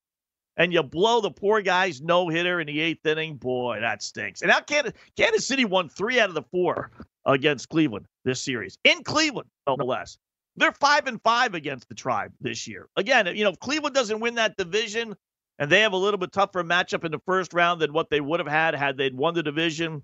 and 0.57 0.71
you 0.71 0.83
blow 0.83 1.21
the 1.21 1.31
poor 1.31 1.61
guy's 1.61 2.01
no 2.01 2.29
hitter 2.29 2.59
in 2.59 2.67
the 2.67 2.79
eighth 2.79 3.05
inning. 3.05 3.35
Boy, 3.35 3.79
that 3.81 4.03
stinks. 4.03 4.41
And 4.41 4.49
now 4.49 4.61
Kansas, 4.61 4.93
Kansas 5.17 5.45
City 5.45 5.65
won 5.65 5.89
three 5.89 6.19
out 6.19 6.29
of 6.29 6.35
the 6.35 6.43
four 6.43 6.91
against 7.25 7.69
Cleveland 7.69 8.05
this 8.23 8.41
series 8.41 8.77
in 8.83 9.03
Cleveland, 9.03 9.49
no 9.67 9.75
less. 9.75 10.17
They're 10.55 10.71
five 10.71 11.07
and 11.07 11.21
five 11.21 11.53
against 11.53 11.89
the 11.89 11.95
tribe 11.95 12.31
this 12.39 12.67
year. 12.67 12.87
Again, 12.95 13.27
you 13.35 13.43
know, 13.43 13.49
if 13.49 13.59
Cleveland 13.59 13.93
doesn't 13.93 14.21
win 14.21 14.35
that 14.35 14.55
division, 14.55 15.15
and 15.59 15.71
they 15.71 15.81
have 15.81 15.93
a 15.93 15.97
little 15.97 16.17
bit 16.17 16.31
tougher 16.31 16.63
matchup 16.63 17.03
in 17.03 17.11
the 17.11 17.21
first 17.25 17.53
round 17.53 17.81
than 17.81 17.93
what 17.93 18.09
they 18.09 18.21
would 18.21 18.39
have 18.39 18.47
had 18.47 18.75
had 18.75 18.97
they'd 18.97 19.15
won 19.15 19.33
the 19.33 19.43
division. 19.43 20.01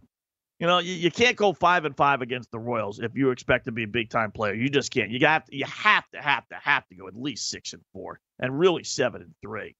You 0.59 0.67
know, 0.67 0.77
you, 0.77 0.93
you 0.93 1.09
can't 1.09 1.35
go 1.35 1.53
five 1.53 1.85
and 1.85 1.97
five 1.97 2.21
against 2.21 2.51
the 2.51 2.59
Royals 2.59 2.99
if 2.99 3.15
you 3.15 3.31
expect 3.31 3.65
to 3.65 3.71
be 3.71 3.83
a 3.83 3.87
big 3.87 4.09
time 4.09 4.31
player. 4.31 4.53
You 4.53 4.69
just 4.69 4.91
can't. 4.91 5.09
You 5.09 5.19
got 5.19 5.51
you 5.51 5.65
have 5.65 6.07
to 6.11 6.21
have 6.21 6.47
to 6.49 6.55
have 6.55 6.87
to 6.89 6.95
go 6.95 7.07
at 7.07 7.15
least 7.15 7.49
six 7.49 7.73
and 7.73 7.81
four, 7.93 8.19
and 8.39 8.57
really 8.57 8.83
seven 8.83 9.21
and 9.23 9.33
three. 9.41 9.75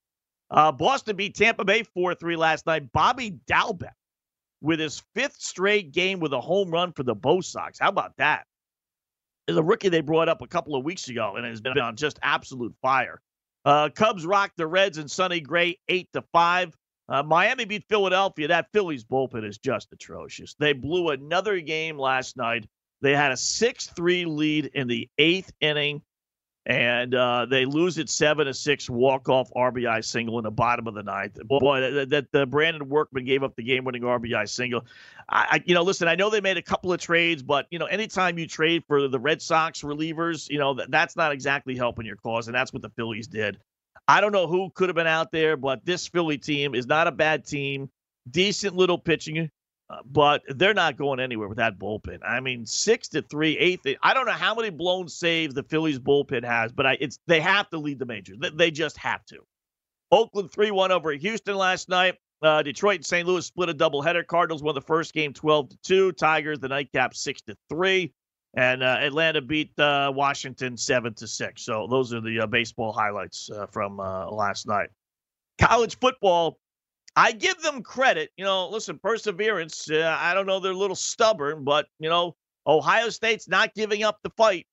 Uh, 0.50 0.72
Boston 0.72 1.16
beat 1.16 1.36
Tampa 1.36 1.64
Bay 1.64 1.84
four 1.84 2.14
three 2.14 2.36
last 2.36 2.66
night. 2.66 2.92
Bobby 2.92 3.38
Dalbec 3.46 3.92
with 4.60 4.80
his 4.80 5.02
fifth 5.14 5.40
straight 5.40 5.92
game 5.92 6.20
with 6.20 6.32
a 6.32 6.40
home 6.40 6.70
run 6.70 6.92
for 6.92 7.02
the 7.02 7.14
Bo 7.14 7.40
Sox. 7.40 7.78
How 7.78 7.88
about 7.88 8.16
that? 8.16 8.46
Is 9.48 9.56
a 9.56 9.62
rookie 9.62 9.88
they 9.88 10.00
brought 10.00 10.28
up 10.28 10.40
a 10.40 10.46
couple 10.46 10.76
of 10.76 10.84
weeks 10.84 11.08
ago 11.08 11.34
and 11.36 11.44
has 11.44 11.60
been 11.60 11.78
on 11.78 11.96
just 11.96 12.18
absolute 12.22 12.74
fire. 12.80 13.20
Uh, 13.64 13.88
Cubs 13.94 14.26
rocked 14.26 14.56
the 14.56 14.66
Reds 14.66 14.98
and 14.98 15.10
Sonny 15.10 15.40
Gray 15.40 15.78
eight 15.88 16.08
to 16.12 16.22
five. 16.32 16.76
Uh, 17.08 17.22
Miami 17.22 17.64
beat 17.64 17.84
Philadelphia. 17.88 18.48
That 18.48 18.68
Phillies 18.72 19.04
bullpen 19.04 19.44
is 19.44 19.58
just 19.58 19.92
atrocious. 19.92 20.54
They 20.58 20.72
blew 20.72 21.10
another 21.10 21.60
game 21.60 21.98
last 21.98 22.36
night. 22.36 22.66
They 23.02 23.14
had 23.14 23.32
a 23.32 23.36
6 23.36 23.86
3 23.88 24.24
lead 24.26 24.66
in 24.66 24.86
the 24.86 25.08
eighth 25.18 25.52
inning 25.60 26.02
and 26.64 27.14
uh, 27.14 27.46
they 27.46 27.64
lose 27.64 27.98
it 27.98 28.08
seven 28.08 28.46
to 28.46 28.54
six 28.54 28.88
walk 28.88 29.28
off 29.28 29.50
RBI 29.56 30.04
single 30.04 30.38
in 30.38 30.44
the 30.44 30.50
bottom 30.50 30.86
of 30.86 30.94
the 30.94 31.02
ninth. 31.02 31.38
Boy, 31.44 32.06
that, 32.06 32.30
that, 32.32 32.50
Brandon 32.50 32.88
Workman 32.88 33.24
gave 33.24 33.42
up 33.42 33.56
the 33.56 33.64
game 33.64 33.84
winning 33.84 34.02
RBI 34.02 34.48
single. 34.48 34.86
I, 35.28 35.46
I, 35.50 35.62
you 35.66 35.74
know, 35.74 35.82
listen, 35.82 36.06
I 36.06 36.14
know 36.14 36.30
they 36.30 36.40
made 36.40 36.58
a 36.58 36.62
couple 36.62 36.92
of 36.92 37.00
trades, 37.00 37.42
but 37.42 37.66
you 37.70 37.78
know, 37.78 37.86
anytime 37.86 38.38
you 38.38 38.46
trade 38.46 38.84
for 38.86 39.08
the 39.08 39.18
Red 39.18 39.42
Sox 39.42 39.82
relievers, 39.82 40.48
you 40.48 40.58
know 40.58 40.74
that, 40.74 40.90
that's 40.90 41.16
not 41.16 41.32
exactly 41.32 41.76
helping 41.76 42.06
your 42.06 42.16
cause, 42.16 42.46
and 42.46 42.54
that's 42.54 42.72
what 42.72 42.82
the 42.82 42.90
Phillies 42.90 43.26
did. 43.26 43.58
I 44.06 44.20
don't 44.20 44.32
know 44.32 44.46
who 44.46 44.70
could 44.70 44.88
have 44.88 44.96
been 44.96 45.06
out 45.06 45.32
there, 45.32 45.56
but 45.56 45.84
this 45.84 46.06
Philly 46.06 46.38
team 46.38 46.74
is 46.74 46.86
not 46.86 47.06
a 47.06 47.12
bad 47.12 47.44
team. 47.44 47.90
Decent 48.30 48.76
little 48.76 48.98
pitching 48.98 49.50
but 50.04 50.42
they're 50.48 50.74
not 50.74 50.96
going 50.96 51.20
anywhere 51.20 51.48
with 51.48 51.58
that 51.58 51.78
bullpen. 51.78 52.18
I 52.26 52.40
mean, 52.40 52.66
six 52.66 53.08
to 53.08 53.22
three, 53.22 53.58
eighth. 53.58 53.86
I 54.02 54.14
don't 54.14 54.26
know 54.26 54.32
how 54.32 54.54
many 54.54 54.70
blown 54.70 55.08
saves 55.08 55.54
the 55.54 55.62
Phillies 55.62 55.98
bullpen 55.98 56.44
has, 56.44 56.72
but 56.72 56.86
I, 56.86 56.96
it's 57.00 57.18
they 57.26 57.40
have 57.40 57.68
to 57.70 57.78
lead 57.78 57.98
the 57.98 58.06
majors. 58.06 58.38
They 58.54 58.70
just 58.70 58.96
have 58.98 59.24
to. 59.26 59.38
Oakland 60.10 60.52
three 60.52 60.70
one 60.70 60.92
over 60.92 61.10
Houston 61.12 61.56
last 61.56 61.88
night. 61.88 62.16
Uh, 62.42 62.62
Detroit 62.62 62.96
and 62.96 63.06
St. 63.06 63.26
Louis 63.26 63.46
split 63.46 63.68
a 63.68 63.74
doubleheader. 63.74 64.26
Cardinals 64.26 64.62
won 64.62 64.74
the 64.74 64.80
first 64.80 65.14
game 65.14 65.32
twelve 65.32 65.68
to 65.70 65.76
two. 65.82 66.12
Tigers 66.12 66.58
the 66.58 66.68
nightcap 66.68 67.14
six 67.14 67.40
to 67.42 67.56
three, 67.68 68.12
and 68.54 68.82
uh, 68.82 68.98
Atlanta 69.00 69.40
beat 69.40 69.78
uh, 69.78 70.12
Washington 70.14 70.76
seven 70.76 71.14
to 71.14 71.26
six. 71.26 71.64
So 71.64 71.86
those 71.88 72.12
are 72.12 72.20
the 72.20 72.40
uh, 72.40 72.46
baseball 72.46 72.92
highlights 72.92 73.50
uh, 73.50 73.66
from 73.66 74.00
uh, 74.00 74.30
last 74.30 74.66
night. 74.66 74.88
College 75.60 75.98
football 75.98 76.58
I 77.14 77.32
give 77.32 77.60
them 77.60 77.82
credit. 77.82 78.30
You 78.36 78.44
know, 78.44 78.68
listen, 78.68 78.98
perseverance. 78.98 79.90
Uh, 79.90 80.16
I 80.18 80.34
don't 80.34 80.46
know, 80.46 80.60
they're 80.60 80.72
a 80.72 80.76
little 80.76 80.96
stubborn, 80.96 81.64
but, 81.64 81.86
you 81.98 82.08
know, 82.08 82.34
Ohio 82.66 83.08
State's 83.10 83.48
not 83.48 83.74
giving 83.74 84.02
up 84.02 84.18
the 84.22 84.30
fight. 84.30 84.66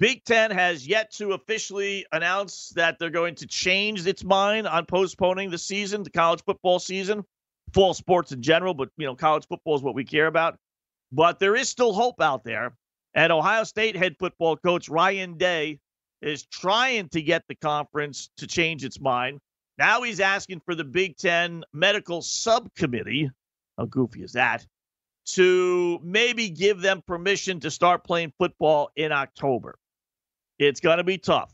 Big 0.00 0.22
Ten 0.24 0.50
has 0.50 0.86
yet 0.86 1.12
to 1.14 1.32
officially 1.32 2.06
announce 2.12 2.68
that 2.76 2.98
they're 2.98 3.10
going 3.10 3.34
to 3.36 3.46
change 3.46 4.06
its 4.06 4.22
mind 4.22 4.68
on 4.68 4.86
postponing 4.86 5.50
the 5.50 5.58
season, 5.58 6.02
the 6.04 6.10
college 6.10 6.42
football 6.44 6.78
season, 6.78 7.24
fall 7.72 7.94
sports 7.94 8.30
in 8.30 8.40
general, 8.40 8.74
but, 8.74 8.90
you 8.96 9.06
know, 9.06 9.16
college 9.16 9.46
football 9.48 9.74
is 9.74 9.82
what 9.82 9.94
we 9.94 10.04
care 10.04 10.26
about. 10.26 10.56
But 11.10 11.38
there 11.38 11.56
is 11.56 11.68
still 11.68 11.92
hope 11.92 12.20
out 12.20 12.44
there. 12.44 12.76
And 13.14 13.32
Ohio 13.32 13.64
State 13.64 13.96
head 13.96 14.14
football 14.18 14.56
coach 14.56 14.88
Ryan 14.88 15.36
Day 15.36 15.80
is 16.22 16.44
trying 16.46 17.08
to 17.08 17.22
get 17.22 17.42
the 17.48 17.54
conference 17.56 18.30
to 18.36 18.46
change 18.46 18.84
its 18.84 19.00
mind. 19.00 19.40
Now 19.78 20.02
he's 20.02 20.20
asking 20.20 20.60
for 20.64 20.74
the 20.74 20.84
Big 20.84 21.16
Ten 21.16 21.64
medical 21.72 22.20
subcommittee, 22.20 23.30
how 23.78 23.84
goofy 23.86 24.22
is 24.22 24.32
that, 24.32 24.66
to 25.34 26.00
maybe 26.02 26.50
give 26.50 26.80
them 26.80 27.02
permission 27.06 27.60
to 27.60 27.70
start 27.70 28.04
playing 28.04 28.32
football 28.38 28.90
in 28.96 29.12
October. 29.12 29.78
It's 30.58 30.80
going 30.80 30.98
to 30.98 31.04
be 31.04 31.18
tough 31.18 31.52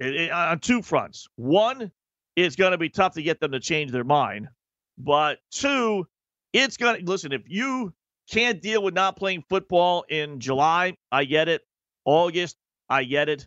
it, 0.00 0.14
it, 0.14 0.30
on 0.32 0.58
two 0.58 0.82
fronts. 0.82 1.28
One, 1.36 1.92
it's 2.34 2.56
going 2.56 2.72
to 2.72 2.78
be 2.78 2.88
tough 2.88 3.14
to 3.14 3.22
get 3.22 3.40
them 3.40 3.52
to 3.52 3.60
change 3.60 3.92
their 3.92 4.04
mind. 4.04 4.48
But 4.96 5.38
two, 5.50 6.06
it's 6.52 6.76
going 6.76 6.98
to 7.04 7.10
listen, 7.10 7.32
if 7.32 7.42
you 7.46 7.92
can't 8.30 8.60
deal 8.60 8.82
with 8.82 8.94
not 8.94 9.16
playing 9.16 9.44
football 9.48 10.04
in 10.08 10.40
July, 10.40 10.96
I 11.12 11.24
get 11.24 11.48
it. 11.48 11.62
August, 12.04 12.56
I 12.88 13.04
get 13.04 13.28
it. 13.28 13.46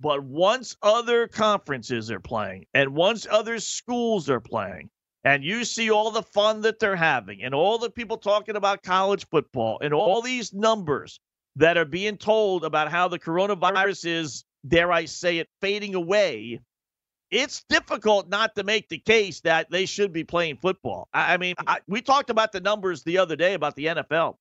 But 0.00 0.24
once 0.24 0.76
other 0.82 1.26
conferences 1.26 2.10
are 2.10 2.20
playing 2.20 2.66
and 2.74 2.94
once 2.94 3.26
other 3.30 3.58
schools 3.58 4.28
are 4.28 4.40
playing, 4.40 4.90
and 5.24 5.42
you 5.42 5.64
see 5.64 5.90
all 5.90 6.10
the 6.10 6.22
fun 6.22 6.60
that 6.62 6.78
they're 6.78 6.94
having 6.94 7.42
and 7.42 7.54
all 7.54 7.78
the 7.78 7.90
people 7.90 8.16
talking 8.16 8.56
about 8.56 8.82
college 8.82 9.26
football 9.28 9.78
and 9.80 9.92
all 9.92 10.22
these 10.22 10.52
numbers 10.52 11.18
that 11.56 11.76
are 11.76 11.84
being 11.84 12.16
told 12.16 12.64
about 12.64 12.90
how 12.90 13.08
the 13.08 13.18
coronavirus 13.18 14.06
is, 14.06 14.44
dare 14.68 14.92
I 14.92 15.06
say 15.06 15.38
it, 15.38 15.48
fading 15.60 15.94
away, 15.94 16.60
it's 17.30 17.64
difficult 17.68 18.28
not 18.28 18.54
to 18.54 18.62
make 18.62 18.88
the 18.88 18.98
case 18.98 19.40
that 19.40 19.70
they 19.70 19.86
should 19.86 20.12
be 20.12 20.22
playing 20.22 20.58
football. 20.58 21.08
I, 21.12 21.38
mean, 21.38 21.54
I, 21.66 21.80
we 21.88 22.02
talked 22.02 22.30
about 22.30 22.52
the 22.52 22.60
numbers 22.60 23.02
the 23.02 23.18
other 23.18 23.34
day 23.34 23.54
about 23.54 23.74
the 23.74 23.86
NFL. 23.86 24.36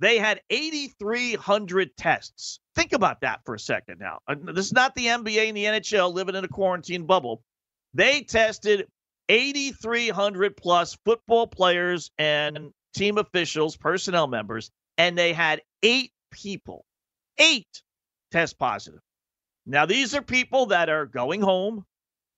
They 0.00 0.18
had 0.18 0.40
8,300 0.48 1.94
tests. 1.96 2.58
Think 2.74 2.94
about 2.94 3.20
that 3.20 3.40
for 3.44 3.54
a 3.54 3.58
second 3.58 3.98
now. 4.00 4.20
Uh, 4.26 4.34
this 4.54 4.66
is 4.66 4.72
not 4.72 4.94
the 4.94 5.06
NBA 5.06 5.48
and 5.48 5.56
the 5.56 5.64
NHL 5.64 6.12
living 6.12 6.34
in 6.34 6.44
a 6.44 6.48
quarantine 6.48 7.04
bubble. 7.04 7.42
They 7.92 8.22
tested 8.22 8.86
8,300 9.28 10.56
plus 10.56 10.96
football 11.04 11.46
players 11.46 12.10
and 12.18 12.72
team 12.94 13.18
officials, 13.18 13.76
personnel 13.76 14.26
members, 14.26 14.70
and 14.96 15.18
they 15.18 15.34
had 15.34 15.60
eight 15.82 16.12
people, 16.30 16.86
eight 17.38 17.82
test 18.32 18.58
positive. 18.58 19.00
Now, 19.66 19.84
these 19.84 20.14
are 20.14 20.22
people 20.22 20.66
that 20.66 20.88
are 20.88 21.04
going 21.04 21.42
home, 21.42 21.84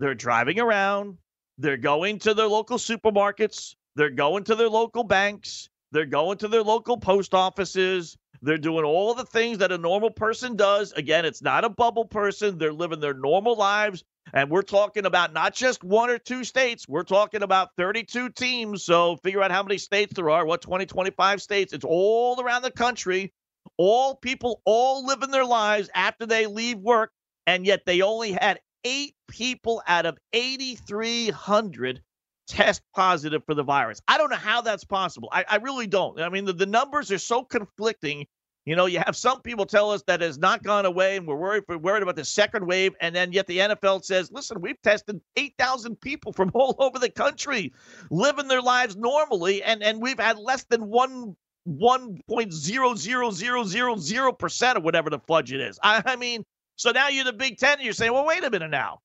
they're 0.00 0.14
driving 0.14 0.58
around, 0.58 1.18
they're 1.58 1.76
going 1.76 2.18
to 2.20 2.34
their 2.34 2.48
local 2.48 2.78
supermarkets, 2.78 3.76
they're 3.94 4.10
going 4.10 4.44
to 4.44 4.56
their 4.56 4.68
local 4.68 5.04
banks, 5.04 5.68
they're 5.92 6.06
going 6.06 6.38
to 6.38 6.48
their 6.48 6.62
local 6.62 6.96
post 6.96 7.34
offices. 7.34 8.16
They're 8.40 8.58
doing 8.58 8.84
all 8.84 9.14
the 9.14 9.26
things 9.26 9.58
that 9.58 9.70
a 9.70 9.78
normal 9.78 10.10
person 10.10 10.56
does. 10.56 10.92
Again, 10.92 11.24
it's 11.24 11.42
not 11.42 11.64
a 11.64 11.68
bubble 11.68 12.06
person. 12.06 12.58
They're 12.58 12.72
living 12.72 12.98
their 12.98 13.14
normal 13.14 13.56
lives. 13.56 14.02
And 14.32 14.50
we're 14.50 14.62
talking 14.62 15.04
about 15.04 15.32
not 15.32 15.54
just 15.54 15.84
one 15.84 16.10
or 16.10 16.18
two 16.18 16.42
states. 16.42 16.88
We're 16.88 17.02
talking 17.02 17.42
about 17.42 17.68
32 17.76 18.30
teams. 18.30 18.84
So 18.84 19.16
figure 19.16 19.42
out 19.42 19.52
how 19.52 19.62
many 19.62 19.78
states 19.78 20.14
there 20.14 20.30
are, 20.30 20.46
what 20.46 20.62
20, 20.62 20.86
25 20.86 21.42
states. 21.42 21.72
It's 21.72 21.84
all 21.84 22.40
around 22.40 22.62
the 22.62 22.70
country. 22.70 23.32
All 23.76 24.16
people 24.16 24.62
all 24.64 25.06
living 25.06 25.30
their 25.30 25.44
lives 25.44 25.90
after 25.94 26.26
they 26.26 26.46
leave 26.46 26.78
work. 26.78 27.12
And 27.46 27.66
yet 27.66 27.82
they 27.84 28.00
only 28.02 28.32
had 28.32 28.60
eight 28.84 29.14
people 29.28 29.82
out 29.86 30.06
of 30.06 30.18
8,300 30.32 32.02
test 32.46 32.82
positive 32.94 33.44
for 33.44 33.54
the 33.54 33.62
virus. 33.62 34.00
I 34.08 34.18
don't 34.18 34.30
know 34.30 34.36
how 34.36 34.60
that's 34.60 34.84
possible. 34.84 35.28
I, 35.32 35.44
I 35.48 35.56
really 35.56 35.86
don't. 35.86 36.20
I 36.20 36.28
mean, 36.28 36.44
the, 36.44 36.52
the 36.52 36.66
numbers 36.66 37.10
are 37.12 37.18
so 37.18 37.44
conflicting. 37.44 38.26
You 38.64 38.76
know, 38.76 38.86
you 38.86 39.00
have 39.04 39.16
some 39.16 39.42
people 39.42 39.66
tell 39.66 39.90
us 39.90 40.02
that 40.06 40.20
has 40.20 40.38
not 40.38 40.62
gone 40.62 40.86
away 40.86 41.16
and 41.16 41.26
we're 41.26 41.36
worried 41.36 41.64
we're 41.68 41.78
worried 41.78 42.02
about 42.04 42.14
the 42.14 42.24
second 42.24 42.66
wave, 42.66 42.94
and 43.00 43.14
then 43.14 43.32
yet 43.32 43.46
the 43.48 43.58
NFL 43.58 44.04
says, 44.04 44.30
listen, 44.30 44.60
we've 44.60 44.80
tested 44.82 45.20
eight 45.36 45.54
thousand 45.58 46.00
people 46.00 46.32
from 46.32 46.50
all 46.54 46.76
over 46.78 46.98
the 46.98 47.10
country 47.10 47.72
living 48.10 48.48
their 48.48 48.62
lives 48.62 48.96
normally, 48.96 49.62
and, 49.62 49.82
and 49.82 50.00
we've 50.00 50.20
had 50.20 50.38
less 50.38 50.64
than 50.64 50.88
one 50.88 51.36
one 51.64 52.20
point 52.28 52.52
zero 52.52 52.94
zero 52.94 53.30
zero 53.30 53.64
zero 53.64 53.96
zero 53.96 54.32
percent 54.32 54.78
of 54.78 54.84
whatever 54.84 55.10
the 55.10 55.18
fudge 55.18 55.52
it 55.52 55.60
is. 55.60 55.78
I, 55.82 56.02
I 56.04 56.16
mean, 56.16 56.44
so 56.76 56.90
now 56.90 57.08
you're 57.08 57.24
the 57.24 57.32
Big 57.32 57.58
Ten 57.58 57.74
and 57.74 57.82
you're 57.82 57.92
saying, 57.92 58.12
well, 58.12 58.26
wait 58.26 58.44
a 58.44 58.50
minute 58.50 58.70
now. 58.70 59.00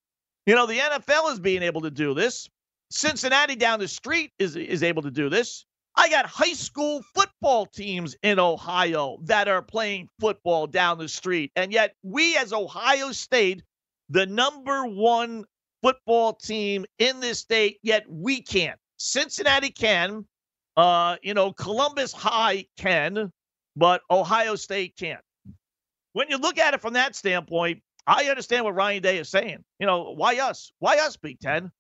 You 0.45 0.56
know, 0.56 0.65
the 0.65 0.80
NFL 0.80 1.32
is 1.32 1.39
being 1.39 1.62
able 1.63 1.82
to 1.82 1.91
do 1.91 2.13
this. 2.13 2.47
Cincinnati 2.89 3.56
down 3.56 3.80
the 3.80 3.88
street 3.88 4.32
is 4.39 4.56
is 4.56 4.84
able 4.84 5.02
to 5.02 5.12
do 5.12 5.30
this. 5.30 5.65
I 5.95 6.10
got 6.10 6.28
high 6.28 6.54
school 6.54 7.02
football 7.15 7.65
teams 7.65 8.15
in 8.21 8.39
Ohio 8.39 9.17
that 9.23 9.47
are 9.47 9.63
playing 9.63 10.10
football 10.19 10.67
down 10.67 11.00
the 11.00 11.10
street. 11.10 11.52
And 11.56 11.73
yet, 11.73 11.95
we 12.04 12.38
as 12.38 12.54
Ohio 12.54 13.12
State, 13.12 13.63
the 14.10 14.28
number 14.28 14.86
one 14.86 15.45
football 15.82 16.34
team 16.34 16.86
in 17.00 17.19
this 17.19 17.39
state, 17.39 17.80
yet 17.82 18.06
we 18.08 18.41
can't. 18.41 18.80
Cincinnati 18.97 19.69
can. 19.69 20.26
Uh, 20.76 21.17
you 21.23 21.34
know, 21.34 21.52
Columbus 21.52 22.13
High 22.13 22.65
can, 22.78 23.32
but 23.76 24.02
Ohio 24.12 24.56
State 24.56 24.95
can't. 24.95 25.21
When 26.13 26.30
you 26.30 26.38
look 26.38 26.60
at 26.60 26.76
it 26.76 26.82
from 26.82 26.93
that 26.93 27.15
standpoint, 27.15 27.82
I 28.06 28.26
understand 28.26 28.63
what 28.63 28.76
Ryan 28.76 29.02
Day 29.02 29.17
is 29.17 29.30
saying. 29.30 29.63
You 29.80 29.88
know, 29.88 30.13
why 30.15 30.38
us? 30.38 30.71
Why 30.78 30.97
us, 31.00 31.17
Big 31.17 31.39
Ten? 31.39 31.71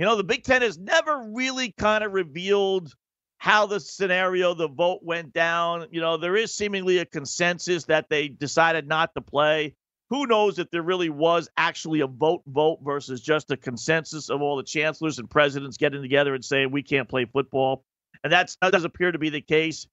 You 0.00 0.06
know, 0.06 0.16
the 0.16 0.24
Big 0.24 0.44
Ten 0.44 0.62
has 0.62 0.78
never 0.78 1.28
really 1.30 1.72
kind 1.72 2.02
of 2.02 2.14
revealed 2.14 2.94
how 3.36 3.66
the 3.66 3.78
scenario, 3.78 4.54
the 4.54 4.66
vote 4.66 5.00
went 5.02 5.34
down. 5.34 5.88
You 5.90 6.00
know, 6.00 6.16
there 6.16 6.36
is 6.36 6.54
seemingly 6.54 6.96
a 6.96 7.04
consensus 7.04 7.84
that 7.84 8.08
they 8.08 8.28
decided 8.28 8.88
not 8.88 9.12
to 9.14 9.20
play. 9.20 9.74
Who 10.08 10.26
knows 10.26 10.58
if 10.58 10.70
there 10.70 10.80
really 10.80 11.10
was 11.10 11.50
actually 11.58 12.00
a 12.00 12.06
vote 12.06 12.40
vote 12.46 12.78
versus 12.82 13.20
just 13.20 13.50
a 13.50 13.58
consensus 13.58 14.30
of 14.30 14.40
all 14.40 14.56
the 14.56 14.62
chancellors 14.62 15.18
and 15.18 15.28
presidents 15.28 15.76
getting 15.76 16.00
together 16.00 16.34
and 16.34 16.42
saying 16.42 16.70
we 16.70 16.82
can't 16.82 17.06
play 17.06 17.26
football. 17.26 17.84
And 18.24 18.32
that 18.32 18.56
does 18.62 18.84
appear 18.84 19.12
to 19.12 19.18
be 19.18 19.28
the 19.28 19.42
case. 19.42 19.86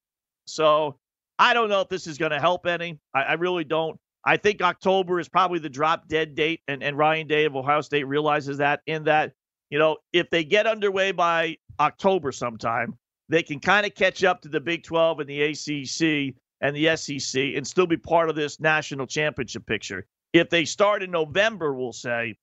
So 0.46 0.98
I 1.38 1.54
don't 1.54 1.68
know 1.68 1.82
if 1.82 1.90
this 1.90 2.08
is 2.08 2.18
going 2.18 2.32
to 2.32 2.40
help 2.40 2.66
any. 2.66 2.98
I, 3.14 3.24
I 3.24 3.34
really 3.34 3.66
don't. 3.66 4.00
I 4.24 4.38
think 4.38 4.62
October 4.62 5.20
is 5.20 5.28
probably 5.28 5.60
the 5.60 5.68
drop 5.68 6.08
dead 6.08 6.34
date, 6.34 6.62
and, 6.70 6.82
and 6.82 6.98
Ryan 6.98 7.28
Day 7.28 7.44
of 7.44 7.58
Ohio 7.58 7.82
State 7.82 8.08
realizes 8.08 8.60
that 8.60 8.80
in 8.88 9.04
that 9.04 9.34
you 9.70 9.80
know, 9.80 9.98
if 10.14 10.30
they 10.30 10.44
get 10.44 10.68
underway 10.68 11.12
by 11.12 11.58
October 11.80 12.32
sometime, 12.32 12.98
they 13.30 13.44
can 13.44 13.60
kind 13.60 13.86
of 13.86 13.94
catch 13.94 14.24
up 14.24 14.42
to 14.42 14.50
the 14.50 14.60
Big 14.60 14.84
12 14.84 15.20
and 15.20 15.30
the 15.30 15.42
ACC 15.42 16.36
and 16.62 16.76
the 16.76 16.96
SEC 16.96 17.42
and 17.56 17.68
still 17.68 17.88
be 17.88 17.98
part 17.98 18.30
of 18.30 18.36
this 18.36 18.60
national 18.60 19.06
championship 19.06 19.66
picture. 19.66 20.06
If 20.34 20.50
they 20.50 20.66
start 20.66 21.04
in 21.04 21.12
November, 21.12 21.74
we'll 21.74 21.94
say, 21.94 22.38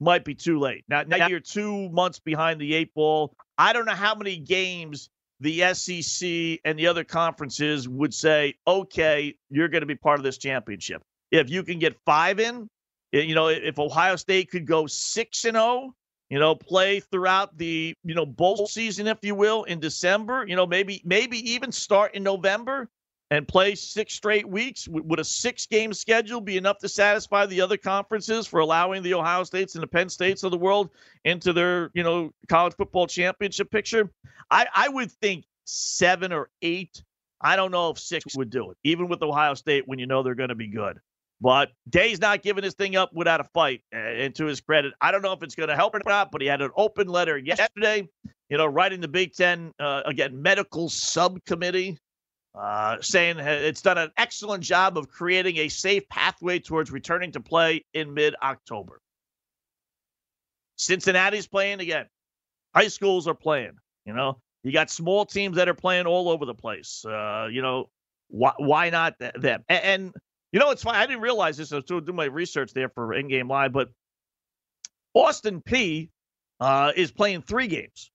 might 0.00 0.24
be 0.24 0.34
too 0.34 0.58
late. 0.58 0.84
Now, 0.88 1.02
now 1.02 1.28
you're 1.28 1.40
two 1.40 1.88
months 1.90 2.18
behind 2.18 2.60
the 2.60 2.74
eight 2.74 2.92
ball. 2.94 3.34
I 3.58 3.72
don't 3.72 3.84
know 3.84 3.92
how 3.92 4.14
many 4.14 4.36
games 4.36 5.10
the 5.40 5.74
SEC 5.74 6.60
and 6.64 6.78
the 6.78 6.86
other 6.86 7.04
conferences 7.04 7.88
would 7.88 8.14
say, 8.14 8.54
okay, 8.66 9.34
you're 9.50 9.68
going 9.68 9.82
to 9.82 9.86
be 9.86 9.94
part 9.94 10.18
of 10.18 10.24
this 10.24 10.38
championship. 10.38 11.02
If 11.30 11.50
you 11.50 11.62
can 11.62 11.78
get 11.78 11.96
five 12.04 12.40
in, 12.40 12.68
eh, 13.12 13.20
you 13.20 13.34
know, 13.34 13.48
if 13.48 13.78
Ohio 13.78 14.16
State 14.16 14.50
could 14.50 14.66
go 14.66 14.86
six 14.86 15.44
and 15.44 15.54
zero, 15.54 15.64
oh, 15.66 15.94
you 16.32 16.38
know, 16.38 16.54
play 16.54 16.98
throughout 16.98 17.58
the 17.58 17.94
you 18.04 18.14
know 18.14 18.24
bowl 18.24 18.66
season, 18.66 19.06
if 19.06 19.18
you 19.20 19.34
will, 19.34 19.64
in 19.64 19.80
December, 19.80 20.46
you 20.48 20.56
know, 20.56 20.66
maybe 20.66 21.02
maybe 21.04 21.36
even 21.52 21.70
start 21.70 22.14
in 22.14 22.22
November 22.22 22.88
and 23.30 23.46
play 23.46 23.74
six 23.74 24.14
straight 24.14 24.48
weeks. 24.48 24.88
Would 24.88 25.20
a 25.20 25.24
six 25.24 25.66
game 25.66 25.92
schedule 25.92 26.40
be 26.40 26.56
enough 26.56 26.78
to 26.78 26.88
satisfy 26.88 27.44
the 27.44 27.60
other 27.60 27.76
conferences 27.76 28.46
for 28.46 28.60
allowing 28.60 29.02
the 29.02 29.12
Ohio 29.12 29.44
States 29.44 29.74
and 29.74 29.82
the 29.82 29.86
Penn 29.86 30.08
States 30.08 30.42
of 30.42 30.52
the 30.52 30.56
world 30.56 30.88
into 31.26 31.52
their, 31.52 31.90
you 31.92 32.02
know, 32.02 32.32
college 32.48 32.72
football 32.76 33.06
championship 33.06 33.70
picture? 33.70 34.10
I, 34.50 34.66
I 34.74 34.88
would 34.88 35.12
think 35.12 35.44
seven 35.66 36.32
or 36.32 36.48
eight. 36.62 37.04
I 37.42 37.56
don't 37.56 37.72
know 37.72 37.90
if 37.90 37.98
six 37.98 38.34
would 38.38 38.48
do 38.48 38.70
it, 38.70 38.78
even 38.84 39.06
with 39.08 39.20
Ohio 39.22 39.52
State 39.52 39.86
when 39.86 39.98
you 39.98 40.06
know 40.06 40.22
they're 40.22 40.34
going 40.34 40.48
to 40.48 40.54
be 40.54 40.68
good. 40.68 40.98
But 41.42 41.72
Day's 41.88 42.20
not 42.20 42.42
giving 42.42 42.62
this 42.62 42.74
thing 42.74 42.94
up 42.94 43.10
without 43.12 43.40
a 43.40 43.44
fight. 43.52 43.82
And 43.90 44.32
to 44.36 44.46
his 44.46 44.60
credit, 44.60 44.94
I 45.00 45.10
don't 45.10 45.22
know 45.22 45.32
if 45.32 45.42
it's 45.42 45.56
going 45.56 45.70
to 45.70 45.74
help 45.74 45.92
or 45.92 46.00
not, 46.06 46.30
but 46.30 46.40
he 46.40 46.46
had 46.46 46.62
an 46.62 46.70
open 46.76 47.08
letter 47.08 47.36
yesterday, 47.36 48.08
you 48.48 48.56
know, 48.56 48.66
writing 48.66 49.00
the 49.00 49.08
Big 49.08 49.34
Ten, 49.34 49.72
uh, 49.80 50.02
again, 50.06 50.40
medical 50.40 50.88
subcommittee 50.88 51.98
uh, 52.54 52.98
saying 53.00 53.40
it's 53.40 53.82
done 53.82 53.98
an 53.98 54.12
excellent 54.16 54.62
job 54.62 54.96
of 54.96 55.08
creating 55.08 55.56
a 55.56 55.68
safe 55.68 56.08
pathway 56.08 56.60
towards 56.60 56.92
returning 56.92 57.32
to 57.32 57.40
play 57.40 57.84
in 57.92 58.14
mid 58.14 58.36
October. 58.40 59.00
Cincinnati's 60.76 61.48
playing 61.48 61.80
again. 61.80 62.06
High 62.72 62.88
schools 62.88 63.26
are 63.26 63.34
playing. 63.34 63.72
You 64.06 64.12
know, 64.12 64.40
you 64.62 64.70
got 64.70 64.90
small 64.90 65.26
teams 65.26 65.56
that 65.56 65.68
are 65.68 65.74
playing 65.74 66.06
all 66.06 66.28
over 66.28 66.46
the 66.46 66.54
place. 66.54 67.04
Uh, 67.04 67.48
you 67.50 67.62
know, 67.62 67.88
why, 68.28 68.52
why 68.58 68.90
not 68.90 69.14
them? 69.18 69.64
And, 69.68 69.84
and, 69.84 70.14
you 70.52 70.60
know, 70.60 70.70
it's 70.70 70.82
fine. 70.82 70.96
I 70.96 71.06
didn't 71.06 71.22
realize 71.22 71.56
this. 71.56 71.72
I 71.72 71.76
was 71.76 71.84
doing 71.84 72.14
my 72.14 72.26
research 72.26 72.72
there 72.72 72.90
for 72.90 73.14
in 73.14 73.28
game 73.28 73.48
live, 73.48 73.72
but 73.72 73.88
Austin 75.14 75.62
Peay 75.62 76.10
uh, 76.60 76.92
is 76.94 77.10
playing 77.10 77.42
three 77.42 77.66
games. 77.66 78.10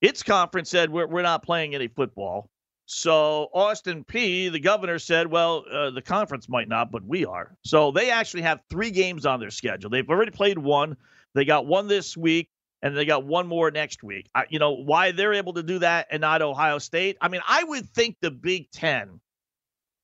Its 0.00 0.22
conference 0.22 0.70
said 0.70 0.90
we're, 0.90 1.06
we're 1.06 1.22
not 1.22 1.42
playing 1.42 1.74
any 1.74 1.88
football. 1.88 2.48
So 2.86 3.48
Austin 3.52 4.04
Peay, 4.04 4.50
the 4.50 4.58
governor 4.58 4.98
said, 4.98 5.28
well, 5.28 5.64
uh, 5.70 5.90
the 5.90 6.02
conference 6.02 6.48
might 6.48 6.68
not, 6.68 6.90
but 6.90 7.04
we 7.04 7.24
are. 7.24 7.54
So 7.64 7.92
they 7.92 8.10
actually 8.10 8.42
have 8.42 8.62
three 8.68 8.90
games 8.90 9.26
on 9.26 9.38
their 9.38 9.50
schedule. 9.50 9.90
They've 9.90 10.08
already 10.08 10.32
played 10.32 10.58
one. 10.58 10.96
They 11.34 11.44
got 11.44 11.66
one 11.66 11.86
this 11.86 12.16
week, 12.16 12.48
and 12.82 12.96
they 12.96 13.04
got 13.04 13.24
one 13.24 13.46
more 13.46 13.70
next 13.70 14.02
week. 14.02 14.28
I, 14.34 14.46
you 14.48 14.58
know 14.58 14.72
why 14.72 15.12
they're 15.12 15.34
able 15.34 15.52
to 15.52 15.62
do 15.62 15.78
that 15.80 16.08
and 16.10 16.20
not 16.20 16.42
Ohio 16.42 16.78
State? 16.78 17.16
I 17.20 17.28
mean, 17.28 17.42
I 17.46 17.62
would 17.62 17.88
think 17.90 18.16
the 18.20 18.30
Big 18.32 18.70
Ten 18.72 19.20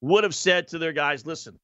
would 0.00 0.22
have 0.22 0.34
said 0.34 0.68
to 0.68 0.78
their 0.78 0.92
guys, 0.92 1.26
listen, 1.26 1.58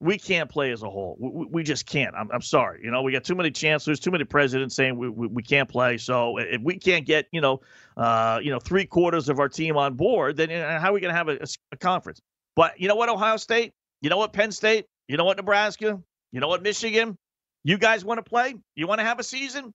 we 0.00 0.18
can't 0.18 0.50
play 0.50 0.72
as 0.72 0.82
a 0.82 0.90
whole. 0.90 1.16
We, 1.18 1.46
we 1.46 1.62
just 1.62 1.86
can't. 1.86 2.14
I'm, 2.14 2.28
I'm, 2.32 2.42
sorry. 2.42 2.80
You 2.82 2.90
know, 2.90 3.02
we 3.02 3.12
got 3.12 3.24
too 3.24 3.34
many 3.34 3.50
chancellors, 3.50 3.98
too 3.98 4.10
many 4.10 4.24
presidents 4.24 4.74
saying 4.74 4.96
we, 4.96 5.08
we, 5.08 5.26
we 5.26 5.42
can't 5.42 5.68
play. 5.68 5.96
So 5.96 6.36
if 6.38 6.60
we 6.60 6.78
can't 6.78 7.06
get, 7.06 7.26
you 7.32 7.40
know, 7.40 7.60
uh, 7.96 8.38
you 8.42 8.50
know, 8.50 8.58
three 8.58 8.84
quarters 8.84 9.28
of 9.28 9.40
our 9.40 9.48
team 9.48 9.76
on 9.76 9.94
board, 9.94 10.36
then 10.36 10.50
how 10.50 10.90
are 10.90 10.92
we 10.92 11.00
going 11.00 11.12
to 11.12 11.16
have 11.16 11.28
a, 11.28 11.38
a 11.72 11.76
conference? 11.76 12.20
But 12.54 12.78
you 12.78 12.88
know 12.88 12.96
what, 12.96 13.08
Ohio 13.08 13.36
State? 13.36 13.72
You 14.02 14.10
know 14.10 14.18
what, 14.18 14.32
Penn 14.32 14.52
State? 14.52 14.86
You 15.08 15.16
know 15.16 15.24
what, 15.24 15.38
Nebraska? 15.38 16.00
You 16.32 16.40
know 16.40 16.48
what, 16.48 16.62
Michigan? 16.62 17.16
You 17.64 17.78
guys 17.78 18.04
want 18.04 18.18
to 18.18 18.22
play? 18.22 18.54
You 18.74 18.86
want 18.86 19.00
to 19.00 19.04
have 19.04 19.18
a 19.18 19.24
season? 19.24 19.72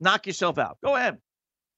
Knock 0.00 0.26
yourself 0.26 0.58
out. 0.58 0.78
Go 0.84 0.94
ahead. 0.94 1.18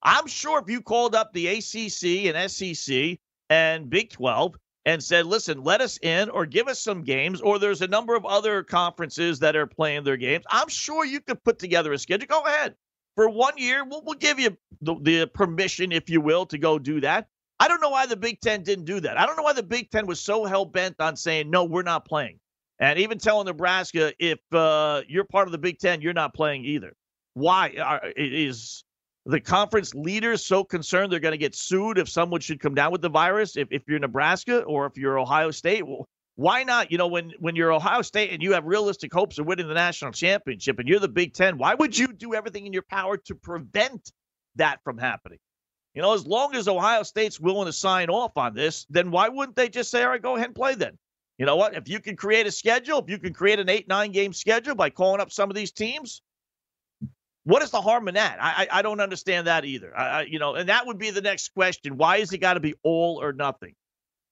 I'm 0.03 0.27
sure 0.27 0.59
if 0.59 0.69
you 0.69 0.81
called 0.81 1.15
up 1.15 1.33
the 1.33 1.47
ACC 1.47 2.33
and 2.33 2.51
SEC 2.51 3.17
and 3.49 3.89
Big 3.89 4.11
12 4.11 4.55
and 4.87 5.03
said, 5.03 5.25
listen, 5.25 5.65
let 5.65 5.81
us 5.81 5.99
in 6.01 6.29
or 6.29 6.45
give 6.45 6.69
us 6.69 6.79
some 6.79 7.03
games, 7.03 7.41
or 7.41 7.59
there's 7.59 7.81
a 7.81 7.87
number 7.87 8.15
of 8.15 8.25
other 8.25 8.63
conferences 8.63 9.37
that 9.39 9.53
are 9.53 9.67
playing 9.67 10.05
their 10.05 10.15
games. 10.15 10.45
I'm 10.49 10.69
sure 10.69 11.03
you 11.03 11.19
could 11.19 11.43
put 11.43 11.59
together 11.59 11.91
a 11.91 11.99
schedule. 11.99 12.25
Go 12.27 12.39
ahead. 12.43 12.73
For 13.17 13.29
one 13.29 13.57
year, 13.57 13.83
we'll, 13.83 14.01
we'll 14.05 14.15
give 14.15 14.39
you 14.39 14.55
the, 14.81 14.95
the 15.01 15.27
permission, 15.27 15.91
if 15.91 16.09
you 16.09 16.21
will, 16.21 16.45
to 16.45 16.57
go 16.57 16.79
do 16.79 17.01
that. 17.01 17.27
I 17.59 17.67
don't 17.67 17.81
know 17.81 17.89
why 17.89 18.05
the 18.05 18.15
Big 18.15 18.39
Ten 18.39 18.63
didn't 18.63 18.85
do 18.85 19.01
that. 19.01 19.19
I 19.19 19.25
don't 19.25 19.35
know 19.35 19.43
why 19.43 19.51
the 19.51 19.61
Big 19.61 19.91
Ten 19.91 20.07
was 20.07 20.21
so 20.21 20.45
hell 20.45 20.63
bent 20.63 20.95
on 21.01 21.17
saying, 21.17 21.49
no, 21.49 21.65
we're 21.65 21.83
not 21.83 22.05
playing. 22.05 22.39
And 22.79 22.97
even 22.97 23.17
telling 23.17 23.47
Nebraska, 23.47 24.13
if 24.19 24.39
uh, 24.53 25.01
you're 25.09 25.25
part 25.25 25.49
of 25.49 25.51
the 25.51 25.57
Big 25.57 25.79
Ten, 25.79 25.99
you're 25.99 26.13
not 26.13 26.33
playing 26.33 26.63
either. 26.63 26.93
Why? 27.33 27.73
Are, 27.83 28.13
is 28.15 28.85
the 29.27 29.41
conference 29.41 29.93
leaders 29.93 30.43
so 30.43 30.63
concerned 30.63 31.11
they're 31.11 31.19
going 31.19 31.33
to 31.33 31.37
get 31.37 31.53
sued 31.53 31.97
if 31.97 32.07
someone 32.07 32.39
should 32.39 32.61
come 32.61 32.73
down 32.73 32.93
with 32.93 33.01
the 33.01 33.09
virus 33.09 33.57
if, 33.57 33.67
if 33.71 33.83
you're 33.87 33.99
nebraska 33.99 34.61
or 34.61 34.85
if 34.85 34.97
you're 34.97 35.19
ohio 35.19 35.51
state. 35.51 35.85
Well, 35.85 36.07
why 36.35 36.63
not? 36.63 36.91
You 36.91 36.97
know 36.97 37.07
when 37.07 37.33
when 37.39 37.55
you're 37.55 37.73
ohio 37.73 38.03
state 38.03 38.31
and 38.31 38.41
you 38.41 38.53
have 38.53 38.65
realistic 38.65 39.13
hopes 39.13 39.37
of 39.37 39.45
winning 39.45 39.67
the 39.67 39.73
national 39.73 40.13
championship 40.13 40.79
and 40.79 40.87
you're 40.87 40.99
the 40.99 41.09
big 41.09 41.33
ten 41.33 41.57
why 41.57 41.73
would 41.73 41.97
you 41.97 42.13
do 42.13 42.33
everything 42.35 42.65
in 42.65 42.73
your 42.73 42.85
power 42.89 43.17
to 43.17 43.35
prevent 43.35 44.11
that 44.55 44.79
from 44.83 44.97
happening? 44.97 45.39
You 45.93 46.03
know 46.03 46.13
as 46.13 46.25
long 46.25 46.55
as 46.55 46.69
ohio 46.69 47.03
state's 47.03 47.39
willing 47.39 47.65
to 47.65 47.73
sign 47.73 48.09
off 48.09 48.37
on 48.37 48.53
this 48.53 48.85
then 48.89 49.11
why 49.11 49.27
wouldn't 49.27 49.57
they 49.57 49.67
just 49.67 49.91
say 49.91 50.03
all 50.03 50.09
right 50.09 50.21
go 50.21 50.35
ahead 50.35 50.47
and 50.47 50.55
play 50.55 50.75
then. 50.75 50.97
You 51.37 51.45
know 51.45 51.55
what? 51.55 51.75
If 51.75 51.87
you 51.87 51.99
can 51.99 52.15
create 52.15 52.47
a 52.47 52.51
schedule 52.51 52.99
if 52.99 53.09
you 53.09 53.17
can 53.17 53.33
create 53.33 53.59
an 53.59 53.67
eight 53.67 53.89
nine 53.89 54.13
game 54.13 54.31
schedule 54.31 54.75
by 54.75 54.89
calling 54.89 55.19
up 55.19 55.33
some 55.33 55.49
of 55.49 55.55
these 55.55 55.73
teams 55.73 56.21
what 57.47 57.63
is 57.63 57.71
the 57.71 57.81
harm 57.81 58.09
in 58.09 58.15
that? 58.15 58.37
I 58.41 58.63
I, 58.63 58.79
I 58.79 58.81
don't 58.81 58.99
understand 58.99 59.47
that 59.47 59.63
either. 59.63 59.97
I, 59.97 60.03
I, 60.03 60.21
you 60.23 60.37
know, 60.37 60.55
and 60.55 60.67
that 60.67 60.85
would 60.85 60.97
be 60.97 61.11
the 61.11 61.21
next 61.21 61.53
question. 61.53 61.95
Why 61.95 62.17
is 62.17 62.33
it 62.33 62.39
got 62.39 62.55
to 62.55 62.59
be 62.59 62.75
all 62.83 63.21
or 63.21 63.31
nothing? 63.31 63.73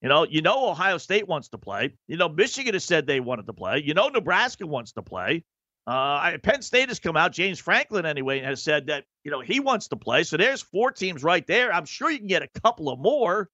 You 0.02 0.10
know, 0.10 0.24
you 0.24 0.42
know 0.42 0.68
Ohio 0.68 0.98
State 0.98 1.26
wants 1.26 1.48
to 1.48 1.58
play. 1.58 1.94
You 2.08 2.18
know 2.18 2.28
Michigan 2.28 2.74
has 2.74 2.84
said 2.84 3.06
they 3.06 3.20
wanted 3.20 3.46
to 3.46 3.54
play. 3.54 3.82
You 3.82 3.94
know 3.94 4.08
Nebraska 4.08 4.66
wants 4.66 4.92
to 4.92 5.02
play. 5.02 5.44
Uh, 5.86 6.36
Penn 6.42 6.60
State 6.60 6.88
has 6.88 6.98
come 6.98 7.16
out. 7.16 7.32
James 7.32 7.58
Franklin, 7.58 8.04
anyway, 8.04 8.40
has 8.40 8.62
said 8.62 8.88
that 8.88 9.04
you 9.24 9.30
know 9.30 9.40
he 9.40 9.60
wants 9.60 9.88
to 9.88 9.96
play. 9.96 10.22
So 10.22 10.36
there's 10.36 10.60
four 10.60 10.92
teams 10.92 11.22
right 11.24 11.46
there. 11.46 11.72
I'm 11.72 11.86
sure 11.86 12.10
you 12.10 12.18
can 12.18 12.26
get 12.26 12.42
a 12.42 12.60
couple 12.60 12.90
of 12.90 12.98
more. 12.98 13.48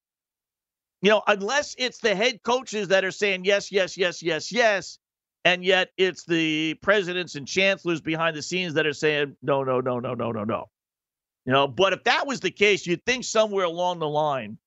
You 1.02 1.10
know, 1.10 1.22
unless 1.26 1.76
it's 1.78 1.98
the 1.98 2.14
head 2.16 2.42
coaches 2.42 2.88
that 2.88 3.04
are 3.04 3.10
saying 3.12 3.44
yes, 3.44 3.70
yes, 3.70 3.96
yes, 3.96 4.22
yes, 4.22 4.50
yes, 4.50 4.98
and 5.44 5.64
yet 5.64 5.90
it's 5.96 6.24
the 6.24 6.74
presidents 6.82 7.34
and 7.34 7.46
chancellors 7.46 8.00
behind 8.00 8.36
the 8.36 8.42
scenes 8.42 8.74
that 8.74 8.86
are 8.86 8.92
saying 8.92 9.36
no, 9.42 9.64
no, 9.64 9.80
no, 9.80 9.98
no, 9.98 10.14
no, 10.14 10.32
no, 10.32 10.44
no. 10.44 10.68
You 11.44 11.52
know, 11.52 11.66
but 11.66 11.92
if 11.92 12.04
that 12.04 12.26
was 12.26 12.40
the 12.40 12.50
case, 12.50 12.86
you'd 12.86 13.04
think 13.04 13.24
somewhere 13.24 13.64
along 13.64 13.98
the 13.98 14.08
line, 14.08 14.58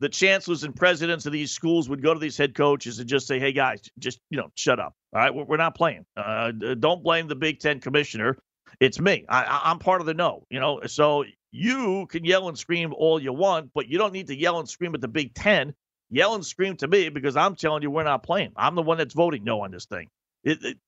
the 0.00 0.08
chancellors 0.08 0.64
and 0.64 0.74
presidents 0.74 1.24
of 1.24 1.32
these 1.32 1.52
schools 1.52 1.88
would 1.88 2.02
go 2.02 2.12
to 2.12 2.20
these 2.20 2.36
head 2.36 2.54
coaches 2.54 2.98
and 2.98 3.08
just 3.08 3.26
say, 3.26 3.38
"Hey 3.38 3.52
guys, 3.52 3.80
just 3.98 4.20
you 4.30 4.36
know, 4.36 4.50
shut 4.54 4.80
up. 4.80 4.94
All 5.14 5.20
right, 5.20 5.34
we're 5.34 5.56
not 5.56 5.74
playing. 5.74 6.04
Uh, 6.16 6.50
don't 6.52 7.02
blame 7.02 7.28
the 7.28 7.36
Big 7.36 7.60
Ten 7.60 7.80
commissioner. 7.80 8.36
It's 8.80 9.00
me. 9.00 9.24
I, 9.28 9.62
I'm 9.64 9.78
part 9.78 10.00
of 10.00 10.06
the 10.06 10.14
no. 10.14 10.44
You 10.50 10.60
know, 10.60 10.80
so 10.86 11.24
you 11.52 12.06
can 12.08 12.24
yell 12.24 12.48
and 12.48 12.58
scream 12.58 12.92
all 12.92 13.22
you 13.22 13.32
want, 13.32 13.70
but 13.74 13.88
you 13.88 13.96
don't 13.96 14.12
need 14.12 14.26
to 14.26 14.36
yell 14.36 14.58
and 14.58 14.68
scream 14.68 14.94
at 14.94 15.00
the 15.00 15.08
Big 15.08 15.34
Ten. 15.34 15.72
Yell 16.10 16.34
and 16.34 16.44
scream 16.44 16.76
to 16.76 16.86
me 16.86 17.08
because 17.08 17.36
I'm 17.36 17.56
telling 17.56 17.82
you 17.82 17.90
we're 17.90 18.04
not 18.04 18.22
playing. 18.22 18.52
I'm 18.56 18.74
the 18.74 18.82
one 18.82 18.98
that's 18.98 19.14
voting 19.14 19.42
no 19.44 19.62
on 19.62 19.70
this 19.70 19.86
thing. 19.86 20.08
It, 20.46 20.64
it, 20.64 20.78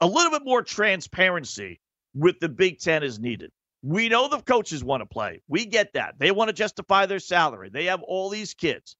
a 0.00 0.06
little 0.06 0.32
bit 0.32 0.44
more 0.44 0.62
transparency 0.62 1.80
with 2.14 2.40
the 2.40 2.48
Big 2.48 2.80
Ten 2.80 3.02
is 3.02 3.20
needed. 3.20 3.52
We 3.82 4.08
know 4.08 4.28
the 4.28 4.40
coaches 4.40 4.82
want 4.82 5.02
to 5.02 5.06
play. 5.06 5.42
We 5.48 5.66
get 5.66 5.92
that. 5.92 6.14
They 6.18 6.30
want 6.30 6.48
to 6.48 6.54
justify 6.54 7.06
their 7.06 7.18
salary. 7.18 7.68
They 7.70 7.84
have 7.84 8.02
all 8.02 8.30
these 8.30 8.54
kids. 8.54 8.96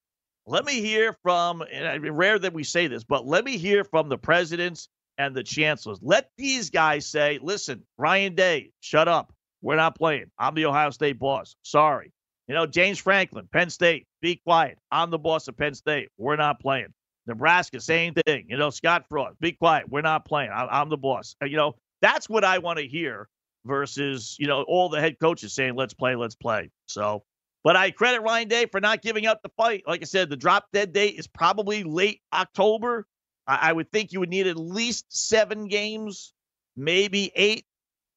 Let 0.47 0.65
me 0.67 0.81
hear 0.81 1.17
from, 1.23 1.63
and 1.63 2.05
it's 2.05 2.13
rare 2.13 2.39
that 2.39 2.53
we 2.53 2.63
say 2.65 2.89
this, 2.89 3.05
but 3.05 3.27
let 3.27 3.45
me 3.45 3.57
hear 3.57 3.85
from 3.85 4.09
the 4.09 4.19
presidents 4.19 4.89
and 5.17 5.35
the 5.35 5.43
chancellors. 5.43 6.01
Let 6.03 6.31
these 6.37 6.69
guys 6.69 7.07
say, 7.07 7.39
listen, 7.41 7.83
Ryan 7.97 8.35
Day, 8.35 8.71
shut 8.81 9.09
up. 9.09 9.33
We're 9.63 9.77
not 9.77 9.97
playing. 9.97 10.31
I'm 10.39 10.55
the 10.55 10.67
Ohio 10.67 10.91
State 10.91 11.19
boss. 11.19 11.57
Sorry. 11.63 12.13
You 12.49 12.55
know, 12.55 12.67
James 12.67 12.99
Franklin, 12.99 13.49
Penn 13.53 13.71
State, 13.71 14.07
be 14.21 14.37
quiet. 14.45 14.79
I'm 14.91 15.11
the 15.11 15.19
boss 15.19 15.49
of 15.49 15.57
Penn 15.57 15.75
State. 15.75 16.09
We're 16.19 16.37
not 16.37 16.61
playing. 16.61 16.93
Nebraska, 17.27 17.81
same 17.81 18.15
thing. 18.15 18.47
You 18.49 18.57
know, 18.57 18.71
Scott 18.71 19.07
Frost, 19.09 19.41
be 19.41 19.53
quiet. 19.53 19.89
We're 19.89 20.03
not 20.03 20.25
playing. 20.25 20.51
I, 20.51 20.81
am 20.81 20.89
the 20.89 20.97
boss. 20.97 21.37
Uh, 21.43 21.47
you 21.47 21.57
know, 21.57 21.75
that's 22.01 22.29
what 22.29 22.45
I 22.45 22.59
want 22.59 22.79
to 22.79 22.87
hear 22.87 23.29
versus, 23.65 24.37
you 24.39 24.47
know, 24.47 24.63
all 24.63 24.89
the 24.89 25.01
head 25.01 25.19
coaches 25.21 25.53
saying, 25.53 25.77
let's 25.77 25.95
play, 25.95 26.17
let's 26.17 26.35
play. 26.35 26.71
So, 26.87 27.23
but 27.63 27.77
I 27.77 27.93
credit 27.93 28.23
Ryan 28.23 28.49
Day 28.49 28.67
for 28.67 28.81
not 28.81 29.03
giving 29.03 29.27
up 29.27 29.41
the 29.43 29.51
fight. 29.57 29.85
Like 29.87 30.03
I 30.03 30.05
said, 30.05 30.31
the 30.31 30.37
drop 30.37 30.67
dead 30.73 30.93
date 30.93 31.19
is 31.19 31.29
probably 31.29 31.85
late 31.85 32.21
October. 32.33 33.07
I, 33.47 33.71
I 33.71 33.73
would 33.73 33.91
think 33.93 34.13
you 34.13 34.21
would 34.21 34.31
need 34.31 34.49
at 34.49 34.57
least 34.57 35.07
seven 35.09 35.69
games, 35.69 36.33
maybe 36.77 37.31
eight. 37.37 37.67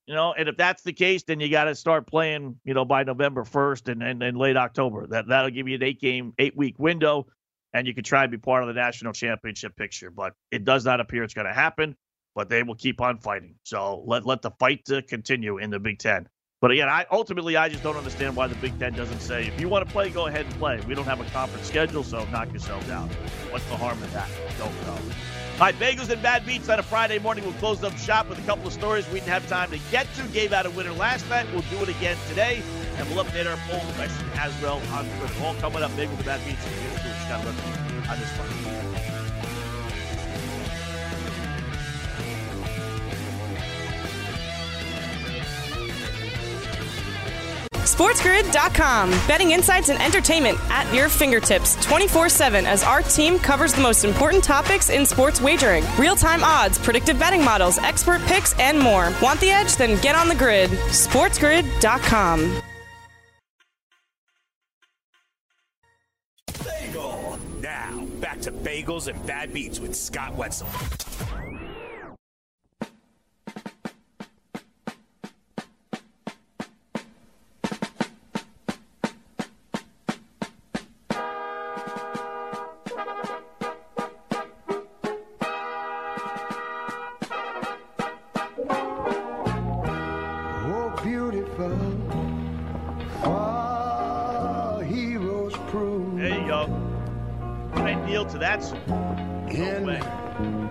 You 0.08 0.14
know, 0.14 0.34
and 0.34 0.48
if 0.48 0.56
that's 0.56 0.84
the 0.84 0.94
case, 0.94 1.24
then 1.24 1.40
you 1.40 1.50
got 1.50 1.64
to 1.64 1.74
start 1.74 2.06
playing, 2.06 2.60
you 2.64 2.76
know, 2.76 2.86
by 2.86 3.04
November 3.04 3.44
1st 3.44 3.92
and, 3.92 4.04
and, 4.04 4.22
and 4.22 4.38
late 4.38 4.56
October. 4.56 5.08
That 5.08 5.28
that'll 5.28 5.50
give 5.50 5.68
you 5.68 5.76
an 5.76 5.84
eight 5.84 6.00
game, 6.00 6.34
eight 6.38 6.56
week 6.56 6.78
window 6.78 7.26
and 7.76 7.88
you 7.88 7.94
could 7.96 8.06
try 8.06 8.24
and 8.24 8.32
be 8.32 8.40
part 8.40 8.64
of 8.64 8.70
the 8.70 8.76
national 8.76 9.14
championship 9.14 9.76
picture. 9.78 10.12
But 10.12 10.34
it 10.52 10.66
does 10.66 10.86
not 10.86 11.02
appear 11.02 11.24
it's 11.26 11.36
going 11.36 11.48
to 11.48 11.54
happen. 11.54 11.96
but 12.36 12.50
they 12.50 12.64
will 12.64 12.76
keep 12.76 13.02
on 13.02 13.18
fighting. 13.20 13.56
So 13.64 14.04
let 14.06 14.26
let 14.26 14.42
the 14.42 14.52
fight 14.60 14.82
uh, 14.92 15.02
continue 15.08 15.58
in 15.58 15.70
the 15.70 15.80
Big 15.80 16.00
Ten. 16.00 16.28
But 16.62 16.72
again, 16.72 16.90
I 16.90 17.06
ultimately 17.12 17.58
I 17.58 17.70
just 17.70 17.84
don't 17.84 17.98
understand 17.98 18.36
why 18.36 18.48
the 18.48 18.56
Big 18.56 18.78
Ten 18.80 18.94
doesn't 18.94 19.22
say 19.22 19.48
if 19.48 19.60
you 19.60 19.70
want 19.70 19.86
to 19.88 19.92
play, 19.92 20.10
go 20.10 20.28
ahead 20.28 20.46
and 20.46 20.56
play. 20.56 20.82
We 20.88 20.96
don't 20.96 21.06
have 21.06 21.22
a 21.22 21.26
conference 21.32 21.68
schedule, 21.68 22.04
so 22.04 22.26
knock 22.26 22.52
yourself 22.54 22.90
out. 22.92 23.10
What's 23.52 23.66
the 23.66 23.78
harm 23.78 24.02
in 24.04 24.10
that? 24.12 24.30
Don't 24.58 24.74
know. 24.84 24.98
All 25.56 25.62
right, 25.62 25.76
bagels 25.76 26.10
and 26.10 26.22
bad 26.22 26.46
beats 26.46 26.70
on 26.70 26.80
a 26.80 26.84
Friday 26.84 27.20
morning. 27.20 27.46
We'll 27.46 27.54
close 27.56 27.84
up 27.84 27.98
shop 27.98 28.30
with 28.30 28.40
a 28.40 28.42
couple 28.44 28.68
of 28.68 28.74
stories 28.74 29.08
we 29.08 29.20
didn't 29.20 29.30
have 29.30 29.48
time 29.48 29.72
to 29.72 29.80
get 29.92 30.08
to. 30.16 30.24
Gave 30.30 30.54
out 30.54 30.66
a 30.66 30.70
winner 30.72 30.92
last 30.94 31.30
night. 31.30 31.48
We'll 31.54 31.62
do 31.64 31.78
it 31.84 31.90
again 31.90 32.18
today, 32.28 32.62
and 32.98 33.10
we'll 33.10 33.24
update 33.24 33.50
our 33.50 33.58
poll 33.68 33.80
question 33.94 34.28
as 34.36 34.54
well 34.62 34.82
on 34.92 35.06
Twitter. 35.18 35.44
All 35.44 35.56
coming 35.56 35.84
up. 35.84 35.92
Bagels 35.92 36.16
and 36.18 36.26
bad 36.26 36.46
beats. 36.46 36.62
Scott 37.26 37.46
on 37.46 38.20
this 38.20 38.30
one. 38.38 38.96
SportsGrid.com. 47.96 49.10
Betting 49.26 49.52
insights 49.52 49.90
and 49.90 50.02
entertainment 50.02 50.58
at 50.70 50.92
your 50.94 51.08
fingertips 51.08 51.76
24 51.86 52.28
7 52.28 52.66
as 52.66 52.84
our 52.84 53.02
team 53.02 53.40
covers 53.40 53.74
the 53.74 53.82
most 53.82 54.04
important 54.04 54.44
topics 54.44 54.90
in 54.90 55.06
sports 55.06 55.40
wagering 55.40 55.86
real 55.98 56.16
time 56.16 56.44
odds, 56.44 56.78
predictive 56.78 57.18
betting 57.18 57.44
models, 57.44 57.78
expert 57.78 58.22
picks, 58.24 58.58
and 58.60 58.78
more. 58.78 59.14
Want 59.22 59.40
the 59.40 59.50
edge? 59.50 59.76
Then 59.78 60.02
get 60.02 60.16
on 60.16 60.28
the 60.28 60.36
grid. 60.36 60.72
SportsGrid.com. 60.72 62.62
to 68.46 68.52
bagels 68.52 69.08
and 69.08 69.26
bad 69.26 69.52
beats 69.52 69.80
with 69.80 69.96
Scott 69.96 70.36
Wetzel. 70.36 70.68
Deal 98.16 98.26
to 98.28 98.38
that 98.38 98.64
song. 98.64 98.80
No 99.52 99.84
way. 99.84 100.00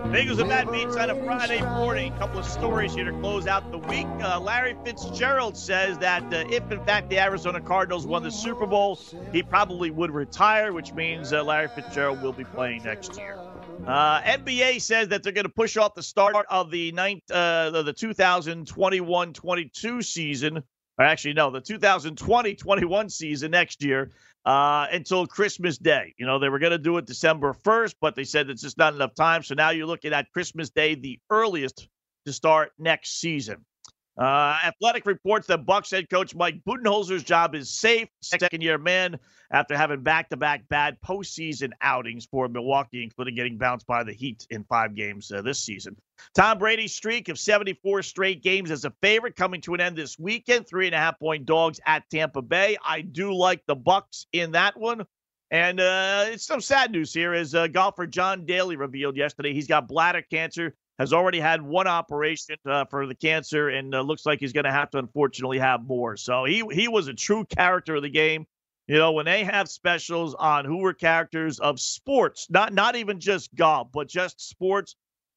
Bagels 0.09 0.39
and 0.39 0.49
Bad 0.49 0.71
Beats 0.71 0.95
on 0.95 1.11
a 1.11 1.23
Friday 1.23 1.61
morning. 1.61 2.11
A 2.11 2.17
couple 2.17 2.39
of 2.39 2.45
stories 2.47 2.95
here 2.95 3.05
to 3.05 3.11
close 3.19 3.45
out 3.45 3.71
the 3.71 3.77
week. 3.77 4.07
Uh, 4.19 4.39
Larry 4.39 4.75
Fitzgerald 4.83 5.55
says 5.55 5.99
that 5.99 6.23
uh, 6.33 6.43
if, 6.49 6.71
in 6.71 6.83
fact, 6.85 7.11
the 7.11 7.19
Arizona 7.19 7.61
Cardinals 7.61 8.07
won 8.07 8.23
the 8.23 8.31
Super 8.31 8.65
Bowl, 8.65 8.99
he 9.31 9.43
probably 9.43 9.91
would 9.91 10.09
retire, 10.09 10.73
which 10.73 10.91
means 10.93 11.33
uh, 11.33 11.43
Larry 11.43 11.67
Fitzgerald 11.67 12.23
will 12.23 12.33
be 12.33 12.45
playing 12.45 12.81
next 12.81 13.15
year. 13.15 13.37
Uh, 13.85 14.21
NBA 14.21 14.81
says 14.81 15.09
that 15.09 15.21
they're 15.21 15.31
going 15.31 15.45
to 15.45 15.49
push 15.49 15.77
off 15.77 15.93
the 15.93 16.01
start 16.01 16.47
of 16.49 16.71
the 16.71 16.91
ninth, 16.93 17.29
uh, 17.29 17.69
the 17.69 17.93
2021-22 17.93 20.03
season, 20.03 20.63
or 20.97 21.05
actually 21.05 21.35
no, 21.35 21.51
the 21.51 21.61
2020-21 21.61 23.11
season 23.11 23.51
next 23.51 23.83
year 23.83 24.09
uh, 24.45 24.87
until 24.91 25.25
Christmas 25.25 25.77
Day. 25.77 26.13
You 26.17 26.25
know, 26.25 26.39
they 26.39 26.49
were 26.49 26.59
going 26.59 26.71
to 26.71 26.77
do 26.77 26.97
it 26.97 27.05
December 27.05 27.53
1st, 27.53 27.95
but 27.99 28.15
they 28.15 28.23
said 28.23 28.49
it's 28.49 28.61
just 28.61 28.77
not 28.77 28.93
enough 28.93 29.15
time. 29.15 29.43
So 29.43 29.55
now 29.55 29.71
you're 29.71 29.87
looking 29.87 30.13
at 30.13 30.31
Christmas 30.31 30.69
Day, 30.69 30.95
the 30.95 31.19
earliest 31.29 31.87
to 32.25 32.33
start 32.33 32.71
next 32.77 33.19
season. 33.19 33.65
Uh, 34.17 34.57
Athletic 34.63 35.05
reports 35.05 35.47
that 35.47 35.65
Bucks 35.65 35.91
head 35.91 36.09
coach 36.09 36.33
Mike 36.33 36.61
Budenholzer's 36.65 37.23
job 37.23 37.53
is 37.53 37.69
safe. 37.69 38.07
Second 38.21 38.61
year 38.61 38.77
man 38.77 39.19
after 39.51 39.75
having 39.75 40.03
back 40.03 40.29
to 40.29 40.37
back 40.37 40.67
bad 40.69 40.97
postseason 41.05 41.71
outings 41.81 42.25
for 42.25 42.47
Milwaukee, 42.47 43.03
including 43.03 43.35
getting 43.35 43.57
bounced 43.57 43.85
by 43.87 44.03
the 44.03 44.13
Heat 44.13 44.47
in 44.49 44.63
five 44.63 44.95
games 44.95 45.31
uh, 45.31 45.41
this 45.41 45.59
season. 45.59 45.97
Tom 46.33 46.57
Brady's 46.57 46.95
streak 46.95 47.27
of 47.27 47.37
74 47.37 48.03
straight 48.03 48.41
games 48.41 48.71
as 48.71 48.85
a 48.85 48.93
favorite 49.01 49.35
coming 49.35 49.59
to 49.61 49.73
an 49.73 49.81
end 49.81 49.97
this 49.97 50.17
weekend. 50.17 50.65
Three 50.65 50.85
and 50.85 50.95
a 50.95 50.99
half 50.99 51.19
point 51.19 51.45
dogs 51.45 51.81
at 51.85 52.09
Tampa 52.09 52.41
Bay. 52.41 52.77
I 52.85 53.01
do 53.01 53.33
like 53.33 53.63
the 53.67 53.75
Bucks 53.75 54.27
in 54.31 54.51
that 54.53 54.77
one. 54.79 55.05
And 55.51 55.79
uh, 55.79 56.25
it's 56.27 56.45
some 56.45 56.61
sad 56.61 56.91
news 56.91 57.13
here 57.13 57.33
as 57.33 57.53
uh, 57.53 57.67
golfer 57.67 58.07
John 58.07 58.45
Daly 58.45 58.77
revealed 58.77 59.15
yesterday 59.15 59.53
he's 59.53 59.67
got 59.67 59.87
bladder 59.87 60.23
cancer 60.23 60.75
has 60.99 61.13
already 61.13 61.39
had 61.39 61.61
one 61.61 61.87
operation 61.87 62.55
uh, 62.65 62.85
for 62.85 63.05
the 63.05 63.15
cancer 63.15 63.69
and 63.69 63.93
uh, 63.93 64.01
looks 64.01 64.25
like 64.25 64.39
he's 64.39 64.53
going 64.53 64.65
to 64.65 64.71
have 64.71 64.89
to 64.91 64.97
unfortunately 64.97 65.59
have 65.59 65.85
more. 65.85 66.15
So 66.17 66.45
he 66.45 66.63
he 66.71 66.87
was 66.87 67.07
a 67.07 67.13
true 67.13 67.45
character 67.45 67.95
of 67.95 68.03
the 68.03 68.09
game. 68.09 68.45
You 68.87 68.97
know, 68.97 69.13
when 69.13 69.25
they 69.25 69.43
have 69.43 69.67
specials 69.67 70.35
on 70.35 70.63
who 70.63 70.77
were 70.77 70.93
characters 70.93 71.59
of 71.59 71.79
sports, 71.79 72.47
not 72.49 72.73
not 72.73 72.95
even 72.95 73.19
just 73.19 73.53
golf, 73.55 73.89
but 73.91 74.07
just 74.07 74.39
sports, 74.47 74.95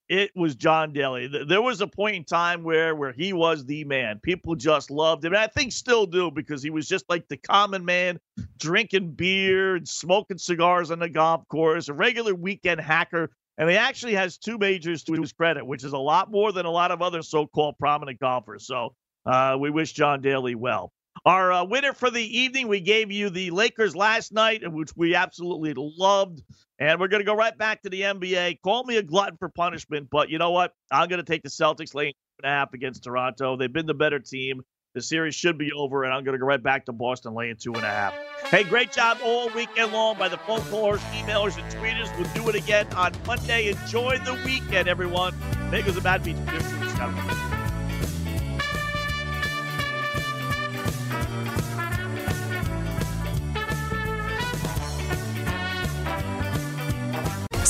it 0.08 0.30
was 0.36 0.54
John 0.54 0.92
Daly. 0.92 1.30
There 1.46 1.62
was 1.62 1.80
a 1.80 1.86
point 1.86 2.16
in 2.16 2.24
time 2.24 2.62
where 2.62 2.94
where 2.94 3.12
he 3.12 3.32
was 3.32 3.64
the 3.64 3.84
man. 3.84 4.20
People 4.22 4.54
just 4.54 4.90
loved 4.90 5.24
him. 5.24 5.32
And 5.32 5.42
I 5.42 5.46
think 5.46 5.72
still 5.72 6.06
do 6.06 6.30
because 6.30 6.62
he 6.62 6.70
was 6.70 6.88
just 6.88 7.04
like 7.08 7.26
the 7.28 7.36
common 7.36 7.84
man, 7.84 8.20
drinking 8.58 9.12
beer 9.12 9.76
and 9.76 9.88
smoking 9.88 10.38
cigars 10.38 10.90
on 10.90 10.98
the 10.98 11.08
golf 11.08 11.46
course, 11.48 11.88
a 11.88 11.94
regular 11.94 12.34
weekend 12.34 12.80
hacker 12.80 13.30
and 13.58 13.68
he 13.68 13.76
actually 13.76 14.14
has 14.14 14.38
two 14.38 14.56
majors 14.56 15.02
to 15.04 15.14
his 15.14 15.32
credit, 15.32 15.66
which 15.66 15.84
is 15.84 15.92
a 15.92 15.98
lot 15.98 16.30
more 16.30 16.52
than 16.52 16.64
a 16.64 16.70
lot 16.70 16.92
of 16.92 17.02
other 17.02 17.22
so 17.22 17.46
called 17.46 17.76
prominent 17.78 18.20
golfers. 18.20 18.66
So 18.66 18.94
uh, 19.26 19.56
we 19.60 19.70
wish 19.70 19.92
John 19.92 20.22
Daly 20.22 20.54
well. 20.54 20.92
Our 21.26 21.52
uh, 21.52 21.64
winner 21.64 21.92
for 21.92 22.10
the 22.10 22.38
evening, 22.38 22.68
we 22.68 22.80
gave 22.80 23.10
you 23.10 23.28
the 23.28 23.50
Lakers 23.50 23.96
last 23.96 24.32
night, 24.32 24.62
which 24.72 24.90
we 24.96 25.16
absolutely 25.16 25.74
loved. 25.76 26.40
And 26.78 27.00
we're 27.00 27.08
going 27.08 27.20
to 27.20 27.26
go 27.26 27.34
right 27.34 27.56
back 27.58 27.82
to 27.82 27.90
the 27.90 28.02
NBA. 28.02 28.60
Call 28.62 28.84
me 28.84 28.96
a 28.98 29.02
glutton 29.02 29.36
for 29.36 29.48
punishment, 29.48 30.08
but 30.10 30.30
you 30.30 30.38
know 30.38 30.52
what? 30.52 30.72
I'm 30.92 31.08
going 31.08 31.22
to 31.22 31.30
take 31.30 31.42
the 31.42 31.48
Celtics 31.48 31.90
two 31.90 31.98
and 31.98 32.14
a 32.44 32.48
half 32.48 32.72
against 32.72 33.02
Toronto. 33.02 33.56
They've 33.56 33.72
been 33.72 33.86
the 33.86 33.94
better 33.94 34.20
team. 34.20 34.62
The 34.94 35.02
series 35.02 35.34
should 35.34 35.58
be 35.58 35.70
over, 35.72 36.04
and 36.04 36.12
I'm 36.12 36.24
going 36.24 36.32
to 36.32 36.38
go 36.38 36.46
right 36.46 36.62
back 36.62 36.86
to 36.86 36.92
Boston 36.92 37.34
laying 37.34 37.56
two 37.56 37.74
and 37.74 37.84
a 37.84 37.88
half. 37.88 38.14
Hey, 38.46 38.64
great 38.64 38.90
job 38.90 39.18
all 39.22 39.50
weekend 39.50 39.92
long 39.92 40.18
by 40.18 40.28
the 40.28 40.38
phone 40.38 40.62
callers, 40.62 41.00
emailers, 41.12 41.58
and 41.58 41.72
tweeters. 41.74 42.14
We'll 42.18 42.32
do 42.34 42.48
it 42.48 42.54
again 42.54 42.86
on 42.94 43.12
Monday. 43.26 43.68
Enjoy 43.68 44.16
the 44.18 44.40
weekend, 44.44 44.88
everyone. 44.88 45.34
Us 45.72 45.96
a 45.96 46.00
bad 46.00 46.24
beach. 46.24 46.36